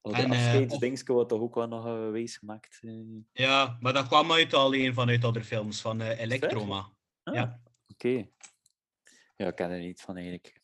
[0.00, 2.78] Oh, de En, eh, afscheidsdingske wordt toch ook wel nog uh, wees gemaakt.
[2.82, 2.92] eh.
[3.32, 6.92] Ja, maar dat kwam uit alleen vanuit andere films, van eh Electroma.
[7.22, 7.60] Ah, Ja.
[7.88, 8.28] Oké.
[9.36, 10.60] Ja, ik ken er niet van eigenlijk.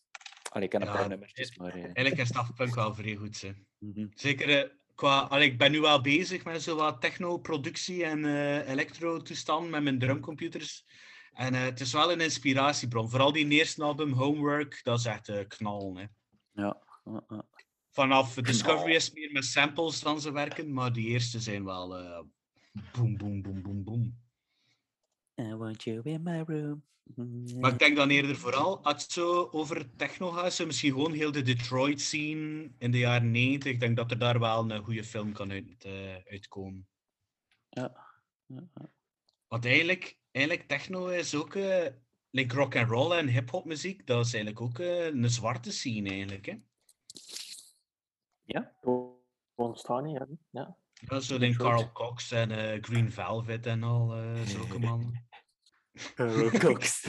[0.51, 1.75] Allee, ik ken een Ja, paar nummertjes, maar...
[1.75, 3.41] eh, Eigenlijk is Daft Punk wel vrij goed.
[3.41, 3.53] Hè.
[3.79, 4.07] mhm.
[4.15, 5.19] Zeker eh, qua.
[5.21, 9.99] allee, ik ben nu wel bezig met zo wat techno-productie en eh elektro-toestand met mijn
[9.99, 10.87] drumcomputers.
[11.35, 13.11] En eh, het is wel een inspiratiebron.
[13.11, 15.97] Vooral die eerste album, Homework, dat is echt eh knal.
[15.97, 16.05] Hè.
[16.53, 16.83] Ja.
[17.91, 21.99] Vanaf Discovery is meer met samples dan ze werken, maar die eerste zijn wel.
[21.99, 22.21] eh
[22.93, 24.23] boom, boom, boom, boom, boom.
[25.41, 26.85] I want you in my room.
[27.15, 31.13] Mm, Maar ik denk dan eerder vooral, als het zo over techno gaat, misschien gewoon
[31.13, 33.73] heel de Detroit scene in de jaren 90.
[33.73, 36.89] Ik denk dat er daar wel een goede film kan uit, eh, uitkomen.
[37.69, 38.07] Ja.
[38.47, 38.91] ja, ja.
[39.49, 41.87] Want eigenlijk, eigenlijk techno is ook eh
[42.35, 44.07] like rock and roll en hip-hop muziek.
[44.07, 46.47] Dat is eigenlijk ook eh, een zwarte scene eigenlijk.
[46.47, 46.55] Hè?
[48.45, 48.73] Ja?
[49.55, 50.25] Ontstaan niet, hè?
[50.51, 50.77] Ja.
[50.93, 55.29] Ja, zo denk Carl Cox en eh, Green Velvet en al eh, zulke mannen.
[56.15, 57.09] Carl Cox.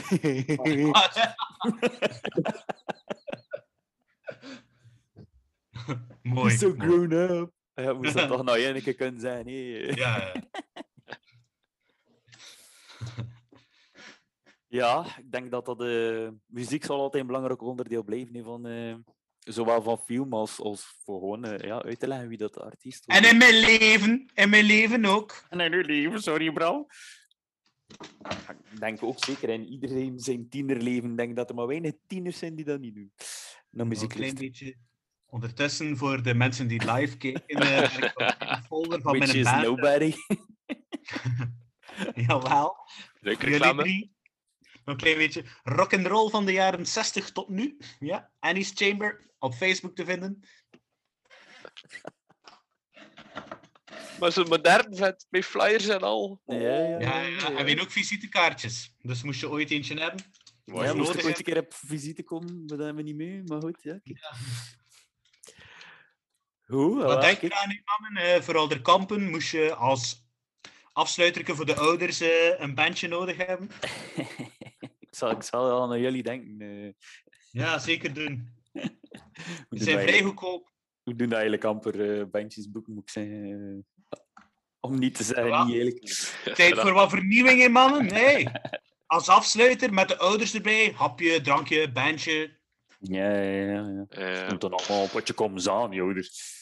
[6.22, 6.50] mooi.
[6.50, 6.78] He's so mooi.
[6.78, 7.52] grown up.
[7.74, 9.52] Ja, moest dat toch nou één keer kunnen zijn, hè?
[9.94, 10.32] Ja,
[14.80, 15.04] ja.
[15.18, 18.94] Ik denk dat dat eh, muziek zal altijd een belangrijk onderdeel blijven van eh,
[19.38, 22.60] zowel van film als, als voor gewoon eh, ja, uit te leggen wie dat de
[22.60, 23.16] artiest was.
[23.16, 25.44] En in mijn leven, in mijn leven ook.
[25.48, 26.86] En in uw leven, sorry bro.
[28.70, 32.54] Ik denk ook zeker in iedereen zijn tienerleven, denk dat er maar weinig tieners zijn
[32.54, 33.12] die dat niet doen.
[33.70, 34.76] Naar Een muziek klein beetje.
[35.26, 39.44] Ondertussen, voor de mensen die live kijken, ben ik een folder van Which mijn is
[39.44, 39.62] band.
[39.62, 40.14] nobody.
[42.26, 42.76] Jawel.
[43.20, 43.82] Leuke Jullie reclame.
[43.82, 44.14] drie.
[44.84, 47.76] Een klein beetje rock and roll van de jaren 60 tot nu.
[47.98, 50.40] Ja, Annie's Chamber op Facebook te vinden.
[54.20, 56.42] Maar zo modern vet, met flyers en al.
[56.44, 58.94] Ja, ja, Ja, ja, en we hebben ook visitekaartjes.
[58.98, 60.24] Dus moest je ooit eentje hebben.
[60.64, 63.42] Ja, moest ik ooit een keer op visite komen, maar dat hebben we niet mee.
[63.44, 63.98] Maar goed, ja.
[64.02, 64.18] Kijk.
[66.66, 68.34] Wat denk je aan, mannen?
[68.34, 70.25] Eh, voor Kampen moest je als
[70.96, 73.70] afsluiterke voor de ouders eh, een bandje nodig hebben.
[75.00, 76.60] ik, zal, ik zal wel naar jullie denken.
[76.60, 76.92] eh.
[77.50, 78.48] Ja, zeker doen.
[79.70, 80.72] Ze zijn vrij goedkoop.
[81.02, 83.86] Hoe doen dat eigenlijk amper eh bandjes boeken, moet ik zeggen.
[84.80, 85.64] om niet te zeggen, Ja.
[85.64, 86.04] niet eigenlijk.
[86.56, 88.06] Tijd voor wat vernieuwing, hè, mannen?
[88.06, 88.48] Nee.
[89.06, 90.92] Als afsluiter met de ouders erbij.
[90.96, 92.58] Hapje, drankje, bandje.
[92.98, 94.04] Ja, ja, ja.
[94.08, 96.14] Eh, Komt dan allemaal op wat je komt aan, joh.
[96.14, 96.54] Dus.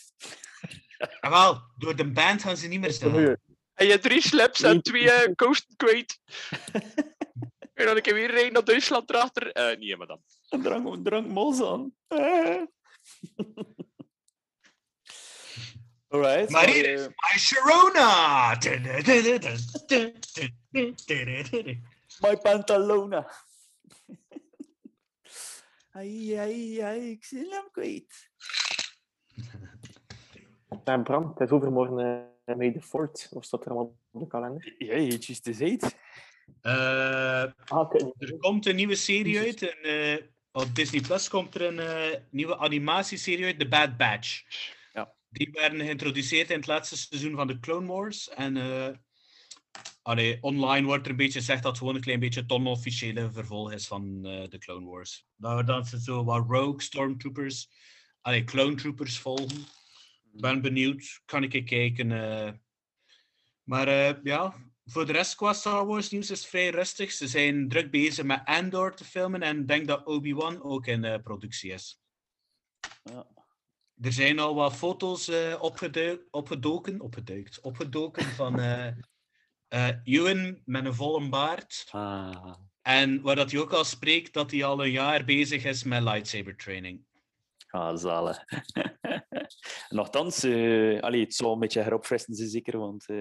[1.21, 3.37] Jawel, door de band gaan ze niet meer staan.
[3.75, 6.19] En je drie slips en twee eh, coast kwijt.
[7.75, 9.53] en dan een keer weer rijden naar Duitsland erachter.
[9.53, 10.21] Eh nee, maar dan.
[10.49, 11.95] Een drank, een drank mos aan.
[12.07, 12.63] Eh.
[16.09, 16.51] Alright.
[16.51, 18.59] Maar hier eh, is My Sharona!
[22.21, 23.31] My Pantalona.
[25.91, 28.31] Ai, ai, ai, ik zit hem kwijt.
[30.85, 33.29] Ja, Bram, het is overmorgen uh, May the Fort.
[33.31, 34.75] Of staat er allemaal op de kalender?
[34.79, 35.97] Ja, je hebt juist gezegd.
[36.61, 39.63] Eh, Ah, er komt een nieuwe serie uit.
[39.63, 44.43] En, eh, op Disney Plus komt er een eh, nieuwe animatieserie uit, The Bad Batch.
[44.93, 45.15] Ja.
[45.29, 48.29] Die werden geïntroduceerd in het laatste seizoen van de Clone Wars.
[48.29, 48.89] En eh,
[50.03, 53.31] allee, online wordt er een beetje gezegd dat het gewoon een klein beetje het onofficiële
[53.33, 55.27] vervolg is van eh, de Clone Wars.
[55.37, 57.69] Dat, dat ze zo wat rogue stormtroopers,
[58.21, 59.65] allee, clone troopers volgen.
[60.41, 61.21] Ben benieuwd.
[61.25, 62.13] Kan ik een kijken.
[62.13, 62.53] eh.
[63.63, 64.55] Maar eh, ja,
[64.85, 67.13] voor de rest qua Star Wars nieuws is het vrij rustig.
[67.13, 71.05] Ze zijn druk bezig met Andor te filmen en ik denk dat Obi-Wan ook in
[71.05, 72.01] eh, productie is.
[73.03, 73.27] Ja.
[74.01, 78.61] Er zijn al wat foto's opgedoken, opgeduikt, opgedoken van
[80.05, 81.87] Ewan met een volle baard.
[81.91, 82.55] Ah.
[82.83, 86.03] En waar dat hij ook al spreekt dat hij al een jaar bezig is met
[86.03, 87.05] lightsaber training.
[87.75, 88.39] Ah, zalig.
[89.99, 93.17] Nochtans, eh allee, het zal een beetje heropfrissen, ze zeker, want eh,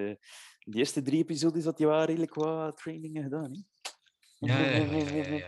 [0.60, 3.52] de eerste drie episodes had je wel redelijk wat trainingen gedaan.
[3.52, 3.60] Hè?
[4.48, 5.48] Ja, ja, ja, ja, ja,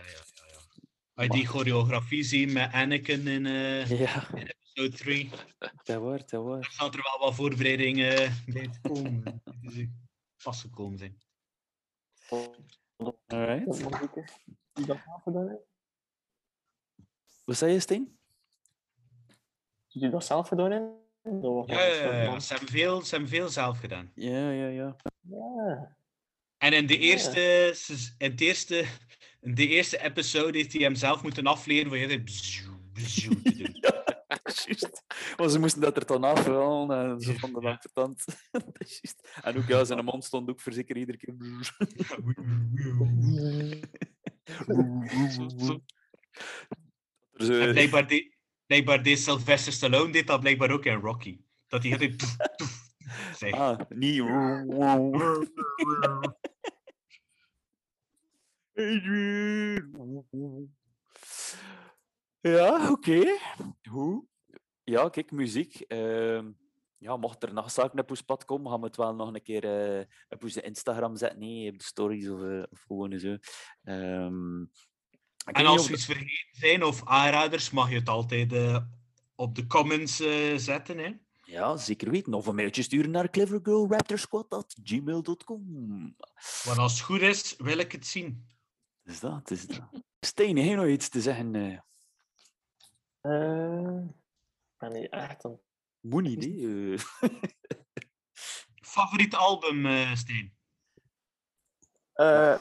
[1.14, 4.28] ja, die choreografie ziet met Anakin in, eh, Ja.
[4.34, 5.30] in episode 3,
[5.84, 6.60] Dat waar, dat waar.
[6.60, 9.42] dan zal er wel wat voorbereidingen bij te komen.
[9.60, 9.92] Die
[10.36, 11.18] vastgekomen zijn.
[13.26, 13.82] Alright.
[17.44, 18.15] Wat zei je, Steen?
[20.00, 22.40] Je dat zelf gedaan was Ja, ja, ja.
[22.40, 24.10] Ze, hebben veel, ze hebben veel zelf gedaan.
[24.14, 24.96] Ja, ja, ja.
[25.20, 25.96] Ja.
[26.58, 27.74] En in de eerste,
[28.18, 28.84] in het eerste,
[29.40, 32.22] in de eerste episode heeft hij hem zelf moeten afleren voor je te
[33.24, 33.74] doen.
[35.36, 37.86] Maar ze moesten dat er dan afhalen en ze vonden dat
[38.78, 39.28] juist.
[39.42, 41.34] En ook ja, zijn mond stond ook voor zeker iedere keer.
[47.32, 48.35] Dus, En blijkbaar, de,
[48.66, 51.40] blijkbaar deed Sylvester Stallone dit dat blijkbaar ook in Rocky.
[51.68, 52.36] Dat hij altijd
[53.38, 53.52] zei.
[53.52, 54.22] ah, niet.
[62.40, 63.38] Ja, oké.
[63.90, 64.24] Goed.
[64.84, 65.80] Ja, kijk, muziek.
[65.80, 66.50] Ehm,
[66.98, 69.42] ja, mocht er nog zaken op ons pad komen, gaan we het wel nog een
[69.42, 69.64] keer
[69.98, 73.36] eh, op onze Instagram zetten, nee, op de stories of, eh, of gewoon zo.
[73.82, 74.64] Ehm,
[75.54, 78.78] En als we iets vergeten zijn of aanraders, mag je het altijd eh,
[79.34, 80.98] op de comments eh, zetten.
[80.98, 81.12] Hè?
[81.44, 82.34] Ja, zeker weten.
[82.34, 86.16] Of een mailtje sturen naar clevergirlraptorsquad.gmail.com.
[86.64, 88.46] Want als het goed is, wil ik het zien.
[89.02, 90.02] Dus dat, is dat.
[90.20, 91.54] Steen, heb je nog iets te zeggen?
[91.54, 91.78] eh
[93.20, 94.14] Eh, ik
[94.76, 95.60] ben niet echt een...
[96.00, 96.94] moet niet, hè?
[96.94, 97.00] eh.
[98.94, 100.54] Favoriet album, eh Steen?
[102.12, 102.58] Eh,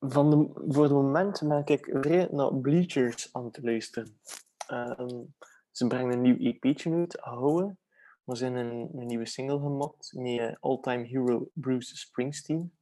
[0.00, 4.20] van de, voor het moment ben ik vrij naar Bleachers aan het luisteren.
[4.66, 5.22] Ehm,
[5.70, 7.76] ze brengen een nieuw EP'tje uit, Ahoe.
[8.24, 12.72] Maar ze hebben een, een nieuwe single gemaakt met eh, all-time hero Bruce Springsteen.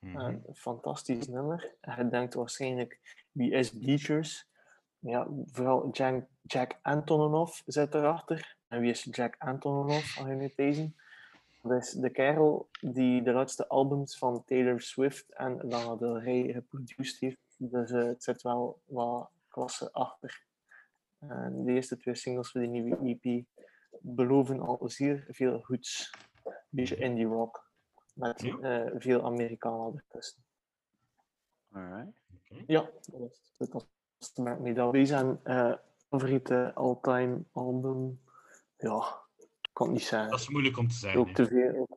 [0.00, 1.74] Een fantastisch nummer.
[1.96, 4.48] Je denkt waarschijnlijk, wie is Bleachers?
[4.98, 8.56] Ja, vooral Jack, Jack Antonoff zit erachter.
[8.68, 10.92] En wie is Jack Antonoff, als je nu deze?
[11.62, 16.52] Dat is de kerel die de laatste albums van Taylor Swift en Lana Del Rey
[16.52, 17.54] geproduceerd heeft.
[17.56, 20.46] Dus eh, het zit wel wat klasse achter.
[21.18, 23.44] En de eerste twee singles voor die nieuwe EP
[24.00, 26.14] beloven al zeer veel goeds.
[26.44, 27.66] Een beetje indie rock.
[28.14, 30.44] Met eh, veel Amerikanen ertussen.
[31.72, 32.20] Alright.
[32.66, 34.74] Ja, dat is het.
[34.74, 35.74] Dat wij zijn eh,
[36.08, 38.20] favoriete all-time album.
[38.76, 39.27] Ja,
[39.78, 40.30] kan niet zeggen.
[40.30, 41.20] Dat is moeilijk om te zeggen.
[41.20, 41.88] Ook te veel.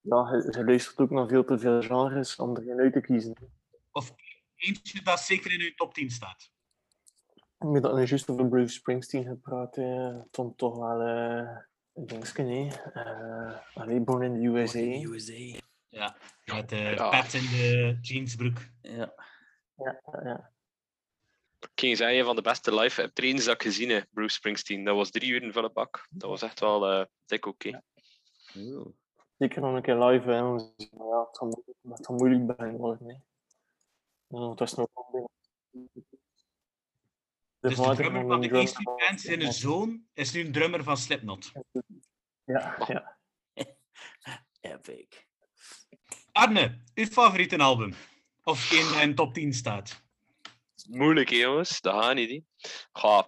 [0.00, 3.34] Ja, luistert ook naar veel te veel genres om er geen uit te kiezen.
[3.92, 4.14] Of
[4.56, 6.52] eentje dat zeker in uw top 10 staat.
[7.58, 11.56] Met dat nu juist over Bruce Springsteen gepraat, eh, het vond toch wel eh
[11.94, 12.70] een dingetje, nee.
[12.94, 14.78] Uh, allee, Born in the USA.
[14.78, 15.58] USA.
[15.88, 17.08] Ja, met de Ja.
[17.08, 18.58] pet in de jeansbroek.
[18.80, 19.14] Ja,
[19.76, 20.50] ja, ja.
[21.60, 24.84] Ik ging zeggen, een van de beste live optredens dat ik gezien heb, Bruce Springsteen.
[24.84, 26.06] Dat was drie uur in bak.
[26.10, 27.82] Dat was echt wel eh dik oké.
[29.38, 30.42] Zeker nog een keer live, hè.
[30.42, 33.22] want, Maar ja, het gaat moeilijk, het gaat moeilijk bij worden, nee.
[34.28, 35.28] Het was nog de
[37.60, 40.52] Dus de drummer van van een de drummer Casey Band, zijn zoon, is nu een
[40.52, 41.52] drummer van Slipknot.
[42.44, 43.18] Ja, ja.
[44.60, 45.06] Epic.
[46.32, 47.94] Arne, uw favoriete album?
[48.42, 48.72] Of
[49.02, 50.02] in top 10 staat?
[50.90, 51.80] Moeilijk, hè, jongens.
[51.80, 52.44] Dat gaat niet.
[52.92, 53.26] Ga,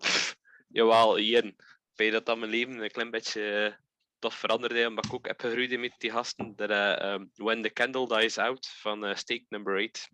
[0.69, 1.55] jawel, hier.
[1.95, 3.75] Bij dat dat mijn leven een klein beetje eh,
[4.19, 6.57] toch veranderde, omdat ik ook heb gegroeid met die gasten.
[6.57, 10.09] Dat, eh, ehm, When the Candle Dies Out van eh Stake Number 8.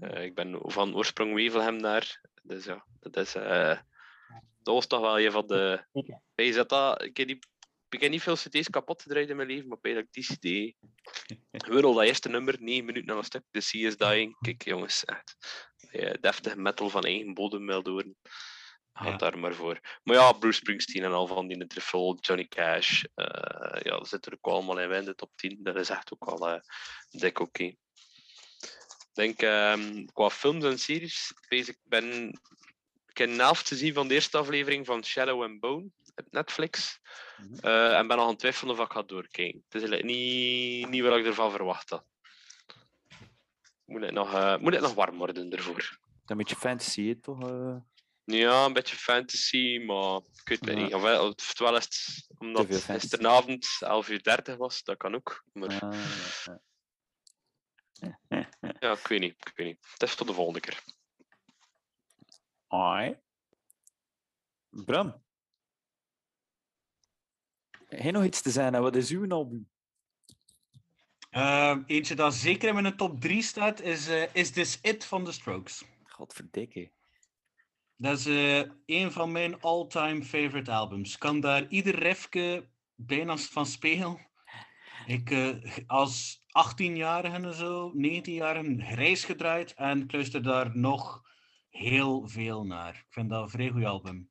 [0.00, 2.20] Eh, ik ben van oorsprong Wevelhem daar.
[2.42, 3.32] Dus ja, dat is...
[4.62, 5.84] dat was toch wel een van de...
[6.34, 7.02] Dat dat...
[7.02, 7.46] Ik heb, niet,
[7.88, 10.74] ik heb niet veel cd's kapot gedraaid in mijn leven, maar ik die cd...
[11.50, 14.36] Gewoon dat eerste nummer, 9 minuten aan een stuk, The Sea is Dying.
[14.40, 15.36] Kijk jongens, echt.
[15.90, 18.16] Ja, deftige metal van eigen bodem wil doen.
[18.92, 19.16] Gaat Ja.
[19.16, 19.80] daar maar voor.
[20.02, 23.02] Maar ja, Bruce Springsteen en al van die Truffle, Johnny Cash.
[23.14, 25.58] eh, ja, dat zit er ook allemaal in in de top 10.
[25.62, 26.60] Dat is echt ook al eh,
[27.10, 27.64] dik oké.
[27.64, 32.28] Ik denk, ehm, qua films en series, ik ben...
[33.06, 35.90] Ik heb een helft gezien van de eerste aflevering van Shadow and Bone.
[36.14, 36.98] op Netflix.
[37.60, 39.64] Eh, en ben nog aan het twijfelen of ik ga doorkijken.
[39.68, 42.04] Het is niet, niet wat ik ervan verwacht had.
[43.90, 45.98] Moet het nog, eh, moet het nog warm worden ervoor?
[46.26, 47.48] Een beetje fantasy, toch?
[47.50, 47.76] eh?
[48.24, 50.74] Ja, een beetje fantasy, maar ik weet het Ja.
[50.84, 50.94] niet.
[50.94, 55.44] Ofwel, oftewel is het omdat het gisteravond 11 uur 30 was, dat kan ook.
[55.52, 56.56] Maar Ah,
[58.80, 59.34] ja, ik weet niet.
[59.38, 59.86] Ik weet niet.
[59.92, 60.84] Het is tot de volgende keer.
[62.68, 63.18] Ai.
[64.70, 65.24] Bram.
[67.86, 68.82] Heb nog iets te zeggen?
[68.82, 69.70] Wat is uw album?
[71.30, 75.24] Ehm, eentje dat zeker in mijn top 3 staat, is eh, Is This It van
[75.24, 75.84] The Strokes.
[76.04, 76.90] Godverdikke.
[77.96, 81.18] Dat is eh, een van mijn all-time favorite albums.
[81.18, 84.28] Kan daar ieder refke bijna van spelen.
[85.06, 85.48] Ik eh,
[85.86, 91.22] als 18-jarige en zo, 19-jarige, reis gedraaid en ik luister daar nog
[91.68, 92.94] heel veel naar.
[92.94, 94.30] Ik vind dat een vrij goed album.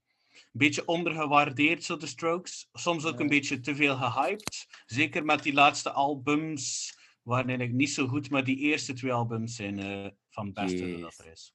[0.52, 2.70] Een beetje ondergewaardeerd, zo de Strokes.
[2.72, 4.66] Soms ook een beetje te veel gehyped.
[4.86, 9.56] Zeker met die laatste albums waren eigenlijk niet zo goed, maar die eerste twee albums
[9.56, 11.54] zijn eh, van het beste dat er is.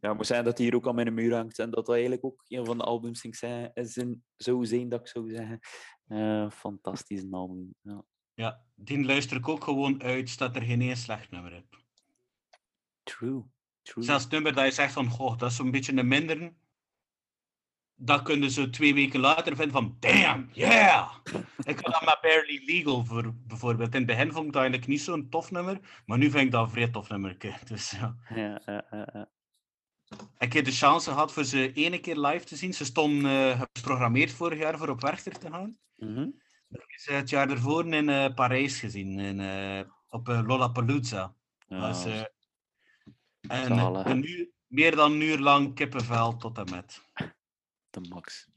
[0.00, 1.94] Ja, het moet zijn dat hij hier ook aan mijn muur hangt en dat dat
[1.94, 5.30] eigenlijk ook een van de albums ging zijn, is een, zou zijn, dat ik zou
[5.30, 5.58] zeggen.
[6.06, 7.74] Eh fantastisch een album.
[7.80, 8.04] Ja.
[8.34, 11.82] Ja, die luister ik ook gewoon uit, dat er geen één slecht nummer heb.
[13.02, 13.44] True.
[13.82, 14.04] True.
[14.04, 16.54] Zelfs het nummer dat je zegt van, goh, dat is zo'n beetje een minder.
[17.96, 21.14] Dat kun je zo twee weken later vinden van, damn, yeah!
[21.64, 23.92] ik had dat met Barely Legal voor, bijvoorbeeld.
[23.94, 26.50] In het begin vond ik dat eigenlijk niet zo'n tof nummer, maar nu vind ik
[26.50, 27.36] dat een vrij tof nummer.
[27.70, 28.16] Dus ja.
[28.34, 28.62] Ja.
[30.38, 32.74] Ik heb de chance gehad voor ze ene keer live te zien.
[32.74, 35.78] Ze stonden eh, geprogrammeerd vorig jaar voor op Werchter te gaan.
[35.96, 36.28] Mhm.
[36.68, 41.34] Ik heb ze het jaar ervoor in eh, Parijs gezien, in, eh, op eh, Lollapalooza.
[41.68, 42.06] Eh, dat
[43.40, 47.02] en een uur, meer dan een uur lang kippenvel tot en met.
[47.94, 48.48] De max.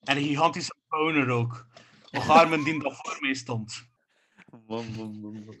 [0.00, 1.66] En een gigantische boner ook.
[2.10, 3.88] Hoe Garmin die dat voor mij stond.
[4.66, 5.56] Man, man, man, man.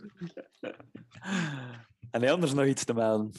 [2.10, 3.32] En anders nog iets te melden?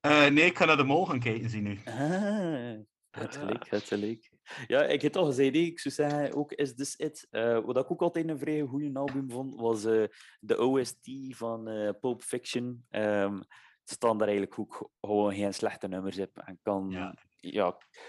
[0.00, 1.80] Eh, nee, ik ga naar de mol gaan kijken zien nu.
[1.84, 2.78] Ah,
[3.10, 4.30] het gelijk, het gelijk.
[4.66, 7.26] Ja, ik heb toch gezegd, ik zou zeggen, ook Is This It.
[7.30, 10.04] Eh, wat ik ook altijd een vrij goede album vond, was eh,
[10.40, 12.84] de OST van eh Pulp Fiction.
[12.90, 13.40] Ehm
[13.82, 16.38] het staan daar eigenlijk ook gewoon geen slechte nummers op.
[16.38, 17.14] En kan, ja.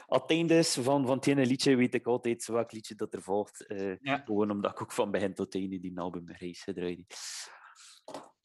[0.05, 3.13] Als het einde is van, van het ene liedje, weet ik altijd welk liedje dat
[3.13, 3.65] er volgt.
[3.67, 3.95] eh,
[4.25, 7.05] Gewoon omdat ik ook van begin tot einde die album reis gedraaid.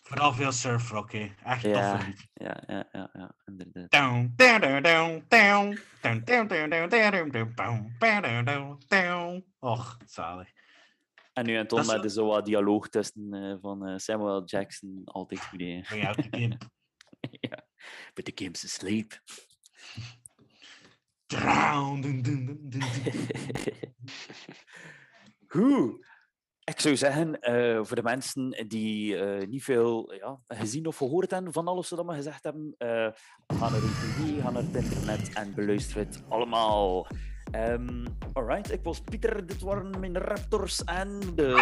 [0.02, 1.30] Vooral veel surfrock, hè.
[1.44, 2.28] Echt Ja, toffe lied.
[2.34, 3.90] ja, ja, ja, ja, inderdaad.
[3.90, 8.78] Down, down, down, down, down, down, down, down, down, down, down, down, down, down, down,
[8.88, 9.44] down.
[9.58, 10.48] Och, zalig.
[11.32, 14.44] En nu en toen met zo- de zo wat dialoog tussen eh, van eh, Samuel
[14.44, 15.60] Jackson, altijd goed.
[15.60, 15.80] hè.
[15.80, 16.58] Bring out the game.
[17.40, 17.66] ja,
[18.14, 19.20] but the game's asleep.
[21.28, 22.82] Drown, dun.
[25.46, 26.06] Goed.
[26.64, 31.30] Ik zou zeggen, eh, voor de mensen die eh, niet veel ja, gezien of gehoord
[31.30, 33.08] hebben van alles wat we gezegd hebben, eh
[33.46, 37.06] ga naar de ga naar het internet en beluister het allemaal.
[37.50, 41.52] Ehm alright, ik was Pieter, dit waren mijn Raptors en de...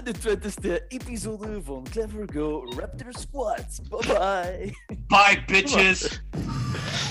[0.00, 3.66] De twintigste episode van Clever Go Raptor Squad.
[3.88, 4.74] Bye bye.
[5.06, 6.20] Bye, bitches.